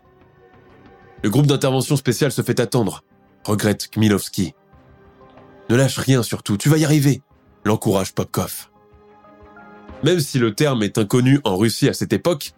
Le 1.23 1.29
groupe 1.29 1.47
d'intervention 1.47 1.95
spéciale 1.95 2.31
se 2.31 2.41
fait 2.41 2.59
attendre, 2.59 3.03
regrette 3.43 3.89
Kmilovski. 3.91 4.53
Ne 5.69 5.75
lâche 5.75 5.99
rien 5.99 6.23
surtout, 6.23 6.57
tu 6.57 6.69
vas 6.69 6.77
y 6.77 6.85
arriver, 6.85 7.21
l'encourage 7.65 8.13
Popkov. 8.13 8.69
Même 10.03 10.19
si 10.19 10.39
le 10.39 10.53
terme 10.53 10.83
est 10.83 10.97
inconnu 10.97 11.39
en 11.43 11.57
Russie 11.57 11.89
à 11.89 11.93
cette 11.93 12.13
époque, 12.13 12.53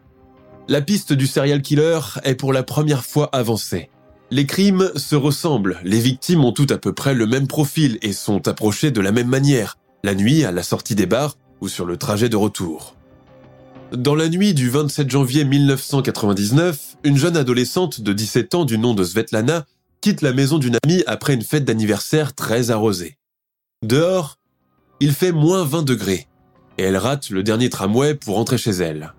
la 0.68 0.82
piste 0.82 1.14
du 1.14 1.26
serial 1.26 1.62
killer 1.62 2.00
est 2.24 2.36
pour 2.36 2.54
la 2.54 2.64
première 2.64 3.04
fois 3.04 3.30
avancée. 3.34 3.90
Les 4.32 4.46
crimes 4.46 4.92
se 4.96 5.16
ressemblent, 5.16 5.80
les 5.84 6.00
victimes 6.00 6.46
ont 6.46 6.52
toutes 6.52 6.72
à 6.72 6.78
peu 6.78 6.94
près 6.94 7.16
le 7.16 7.26
même 7.26 7.48
profil 7.48 7.98
et 8.02 8.14
sont 8.14 8.48
approchées 8.48 8.92
de 8.92 9.02
la 9.02 9.12
même 9.12 9.28
manière, 9.28 9.78
la 10.04 10.16
nuit 10.16 10.44
à 10.44 10.52
la 10.52 10.64
sortie 10.64 10.96
des 10.96 11.06
bars 11.06 11.38
ou 11.62 11.68
sur 11.68 11.86
le 11.86 11.98
trajet 11.98 12.30
de 12.30 12.36
retour. 12.36 12.96
Dans 13.92 14.16
la 14.16 14.30
nuit 14.30 14.54
du 14.54 14.70
27 14.70 15.10
janvier 15.10 15.46
1999, 15.46 16.98
une 17.04 17.18
jeune 17.18 17.36
adolescente 17.36 18.02
de 18.02 18.14
17 18.14 18.56
ans 18.56 18.66
du 18.66 18.78
nom 18.78 18.94
de 18.94 19.04
Svetlana 19.04 19.66
quitte 20.02 20.22
la 20.22 20.32
maison 20.32 20.60
d'une 20.60 20.78
amie 20.84 21.04
après 21.08 21.34
une 21.34 21.42
fête 21.42 21.66
d'anniversaire 21.66 22.34
très 22.34 22.72
arrosée. 22.72 23.18
Dehors, 23.84 24.38
il 25.00 25.14
fait 25.14 25.32
moins 25.32 25.64
20 25.64 25.84
degrés 25.84 26.28
et 26.78 26.84
elle 26.84 26.98
rate 26.98 27.30
le 27.30 27.44
dernier 27.44 27.70
tramway 27.70 28.16
pour 28.16 28.36
rentrer 28.36 28.58
chez 28.58 28.72
elle. 28.72 29.14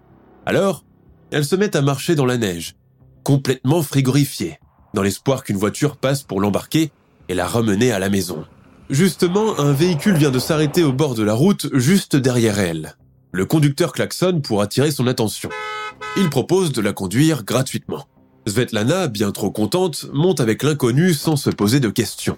Alors, 0.47 0.85
elle 1.31 1.45
se 1.45 1.57
met 1.57 1.77
à 1.77 1.83
marcher 1.83 2.15
dans 2.15 2.27
la 2.27 2.39
neige, 2.39 2.77
complètement 3.25 3.83
frigorifiée 3.83 4.59
dans 4.95 5.03
l'espoir 5.03 5.45
qu'une 5.45 5.57
voiture 5.57 5.97
passe 5.97 6.23
pour 6.23 6.41
l'embarquer 6.41 6.91
et 7.29 7.35
la 7.35 7.47
ramener 7.47 7.93
à 7.93 7.99
la 7.99 8.09
maison. 8.09 8.45
Justement, 8.91 9.61
un 9.61 9.73
véhicule 9.73 10.17
vient 10.17 10.33
de 10.33 10.41
s'arrêter 10.41 10.83
au 10.83 10.93
bord 10.93 11.15
de 11.15 11.23
la 11.23 11.35
route 11.35 11.69
juste 11.75 12.17
derrière 12.17 12.59
elle. 12.59 12.97
Le 13.31 13.47
conducteur 13.47 13.93
klaxonne 13.93 14.43
pour 14.43 14.63
attirer 14.63 14.91
son 14.91 15.07
attention. 15.07 15.49
Il 16.17 16.29
propose 16.29 16.73
de 16.73 16.81
la 16.81 16.93
conduire 16.93 17.45
gratuitement. 17.45 18.09
Svetlana, 18.49 19.07
bien 19.07 19.31
trop 19.31 19.53
contente, 19.53 20.07
monte 20.13 20.41
avec 20.41 20.65
l'inconnu 20.65 21.15
sans 21.15 21.37
se 21.37 21.51
poser 21.51 21.79
de 21.79 21.89
questions. 21.89 22.37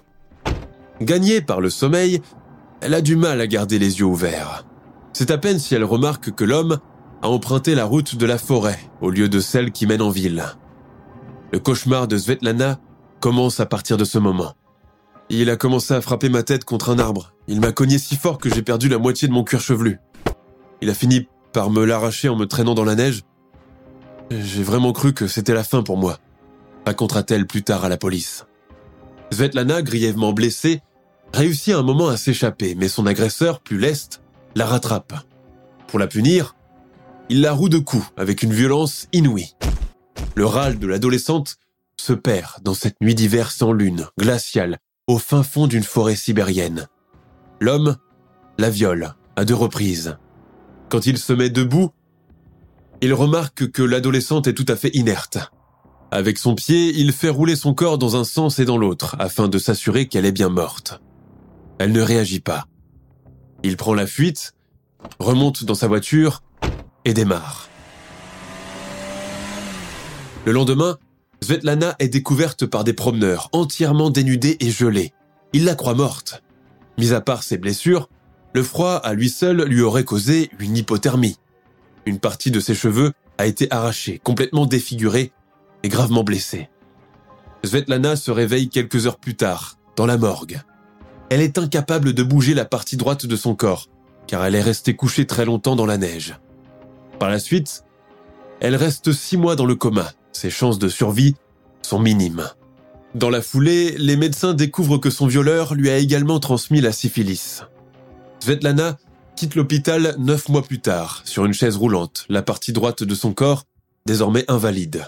Gagnée 1.01 1.41
par 1.41 1.59
le 1.59 1.71
sommeil, 1.71 2.21
elle 2.81 2.93
a 2.93 3.01
du 3.01 3.15
mal 3.15 3.41
à 3.41 3.47
garder 3.47 3.79
les 3.79 3.97
yeux 3.97 4.05
ouverts. 4.05 4.63
C'est 5.11 5.31
à 5.31 5.39
peine 5.39 5.57
si 5.57 5.73
elle 5.73 5.83
remarque 5.83 6.35
que 6.35 6.43
l'homme 6.43 6.77
a 7.23 7.29
emprunté 7.29 7.73
la 7.73 7.85
route 7.85 8.15
de 8.15 8.25
la 8.27 8.37
forêt 8.37 8.79
au 9.01 9.09
lieu 9.09 9.27
de 9.27 9.39
celle 9.39 9.71
qui 9.71 9.87
mène 9.87 10.03
en 10.03 10.11
ville. 10.11 10.43
Le 11.51 11.57
cauchemar 11.57 12.07
de 12.07 12.17
Svetlana 12.17 12.79
commence 13.21 13.59
à 13.59 13.65
partir 13.65 13.97
de 13.97 14.05
ce 14.05 14.19
moment. 14.19 14.53
Il 15.35 15.49
a 15.49 15.55
commencé 15.55 15.95
à 15.95 15.99
frapper 15.99 16.29
ma 16.29 16.43
tête 16.43 16.63
contre 16.63 16.91
un 16.91 16.99
arbre. 16.99 17.33
Il 17.47 17.59
m'a 17.59 17.71
cogné 17.71 17.97
si 17.97 18.17
fort 18.17 18.37
que 18.37 18.53
j'ai 18.53 18.61
perdu 18.61 18.87
la 18.87 18.99
moitié 18.99 19.27
de 19.27 19.33
mon 19.33 19.43
cuir 19.43 19.61
chevelu. 19.61 19.99
Il 20.79 20.91
a 20.91 20.93
fini 20.93 21.27
par 21.53 21.71
me 21.71 21.85
l'arracher 21.85 22.29
en 22.29 22.35
me 22.35 22.45
traînant 22.45 22.75
dans 22.75 22.85
la 22.85 22.93
neige. 22.93 23.23
J'ai 24.29 24.61
vraiment 24.61 24.93
cru 24.93 25.11
que 25.11 25.25
c'était 25.25 25.55
la 25.55 25.63
fin 25.63 25.81
pour 25.81 25.97
moi, 25.97 26.19
racontera-t-elle 26.85 27.47
plus 27.47 27.63
tard 27.63 27.83
à 27.83 27.89
la 27.89 27.97
police. 27.97 28.45
Svetlana, 29.31 29.81
grièvement 29.81 30.33
blessée, 30.33 30.81
réussit 31.33 31.73
un 31.73 31.81
moment 31.81 32.09
à 32.09 32.17
s'échapper, 32.17 32.75
mais 32.75 32.87
son 32.87 33.07
agresseur, 33.07 33.59
plus 33.59 33.79
leste, 33.79 34.21
la 34.53 34.67
rattrape. 34.67 35.13
Pour 35.87 35.97
la 35.97 36.05
punir, 36.05 36.55
il 37.29 37.41
la 37.41 37.53
roue 37.53 37.69
de 37.69 37.79
coups 37.79 38.05
avec 38.17 38.43
une 38.43 38.53
violence 38.53 39.07
inouïe. 39.13 39.55
Le 40.35 40.45
râle 40.45 40.77
de 40.77 40.85
l'adolescente 40.85 41.57
se 41.99 42.13
perd 42.13 42.61
dans 42.61 42.75
cette 42.75 43.01
nuit 43.01 43.15
d'hiver 43.15 43.51
sans 43.51 43.71
lune, 43.71 44.05
glaciale, 44.19 44.77
au 45.07 45.17
fin 45.17 45.43
fond 45.43 45.67
d'une 45.67 45.83
forêt 45.83 46.15
sibérienne. 46.15 46.87
L'homme 47.59 47.97
la 48.57 48.69
viole 48.69 49.15
à 49.35 49.45
deux 49.45 49.55
reprises. 49.55 50.17
Quand 50.89 51.05
il 51.05 51.17
se 51.17 51.33
met 51.33 51.49
debout, 51.49 51.91
il 53.01 53.13
remarque 53.13 53.71
que 53.71 53.81
l'adolescente 53.81 54.47
est 54.47 54.53
tout 54.53 54.65
à 54.67 54.75
fait 54.75 54.95
inerte. 54.95 55.39
Avec 56.11 56.37
son 56.37 56.55
pied, 56.55 56.93
il 56.95 57.11
fait 57.11 57.29
rouler 57.29 57.55
son 57.55 57.73
corps 57.73 57.97
dans 57.97 58.15
un 58.15 58.23
sens 58.23 58.59
et 58.59 58.65
dans 58.65 58.77
l'autre 58.77 59.15
afin 59.19 59.47
de 59.47 59.57
s'assurer 59.57 60.07
qu'elle 60.07 60.25
est 60.25 60.31
bien 60.31 60.49
morte. 60.49 61.01
Elle 61.79 61.91
ne 61.91 62.01
réagit 62.01 62.39
pas. 62.39 62.65
Il 63.63 63.77
prend 63.77 63.93
la 63.93 64.05
fuite, 64.05 64.53
remonte 65.19 65.63
dans 65.63 65.75
sa 65.75 65.87
voiture 65.87 66.43
et 67.03 67.13
démarre. 67.13 67.67
Le 70.45 70.51
lendemain, 70.51 70.97
Svetlana 71.43 71.97
est 71.99 72.07
découverte 72.07 72.65
par 72.65 72.85
des 72.85 72.93
promeneurs, 72.93 73.49
entièrement 73.51 74.09
dénudés 74.09 74.55
et 74.61 74.71
gelés. 74.71 75.11
Ils 75.51 75.65
la 75.65 75.75
croient 75.75 75.93
morte. 75.93 76.41
Mis 76.97 77.11
à 77.11 77.19
part 77.19 77.43
ses 77.43 77.57
blessures, 77.57 78.07
le 78.53 78.63
froid 78.63 78.95
à 78.95 79.13
lui 79.13 79.27
seul 79.27 79.61
lui 79.63 79.81
aurait 79.81 80.05
causé 80.05 80.49
une 80.59 80.77
hypothermie. 80.77 81.37
Une 82.05 82.19
partie 82.19 82.49
de 82.49 82.61
ses 82.61 82.73
cheveux 82.73 83.11
a 83.37 83.45
été 83.45 83.67
arrachée, 83.71 84.21
complètement 84.23 84.65
défigurée 84.65 85.33
et 85.83 85.89
gravement 85.89 86.23
blessée. 86.23 86.69
Svetlana 87.65 88.15
se 88.15 88.31
réveille 88.31 88.69
quelques 88.69 89.05
heures 89.05 89.19
plus 89.19 89.35
tard, 89.35 89.77
dans 89.97 90.05
la 90.05 90.17
morgue. 90.17 90.61
Elle 91.29 91.41
est 91.41 91.57
incapable 91.57 92.13
de 92.13 92.23
bouger 92.23 92.53
la 92.53 92.63
partie 92.63 92.95
droite 92.95 93.25
de 93.25 93.35
son 93.35 93.53
corps, 93.53 93.89
car 94.27 94.45
elle 94.45 94.55
est 94.55 94.61
restée 94.61 94.95
couchée 94.95 95.27
très 95.27 95.43
longtemps 95.43 95.75
dans 95.75 95.85
la 95.85 95.97
neige. 95.97 96.37
Par 97.19 97.29
la 97.29 97.39
suite, 97.39 97.83
elle 98.61 98.77
reste 98.77 99.11
six 99.11 99.35
mois 99.35 99.57
dans 99.57 99.65
le 99.65 99.75
coma, 99.75 100.13
ses 100.33 100.49
chances 100.49 100.79
de 100.79 100.89
survie 100.89 101.35
sont 101.81 101.99
minimes. 101.99 102.49
Dans 103.15 103.29
la 103.29 103.41
foulée, 103.41 103.95
les 103.97 104.17
médecins 104.17 104.53
découvrent 104.53 104.97
que 104.97 105.09
son 105.09 105.27
violeur 105.27 105.75
lui 105.75 105.89
a 105.89 105.97
également 105.97 106.39
transmis 106.39 106.81
la 106.81 106.91
syphilis. 106.91 107.61
Svetlana 108.39 108.97
quitte 109.35 109.55
l'hôpital 109.55 110.15
neuf 110.17 110.49
mois 110.49 110.63
plus 110.63 110.79
tard, 110.79 111.21
sur 111.25 111.45
une 111.45 111.53
chaise 111.53 111.77
roulante, 111.77 112.25
la 112.29 112.41
partie 112.41 112.73
droite 112.73 113.03
de 113.03 113.15
son 113.15 113.33
corps 113.33 113.63
désormais 114.05 114.45
invalide. 114.47 115.05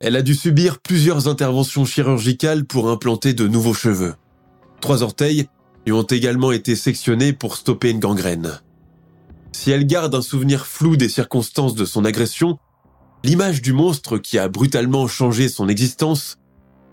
Elle 0.00 0.16
a 0.16 0.22
dû 0.22 0.34
subir 0.34 0.78
plusieurs 0.78 1.28
interventions 1.28 1.84
chirurgicales 1.84 2.64
pour 2.64 2.88
implanter 2.88 3.34
de 3.34 3.46
nouveaux 3.46 3.74
cheveux. 3.74 4.14
Trois 4.80 5.02
orteils 5.02 5.46
lui 5.84 5.92
ont 5.92 6.02
également 6.02 6.52
été 6.52 6.74
sectionnés 6.74 7.32
pour 7.32 7.56
stopper 7.56 7.90
une 7.90 8.00
gangrène. 8.00 8.60
Si 9.52 9.70
elle 9.70 9.86
garde 9.86 10.14
un 10.14 10.22
souvenir 10.22 10.66
flou 10.66 10.96
des 10.96 11.08
circonstances 11.08 11.74
de 11.74 11.84
son 11.84 12.04
agression, 12.04 12.58
l'image 13.24 13.62
du 13.62 13.72
monstre 13.72 14.18
qui 14.18 14.38
a 14.38 14.48
brutalement 14.48 15.06
changé 15.06 15.48
son 15.48 15.68
existence 15.68 16.38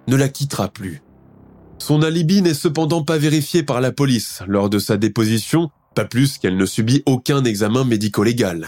ne 0.08 0.16
la 0.16 0.30
quittera 0.30 0.68
plus. 0.70 1.02
Son 1.80 2.02
alibi 2.02 2.42
n'est 2.42 2.54
cependant 2.54 3.04
pas 3.04 3.18
vérifié 3.18 3.64
par 3.64 3.82
la 3.82 3.92
police 3.92 4.42
lors 4.48 4.70
de 4.70 4.80
sa 4.80 4.98
déposition, 4.98 5.70
pas 5.96 6.06
plus 6.06 6.38
qu'elle 6.38 6.58
ne 6.58 6.66
subit 6.66 7.04
aucun 7.06 7.44
examen 7.44 7.84
médico-légal. 7.84 8.68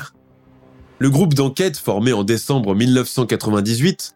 Le 1.00 1.10
groupe 1.10 1.34
d'enquête 1.34 1.78
formé 1.78 2.14
en 2.14 2.24
décembre 2.24 2.76
1998 2.76 4.16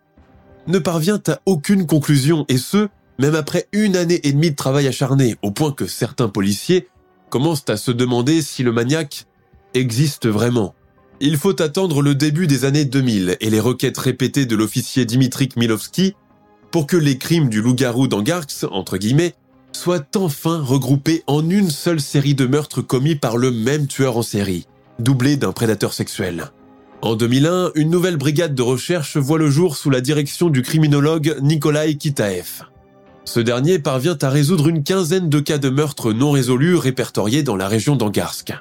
ne 0.67 0.79
parvient 0.79 1.21
à 1.27 1.39
aucune 1.45 1.86
conclusion 1.86 2.45
et 2.49 2.58
ce, 2.58 2.89
même 3.19 3.36
après 3.36 3.67
une 3.71 3.95
année 3.95 4.19
et 4.23 4.32
demie 4.32 4.51
de 4.51 4.56
travail 4.56 4.88
acharné, 4.88 5.36
au 5.41 5.51
point 5.51 5.71
que 5.71 5.88
certains 5.88 6.29
policiers 6.29 6.88
commencent 7.29 7.69
à 7.69 7.77
se 7.77 7.91
demander 7.91 8.41
si 8.41 8.63
le 8.63 8.71
maniaque 8.71 9.25
existe 9.73 10.27
vraiment. 10.27 10.75
Il 11.19 11.38
faut 11.38 11.62
attendre 11.62 12.02
le 12.02 12.15
début 12.15 12.47
des 12.47 12.65
années 12.65 12.86
2000 12.86 13.38
et 13.39 13.49
les 13.49 13.60
requêtes 13.60 13.97
répétées 13.97 14.45
de 14.45 14.56
l'officier 14.56 15.06
Dimitri 15.06 15.47
Kmilovski 15.47 16.15
pour 16.71 16.88
que 16.88 16.97
les 16.97 17.17
crimes 17.17 17.49
du 17.49 17.62
loup-garou 17.62 18.08
d'Angarsk, 18.08 18.65
entre 18.71 18.97
guillemets, 18.97 19.36
soient 19.72 20.05
enfin 20.16 20.59
regroupés 20.59 21.24
en 21.28 21.47
une 21.49 21.70
seule 21.70 22.01
série 22.01 22.36
de 22.36 22.45
meurtres 22.45 22.82
commis 22.82 23.16
par 23.16 23.38
le 23.38 23.51
même 23.51 23.88
tueur 23.88 24.18
en 24.18 24.22
série, 24.24 24.68
doublé 24.99 25.38
d'un 25.38 25.51
prédateur 25.51 25.93
sexuel. 25.93 26.51
En 27.01 27.16
2001, 27.16 27.72
une 27.76 27.89
nouvelle 27.89 28.18
brigade 28.18 28.55
de 28.55 28.61
recherche 28.61 29.18
voit 29.18 29.38
le 29.38 29.49
jour 29.49 29.76
sous 29.76 29.89
la 29.89 30.01
direction 30.01 30.49
du 30.49 30.61
criminologue 30.61 31.38
Nikolai 31.41 31.95
Kitaev. 31.95 32.64
Ce 33.26 33.39
dernier 33.39 33.80
parvient 33.80 34.18
à 34.22 34.30
résoudre 34.30 34.68
une 34.68 34.84
quinzaine 34.84 35.30
de 35.30 35.39
cas 35.39 35.57
de 35.57 35.70
meurtres 35.70 36.11
non 36.11 36.32
résolus 36.32 36.76
répertoriés 36.76 37.43
dans 37.43 37.55
la 37.55 37.68
région 37.68 37.95
d'Angarsk 37.95 38.53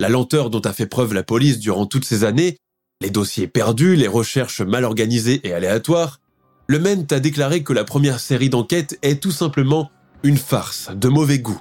la 0.00 0.08
lenteur 0.08 0.48
dont 0.48 0.62
a 0.62 0.72
fait 0.72 0.86
preuve 0.86 1.12
la 1.12 1.22
police 1.22 1.58
durant 1.58 1.84
toutes 1.84 2.06
ces 2.06 2.24
années, 2.24 2.56
les 3.02 3.10
dossiers 3.10 3.46
perdus, 3.46 3.96
les 3.96 4.08
recherches 4.08 4.62
mal 4.62 4.84
organisées 4.84 5.46
et 5.46 5.52
aléatoires, 5.52 6.20
le 6.66 6.78
MENT 6.78 7.12
a 7.12 7.20
déclaré 7.20 7.62
que 7.62 7.74
la 7.74 7.84
première 7.84 8.18
série 8.18 8.48
d'enquêtes 8.48 8.98
est 9.02 9.22
tout 9.22 9.30
simplement 9.30 9.90
une 10.22 10.38
farce 10.38 10.90
de 10.94 11.08
mauvais 11.08 11.38
goût. 11.38 11.60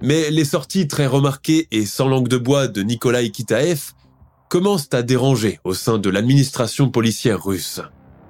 Mais 0.00 0.30
les 0.30 0.46
sorties 0.46 0.88
très 0.88 1.06
remarquées 1.06 1.68
et 1.70 1.84
sans 1.84 2.08
langue 2.08 2.28
de 2.28 2.38
bois 2.38 2.66
de 2.66 2.82
Nikolai 2.82 3.30
Kitaev 3.30 3.92
commencent 4.48 4.88
à 4.92 5.02
déranger 5.02 5.60
au 5.64 5.74
sein 5.74 5.98
de 5.98 6.08
l'administration 6.08 6.88
policière 6.88 7.44
russe. 7.44 7.82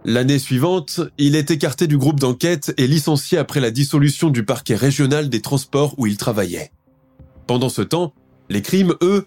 L'année 0.04 0.40
suivante, 0.40 1.00
il 1.18 1.36
est 1.36 1.52
écarté 1.52 1.86
du 1.86 1.98
groupe 1.98 2.18
d'enquête 2.18 2.74
et 2.78 2.88
licencié 2.88 3.38
après 3.38 3.60
la 3.60 3.70
dissolution 3.70 4.30
du 4.30 4.44
parquet 4.44 4.74
régional 4.74 5.28
des 5.28 5.40
transports 5.40 5.94
où 5.98 6.06
il 6.06 6.16
travaillait. 6.16 6.72
Pendant 7.46 7.68
ce 7.68 7.82
temps, 7.82 8.12
les 8.48 8.62
crimes, 8.62 8.94
eux, 9.02 9.26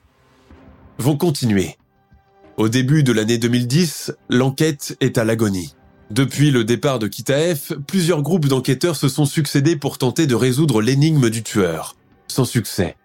vont 0.97 1.17
continuer. 1.17 1.77
Au 2.57 2.69
début 2.69 3.03
de 3.03 3.11
l'année 3.11 3.37
2010, 3.37 4.13
l'enquête 4.29 4.95
est 4.99 5.17
à 5.17 5.23
l'agonie. 5.23 5.75
Depuis 6.09 6.51
le 6.51 6.63
départ 6.63 6.99
de 6.99 7.07
Kitaef, 7.07 7.71
plusieurs 7.87 8.21
groupes 8.21 8.47
d'enquêteurs 8.47 8.95
se 8.97 9.07
sont 9.07 9.25
succédés 9.25 9.77
pour 9.77 9.97
tenter 9.97 10.27
de 10.27 10.35
résoudre 10.35 10.81
l'énigme 10.81 11.29
du 11.29 11.41
tueur. 11.41 11.95
Sans 12.27 12.45
succès. 12.45 12.97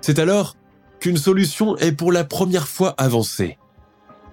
C'est 0.00 0.18
alors 0.18 0.56
qu'une 1.00 1.16
solution 1.16 1.76
est 1.78 1.92
pour 1.92 2.12
la 2.12 2.24
première 2.24 2.68
fois 2.68 2.94
avancée. 2.98 3.58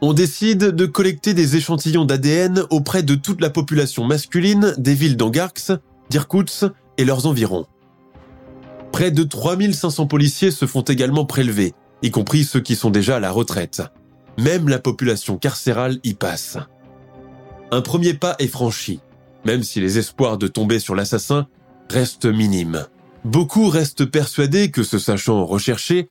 On 0.02 0.14
décide 0.14 0.60
de 0.60 0.86
collecter 0.86 1.34
des 1.34 1.56
échantillons 1.56 2.06
d'ADN 2.06 2.64
auprès 2.70 3.02
de 3.02 3.16
toute 3.16 3.42
la 3.42 3.50
population 3.50 4.04
masculine 4.04 4.76
des 4.78 4.94
villes 4.94 5.18
d'Angarx, 5.18 5.72
d'Irkoutsk 6.10 6.66
et 6.98 7.06
leurs 7.06 7.28
environs. 7.28 7.66
Près 8.96 9.12
de 9.12 9.24
3500 9.24 10.08
policiers 10.08 10.52
se 10.52 10.66
font 10.66 10.84
également 10.84 11.26
prélever, 11.26 11.74
y 12.02 12.12
compris 12.12 12.46
ceux 12.46 12.62
qui 12.62 12.78
sont 12.78 12.92
déjà 12.92 13.18
à 13.18 13.20
la 13.20 13.30
retraite. 13.30 13.84
Même 14.38 14.70
la 14.70 14.80
population 14.80 15.38
carcérale 15.38 16.00
y 16.06 16.14
passe. 16.14 16.58
Un 17.72 17.82
premier 17.82 18.14
pas 18.14 18.38
est 18.40 18.48
franchi, 18.48 19.02
même 19.44 19.64
si 19.64 19.82
les 19.82 19.98
espoirs 19.98 20.38
de 20.38 20.48
tomber 20.48 20.80
sur 20.80 20.96
l'assassin 20.96 21.46
restent 21.90 22.24
minimes. 22.24 22.86
Beaucoup 23.26 23.68
restent 23.68 24.06
persuadés 24.06 24.72
que 24.72 24.84
ce 24.84 24.98
sachant 24.98 25.46
recherché, 25.46 26.08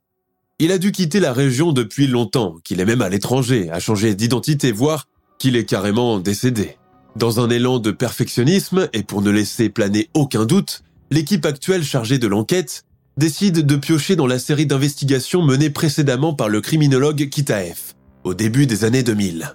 il 0.59 0.71
a 0.71 0.77
dû 0.77 0.93
quitter 0.93 1.21
la 1.21 1.33
région 1.33 1.73
depuis 1.73 2.07
longtemps, 2.07 2.57
qu'il 2.65 2.81
est 2.81 2.85
même 2.85 3.01
à 3.01 3.09
l'étranger, 3.09 3.71
a 3.71 3.81
changé 3.81 4.15
d'identité, 4.15 4.73
voire 4.73 5.09
qu'il 5.39 5.57
est 5.57 5.65
carrément 5.65 6.19
décédé. 6.19 6.77
Dans 7.17 7.41
un 7.41 7.49
élan 7.49 7.79
de 7.79 7.93
perfectionnisme 7.93 8.91
et 8.93 9.05
pour 9.05 9.23
ne 9.23 9.31
laisser 9.31 9.71
planer 9.71 10.11
aucun 10.13 10.45
doute, 10.45 10.83
l'équipe 11.15 11.47
actuelle 11.47 11.85
chargée 11.85 12.19
de 12.19 12.27
l'enquête 12.27 12.85
décide 13.17 13.65
de 13.65 13.77
piocher 13.77 14.17
dans 14.17 14.27
la 14.27 14.41
série 14.41 14.67
d'investigations 14.67 15.43
menées 15.43 15.71
précédemment 15.71 16.35
par 16.35 16.49
le 16.49 16.61
criminologue 16.61 17.29
Kitaef, 17.29 17.95
au 18.25 18.35
début 18.35 18.67
des 18.67 18.85
années 18.85 19.05
2000. 19.05 19.55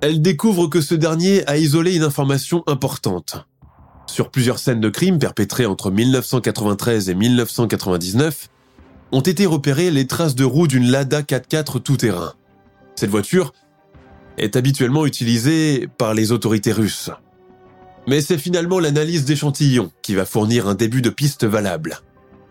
Elle 0.00 0.20
découvre 0.20 0.66
que 0.66 0.80
ce 0.80 0.96
dernier 0.96 1.46
a 1.46 1.58
isolé 1.58 1.94
une 1.94 2.02
information 2.02 2.64
importante. 2.66 3.46
Sur 4.08 4.32
plusieurs 4.32 4.58
scènes 4.58 4.80
de 4.80 4.88
crimes 4.88 5.20
perpétrées 5.20 5.66
entre 5.66 5.92
1993 5.92 7.08
et 7.08 7.14
1999, 7.14 8.48
ont 9.12 9.20
été 9.20 9.46
repérées 9.46 9.92
les 9.92 10.08
traces 10.08 10.34
de 10.34 10.44
roues 10.44 10.66
d'une 10.66 10.90
Lada 10.90 11.22
4x4 11.22 11.80
tout-terrain. 11.82 12.34
Cette 12.96 13.10
voiture 13.10 13.52
est 14.38 14.56
habituellement 14.56 15.06
utilisée 15.06 15.86
par 15.98 16.14
les 16.14 16.32
autorités 16.32 16.72
russes. 16.72 17.12
Mais 18.06 18.20
c'est 18.20 18.38
finalement 18.38 18.78
l'analyse 18.78 19.24
d'échantillons 19.24 19.90
qui 20.02 20.14
va 20.14 20.24
fournir 20.24 20.68
un 20.68 20.74
début 20.74 21.02
de 21.02 21.10
piste 21.10 21.44
valable. 21.44 21.98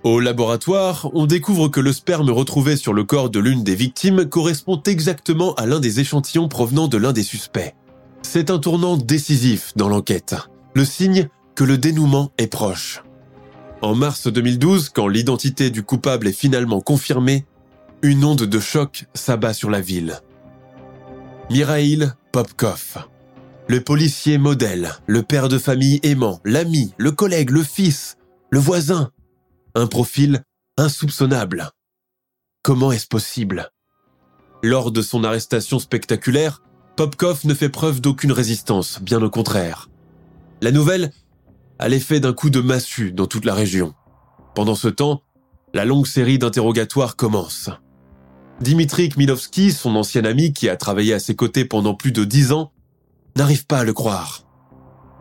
Au 0.03 0.19
laboratoire, 0.19 1.09
on 1.13 1.25
découvre 1.25 1.67
que 1.67 1.79
le 1.79 1.91
sperme 1.91 2.29
retrouvé 2.29 2.75
sur 2.77 2.93
le 2.93 3.03
corps 3.03 3.29
de 3.29 3.39
l'une 3.39 3.63
des 3.63 3.73
victimes 3.73 4.25
correspond 4.25 4.81
exactement 4.85 5.55
à 5.55 5.65
l'un 5.65 5.79
des 5.79 5.99
échantillons 5.99 6.47
provenant 6.47 6.87
de 6.87 6.97
l'un 6.97 7.11
des 7.11 7.23
suspects. 7.23 7.73
C'est 8.21 8.51
un 8.51 8.59
tournant 8.59 8.97
décisif 8.97 9.73
dans 9.75 9.89
l'enquête, 9.89 10.35
le 10.75 10.85
signe 10.85 11.27
que 11.55 11.63
le 11.63 11.77
dénouement 11.77 12.31
est 12.37 12.47
proche. 12.47 13.03
En 13.81 13.95
mars 13.95 14.27
2012, 14.27 14.89
quand 14.89 15.07
l'identité 15.07 15.69
du 15.69 15.83
coupable 15.83 16.27
est 16.27 16.37
finalement 16.37 16.81
confirmée, 16.81 17.45
une 18.01 18.23
onde 18.25 18.43
de 18.43 18.59
choc 18.59 19.05
s'abat 19.13 19.53
sur 19.53 19.69
la 19.69 19.81
ville. 19.81 20.19
Mirail 21.49 22.11
Popkov. 22.31 22.97
Le 23.67 23.81
policier 23.81 24.37
modèle, 24.37 24.91
le 25.07 25.23
père 25.23 25.49
de 25.49 25.57
famille 25.57 25.99
aimant, 26.03 26.39
l'ami, 26.45 26.93
le 26.97 27.11
collègue, 27.11 27.49
le 27.49 27.63
fils, 27.63 28.15
le 28.51 28.59
voisin. 28.59 29.09
Un 29.73 29.87
profil 29.87 30.43
insoupçonnable. 30.77 31.71
Comment 32.61 32.91
est-ce 32.91 33.07
possible? 33.07 33.71
Lors 34.61 34.91
de 34.91 35.01
son 35.01 35.23
arrestation 35.23 35.79
spectaculaire, 35.79 36.61
Popkov 36.95 37.47
ne 37.47 37.55
fait 37.55 37.69
preuve 37.69 38.01
d'aucune 38.01 38.31
résistance, 38.31 39.01
bien 39.01 39.19
au 39.23 39.31
contraire. 39.31 39.89
La 40.61 40.71
nouvelle 40.71 41.11
a 41.79 41.89
l'effet 41.89 42.19
d'un 42.19 42.33
coup 42.33 42.51
de 42.51 42.61
massue 42.61 43.13
dans 43.13 43.25
toute 43.25 43.45
la 43.45 43.55
région. 43.55 43.95
Pendant 44.53 44.75
ce 44.75 44.89
temps, 44.89 45.23
la 45.73 45.85
longue 45.85 46.07
série 46.07 46.37
d'interrogatoires 46.37 47.15
commence. 47.15 47.71
Dimitri 48.61 49.09
Kmilovski, 49.09 49.71
son 49.71 49.95
ancien 49.95 50.23
ami 50.23 50.53
qui 50.53 50.69
a 50.69 50.77
travaillé 50.77 51.15
à 51.15 51.19
ses 51.19 51.35
côtés 51.35 51.65
pendant 51.65 51.95
plus 51.95 52.11
de 52.11 52.23
dix 52.23 52.51
ans, 52.51 52.71
n'arrive 53.35 53.65
pas 53.65 53.79
à 53.79 53.83
le 53.83 53.93
croire. 53.93 54.43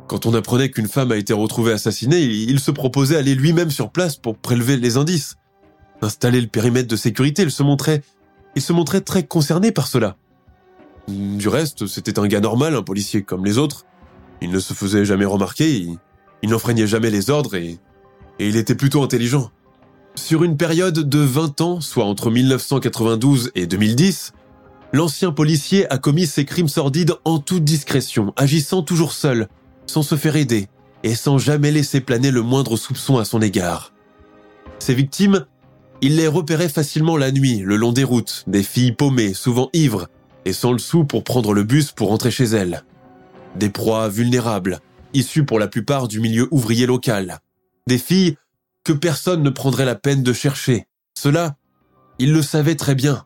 Quand 0.06 0.26
on 0.26 0.34
apprenait 0.34 0.70
qu'une 0.70 0.88
femme 0.88 1.12
a 1.12 1.16
été 1.16 1.32
retrouvée 1.32 1.72
assassinée, 1.72 2.22
il 2.22 2.60
se 2.60 2.70
proposait 2.70 3.16
aller 3.16 3.34
lui-même 3.34 3.70
sur 3.70 3.90
place 3.90 4.16
pour 4.16 4.36
prélever 4.36 4.76
les 4.76 4.96
indices. 4.96 5.36
Installer 6.02 6.40
le 6.40 6.46
périmètre 6.46 6.88
de 6.88 6.96
sécurité, 6.96 7.42
il 7.42 7.50
se 7.50 7.62
montrait, 7.62 8.02
il 8.54 8.62
se 8.62 8.72
montrait 8.72 9.00
très 9.00 9.24
concerné 9.24 9.72
par 9.72 9.86
cela. 9.86 10.16
Du 11.08 11.48
reste, 11.48 11.86
c'était 11.86 12.18
un 12.18 12.26
gars 12.26 12.40
normal, 12.40 12.74
un 12.74 12.82
policier 12.82 13.22
comme 13.22 13.44
les 13.44 13.58
autres. 13.58 13.86
Il 14.42 14.50
ne 14.50 14.58
se 14.58 14.74
faisait 14.74 15.04
jamais 15.04 15.24
remarquer, 15.24 15.74
il, 15.74 15.98
il 16.42 16.50
n'enfreignait 16.50 16.86
jamais 16.86 17.10
les 17.10 17.30
ordres 17.30 17.54
et, 17.54 17.78
et 18.38 18.48
il 18.48 18.56
était 18.56 18.74
plutôt 18.74 19.02
intelligent. 19.02 19.50
Sur 20.14 20.44
une 20.44 20.56
période 20.56 21.08
de 21.08 21.18
20 21.18 21.60
ans, 21.60 21.80
soit 21.80 22.04
entre 22.04 22.30
1992 22.30 23.50
et 23.54 23.66
2010, 23.66 24.32
l'ancien 24.94 25.32
policier 25.32 25.90
a 25.92 25.98
commis 25.98 26.24
ses 26.24 26.44
crimes 26.44 26.68
sordides 26.68 27.16
en 27.24 27.40
toute 27.40 27.64
discrétion, 27.64 28.32
agissant 28.36 28.82
toujours 28.82 29.12
seul, 29.12 29.48
sans 29.86 30.02
se 30.02 30.14
faire 30.14 30.36
aider 30.36 30.68
et 31.02 31.16
sans 31.16 31.36
jamais 31.36 31.72
laisser 31.72 32.00
planer 32.00 32.30
le 32.30 32.42
moindre 32.42 32.76
soupçon 32.76 33.18
à 33.18 33.24
son 33.24 33.42
égard. 33.42 33.92
Ses 34.78 34.94
victimes, 34.94 35.46
il 36.00 36.16
les 36.16 36.28
repérait 36.28 36.68
facilement 36.68 37.16
la 37.16 37.32
nuit, 37.32 37.58
le 37.58 37.74
long 37.74 37.90
des 37.90 38.04
routes, 38.04 38.44
des 38.46 38.62
filles 38.62 38.92
paumées, 38.92 39.34
souvent 39.34 39.68
ivres, 39.72 40.06
et 40.44 40.52
sans 40.52 40.70
le 40.70 40.78
sou 40.78 41.04
pour 41.04 41.24
prendre 41.24 41.52
le 41.54 41.64
bus 41.64 41.90
pour 41.90 42.08
rentrer 42.08 42.30
chez 42.30 42.44
elles. 42.44 42.84
Des 43.56 43.70
proies 43.70 44.08
vulnérables, 44.08 44.78
issues 45.12 45.44
pour 45.44 45.58
la 45.58 45.66
plupart 45.66 46.06
du 46.06 46.20
milieu 46.20 46.46
ouvrier 46.52 46.86
local. 46.86 47.40
Des 47.88 47.98
filles 47.98 48.36
que 48.84 48.92
personne 48.92 49.42
ne 49.42 49.50
prendrait 49.50 49.86
la 49.86 49.96
peine 49.96 50.22
de 50.22 50.32
chercher. 50.32 50.86
Cela, 51.18 51.56
il 52.20 52.32
le 52.32 52.42
savait 52.42 52.76
très 52.76 52.94
bien. 52.94 53.24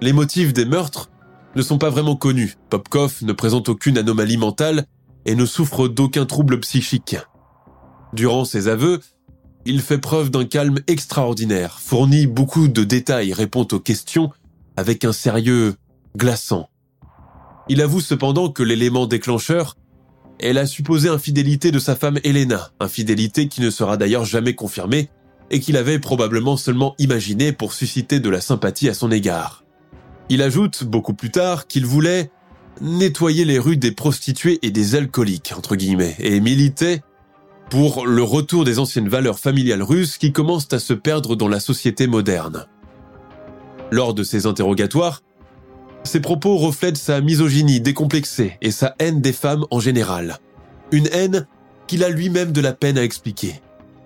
Les 0.00 0.12
motifs 0.12 0.52
des 0.52 0.64
meurtres 0.64 1.10
ne 1.56 1.62
sont 1.62 1.78
pas 1.78 1.90
vraiment 1.90 2.16
connus. 2.16 2.56
Popkov 2.70 3.18
ne 3.22 3.32
présente 3.32 3.68
aucune 3.68 3.98
anomalie 3.98 4.38
mentale 4.38 4.86
et 5.26 5.34
ne 5.34 5.44
souffre 5.44 5.88
d'aucun 5.88 6.24
trouble 6.24 6.60
psychique. 6.60 7.16
Durant 8.12 8.44
ses 8.44 8.68
aveux, 8.68 9.00
il 9.66 9.82
fait 9.82 9.98
preuve 9.98 10.30
d'un 10.30 10.46
calme 10.46 10.78
extraordinaire, 10.86 11.80
fournit 11.80 12.26
beaucoup 12.26 12.68
de 12.68 12.82
détails, 12.82 13.32
répond 13.34 13.66
aux 13.72 13.78
questions 13.78 14.30
avec 14.76 15.04
un 15.04 15.12
sérieux 15.12 15.74
glaçant. 16.16 16.70
Il 17.68 17.82
avoue 17.82 18.00
cependant 18.00 18.50
que 18.50 18.62
l'élément 18.62 19.06
déclencheur 19.06 19.76
est 20.40 20.54
la 20.54 20.66
supposée 20.66 21.10
infidélité 21.10 21.70
de 21.70 21.78
sa 21.78 21.94
femme 21.94 22.18
Elena, 22.24 22.70
infidélité 22.80 23.48
qui 23.48 23.60
ne 23.60 23.70
sera 23.70 23.98
d'ailleurs 23.98 24.24
jamais 24.24 24.54
confirmée 24.54 25.10
et 25.50 25.60
qu'il 25.60 25.76
avait 25.76 25.98
probablement 25.98 26.56
seulement 26.56 26.94
imaginée 26.98 27.52
pour 27.52 27.74
susciter 27.74 28.18
de 28.18 28.30
la 28.30 28.40
sympathie 28.40 28.88
à 28.88 28.94
son 28.94 29.10
égard. 29.10 29.59
Il 30.32 30.42
ajoute 30.42 30.84
beaucoup 30.84 31.12
plus 31.12 31.32
tard 31.32 31.66
qu'il 31.66 31.84
voulait 31.84 32.30
nettoyer 32.80 33.44
les 33.44 33.58
rues 33.58 33.76
des 33.76 33.90
prostituées 33.90 34.60
et 34.62 34.70
des 34.70 34.94
alcooliques, 34.94 35.52
entre 35.56 35.74
guillemets, 35.74 36.14
et 36.20 36.38
militait 36.38 37.02
pour 37.68 38.06
le 38.06 38.22
retour 38.22 38.64
des 38.64 38.78
anciennes 38.78 39.08
valeurs 39.08 39.40
familiales 39.40 39.82
russes 39.82 40.18
qui 40.18 40.32
commencent 40.32 40.72
à 40.72 40.78
se 40.78 40.94
perdre 40.94 41.34
dans 41.34 41.48
la 41.48 41.58
société 41.58 42.06
moderne. 42.06 42.66
Lors 43.90 44.14
de 44.14 44.22
ces 44.22 44.46
interrogatoires, 44.46 45.22
ses 46.04 46.20
propos 46.20 46.56
reflètent 46.58 46.96
sa 46.96 47.20
misogynie 47.20 47.80
décomplexée 47.80 48.56
et 48.62 48.70
sa 48.70 48.94
haine 49.00 49.20
des 49.20 49.32
femmes 49.32 49.66
en 49.72 49.80
général. 49.80 50.38
Une 50.92 51.08
haine 51.08 51.48
qu'il 51.88 52.04
a 52.04 52.08
lui-même 52.08 52.52
de 52.52 52.60
la 52.60 52.72
peine 52.72 52.98
à 52.98 53.02
expliquer. 53.02 53.60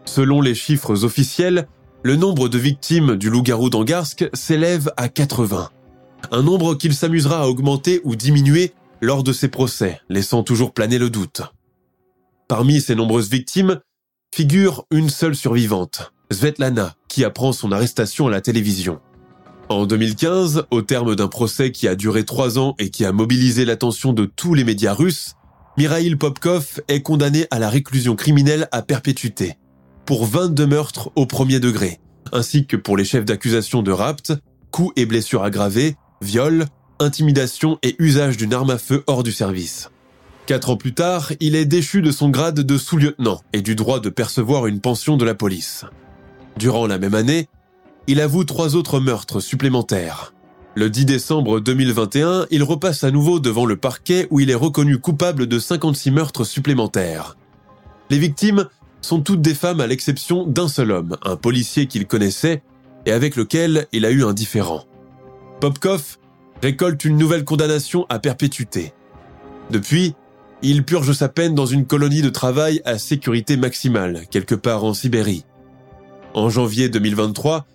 Selon 0.07 0.41
les 0.41 0.55
chiffres 0.55 1.05
officiels, 1.05 1.69
le 2.03 2.17
nombre 2.17 2.49
de 2.49 2.57
victimes 2.57 3.17
du 3.17 3.29
loup-garou 3.29 3.69
d'Angarsk 3.69 4.27
s'élève 4.33 4.91
à 4.97 5.11
80 5.11 5.69
un 6.31 6.43
nombre 6.43 6.75
qu'il 6.75 6.95
s'amusera 6.95 7.43
à 7.43 7.47
augmenter 7.47 8.01
ou 8.05 8.17
diminuer 8.17 8.73
lors 9.01 9.23
de 9.23 9.33
ses 9.33 9.49
procès, 9.49 10.01
laissant 10.09 10.43
toujours 10.43 10.73
planer 10.73 10.99
le 10.99 11.11
doute. 11.11 11.43
Parmi 12.49 12.81
ces 12.81 12.95
nombreuses 12.95 13.31
victimes 13.31 13.81
figure 14.35 14.85
une 14.91 15.11
seule 15.11 15.37
survivante, 15.37 16.13
Svetlana, 16.31 16.95
qui 17.09 17.25
apprend 17.25 17.53
son 17.53 17.73
arrestation 17.73 18.27
à 18.27 18.31
la 18.31 18.41
télévision. 18.41 19.01
En 19.69 19.87
2015, 19.87 20.67
au 20.71 20.83
terme 20.83 21.17
d'un 21.17 21.29
procès 21.29 21.71
qui 21.71 21.89
a 21.89 21.95
duré 21.95 22.25
trois 22.25 22.59
ans 22.59 22.75
et 22.79 22.91
qui 22.91 23.05
a 23.05 23.13
mobilisé 23.13 23.65
l'attention 23.65 24.13
de 24.13 24.27
tous 24.27 24.55
les 24.55 24.65
médias 24.65 24.93
russes, 24.93 25.35
Mirail 25.79 26.17
Popkov 26.17 26.81
est 26.89 27.03
condamné 27.03 27.47
à 27.51 27.59
la 27.59 27.69
réclusion 27.69 28.15
criminelle 28.15 28.69
à 28.73 28.83
perpétuité, 28.83 29.57
pour 30.05 30.27
22 30.27 30.67
meurtres 30.67 31.11
au 31.17 31.27
premier 31.27 31.61
degré, 31.61 31.99
ainsi 32.33 32.67
que 32.67 32.77
pour 32.77 32.97
les 32.97 33.05
chefs 33.05 33.25
d'accusation 33.25 33.83
de 33.83 33.91
rapt, 33.91 34.33
coups 34.71 34.93
et 34.97 35.07
blessures 35.07 35.43
aggravées, 35.43 35.97
viol, 36.25 36.67
intimidation 36.99 37.79
et 37.83 37.95
usage 37.99 38.37
d'une 38.37 38.55
arme 38.55 38.71
à 38.71 38.79
feu 38.79 39.05
hors 39.07 39.23
du 39.23 39.33
service. 39.33 39.91
Quatre 40.47 40.71
ans 40.71 40.77
plus 40.77 40.95
tard, 40.95 41.33
il 41.41 41.55
est 41.55 41.65
déchu 41.65 42.03
de 42.03 42.11
son 42.11 42.29
grade 42.29 42.61
de 42.61 42.79
sous-lieutenant 42.79 43.41
et 43.53 43.63
du 43.63 43.77
droit 43.77 44.01
de 44.01 44.11
percevoir 44.11 44.67
une 44.67 44.81
pension 44.81 45.17
de 45.17 45.25
la 45.25 45.35
police. 45.35 45.85
Durant 46.59 46.87
la 46.87 46.99
même 46.99 47.15
année, 47.15 47.49
il 48.07 48.21
avoue 48.21 48.45
trois 48.45 48.77
autres 48.77 49.01
meurtres 49.01 49.41
supplémentaires. 49.41 50.35
Le 50.75 50.91
10 50.91 51.07
décembre 51.07 51.61
2021, 51.61 52.47
il 52.51 52.63
repasse 52.63 53.05
à 53.05 53.11
nouveau 53.11 53.41
devant 53.41 53.65
le 53.65 53.77
parquet 53.77 54.27
où 54.31 54.41
il 54.41 54.51
est 54.51 54.55
reconnu 54.55 54.99
coupable 54.99 55.47
de 55.47 55.59
56 55.59 56.11
meurtres 56.11 56.45
supplémentaires. 56.45 57.37
Les 58.11 58.19
victimes 58.19 58.67
sont 59.01 59.21
toutes 59.21 59.41
des 59.41 59.55
femmes 59.55 59.81
à 59.81 59.87
l'exception 59.87 60.47
d'un 60.47 60.69
seul 60.69 60.91
homme, 60.91 61.17
un 61.23 61.37
policier 61.37 61.87
qu'il 61.87 62.07
connaissait 62.07 62.63
et 63.07 63.13
avec 63.13 63.37
lequel 63.37 63.87
il 63.93 64.05
a 64.05 64.11
eu 64.11 64.25
un 64.25 64.33
différend. 64.33 64.85
Popkov 65.61 66.19
récolte 66.63 67.05
une 67.05 67.17
nouvelle 67.17 67.45
condamnation 67.45 68.07
à 68.09 68.19
perpétuité. 68.19 68.93
Depuis, 69.71 70.15
il 70.63 70.85
purge 70.85 71.13
sa 71.13 71.29
peine 71.29 71.55
dans 71.55 71.67
une 71.67 71.87
colonie 71.87 72.23
de 72.23 72.31
travail 72.31 72.81
à 72.85 72.99
sécurité 72.99 73.57
maximale, 73.57 74.27
quelque 74.31 74.55
part 74.55 74.85
en 74.85 74.95
Sibérie. 74.95 75.45
En 76.35 76.49
janvier 76.51 76.89
2023, 76.89 77.67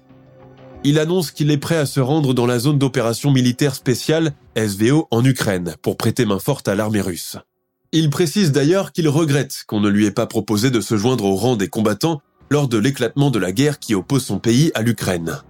il 0.84 0.98
annonce 0.98 1.32
qu'il 1.32 1.52
est 1.52 1.58
prêt 1.58 1.78
à 1.78 1.86
se 1.86 2.00
rendre 2.00 2.34
dans 2.34 2.46
la 2.46 2.60
zone 2.60 2.80
d'opération 2.80 3.32
militaire 3.32 3.76
spéciale, 3.76 4.34
SVO, 4.56 5.08
en 5.12 5.24
Ukraine, 5.24 5.76
pour 5.82 5.98
prêter 5.98 6.26
main 6.26 6.40
forte 6.40 6.68
à 6.68 6.76
l'armée 6.76 7.02
russe. 7.02 7.38
Il 7.92 8.10
précise 8.10 8.52
d'ailleurs 8.52 8.92
qu'il 8.92 9.10
regrette 9.10 9.64
qu'on 9.68 9.80
ne 9.80 9.90
lui 9.90 10.06
ait 10.06 10.12
pas 10.12 10.28
proposé 10.28 10.70
de 10.72 10.80
se 10.80 10.96
joindre 10.96 11.26
au 11.26 11.36
rang 11.36 11.56
des 11.56 11.70
combattants 11.70 12.22
lors 12.50 12.68
de 12.68 12.78
l'éclatement 12.78 13.32
de 13.32 13.40
la 13.40 13.52
guerre 13.52 13.80
qui 13.80 13.96
oppose 13.96 14.24
son 14.24 14.40
pays 14.40 14.72
à 14.74 14.82
l'Ukraine. 14.82 15.42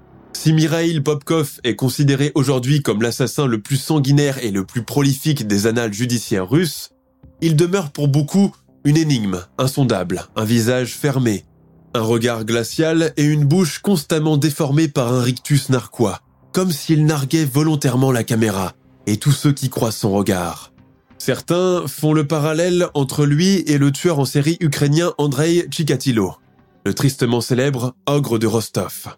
Si 0.42 0.54
Mikhail 0.54 1.02
Popkov 1.02 1.60
est 1.66 1.76
considéré 1.76 2.32
aujourd'hui 2.34 2.82
comme 2.82 3.02
l'assassin 3.02 3.46
le 3.46 3.62
plus 3.62 3.76
sanguinaire 3.76 4.42
et 4.42 4.52
le 4.52 4.64
plus 4.64 4.84
prolifique 4.84 5.46
des 5.46 5.68
annales 5.68 5.92
judiciaires 5.92 6.50
russes, 6.50 6.92
il 7.42 7.58
demeure 7.58 7.92
pour 7.92 8.08
beaucoup 8.08 8.56
une 8.86 8.96
énigme 8.96 9.42
insondable, 9.58 10.24
un 10.38 10.46
visage 10.46 10.94
fermé, 10.94 11.44
un 11.94 12.00
regard 12.00 12.46
glacial 12.46 13.12
et 13.18 13.26
une 13.26 13.44
bouche 13.44 13.80
constamment 13.80 14.38
déformée 14.38 14.88
par 14.88 15.12
un 15.12 15.22
rictus 15.22 15.68
narquois, 15.68 16.22
comme 16.54 16.72
s'il 16.72 17.06
narguait 17.06 17.44
volontairement 17.44 18.14
la 18.14 18.24
caméra 18.24 18.72
et 19.08 19.18
tous 19.18 19.34
ceux 19.34 19.52
qui 19.52 19.70
croisent 19.70 19.98
son 19.98 20.14
regard. 20.14 20.72
Certains 21.18 21.84
font 21.86 22.14
le 22.14 22.26
parallèle 22.26 22.88
entre 22.94 23.26
lui 23.26 23.56
et 23.68 23.78
le 23.78 23.92
tueur 23.92 24.20
en 24.20 24.26
série 24.26 24.56
ukrainien 24.62 25.12
Andrei 25.18 25.68
Chikatilo, 25.70 26.36
le 26.86 26.94
tristement 26.94 27.42
célèbre 27.42 27.94
ogre 28.08 28.40
de 28.40 28.48
Rostov, 28.48 29.18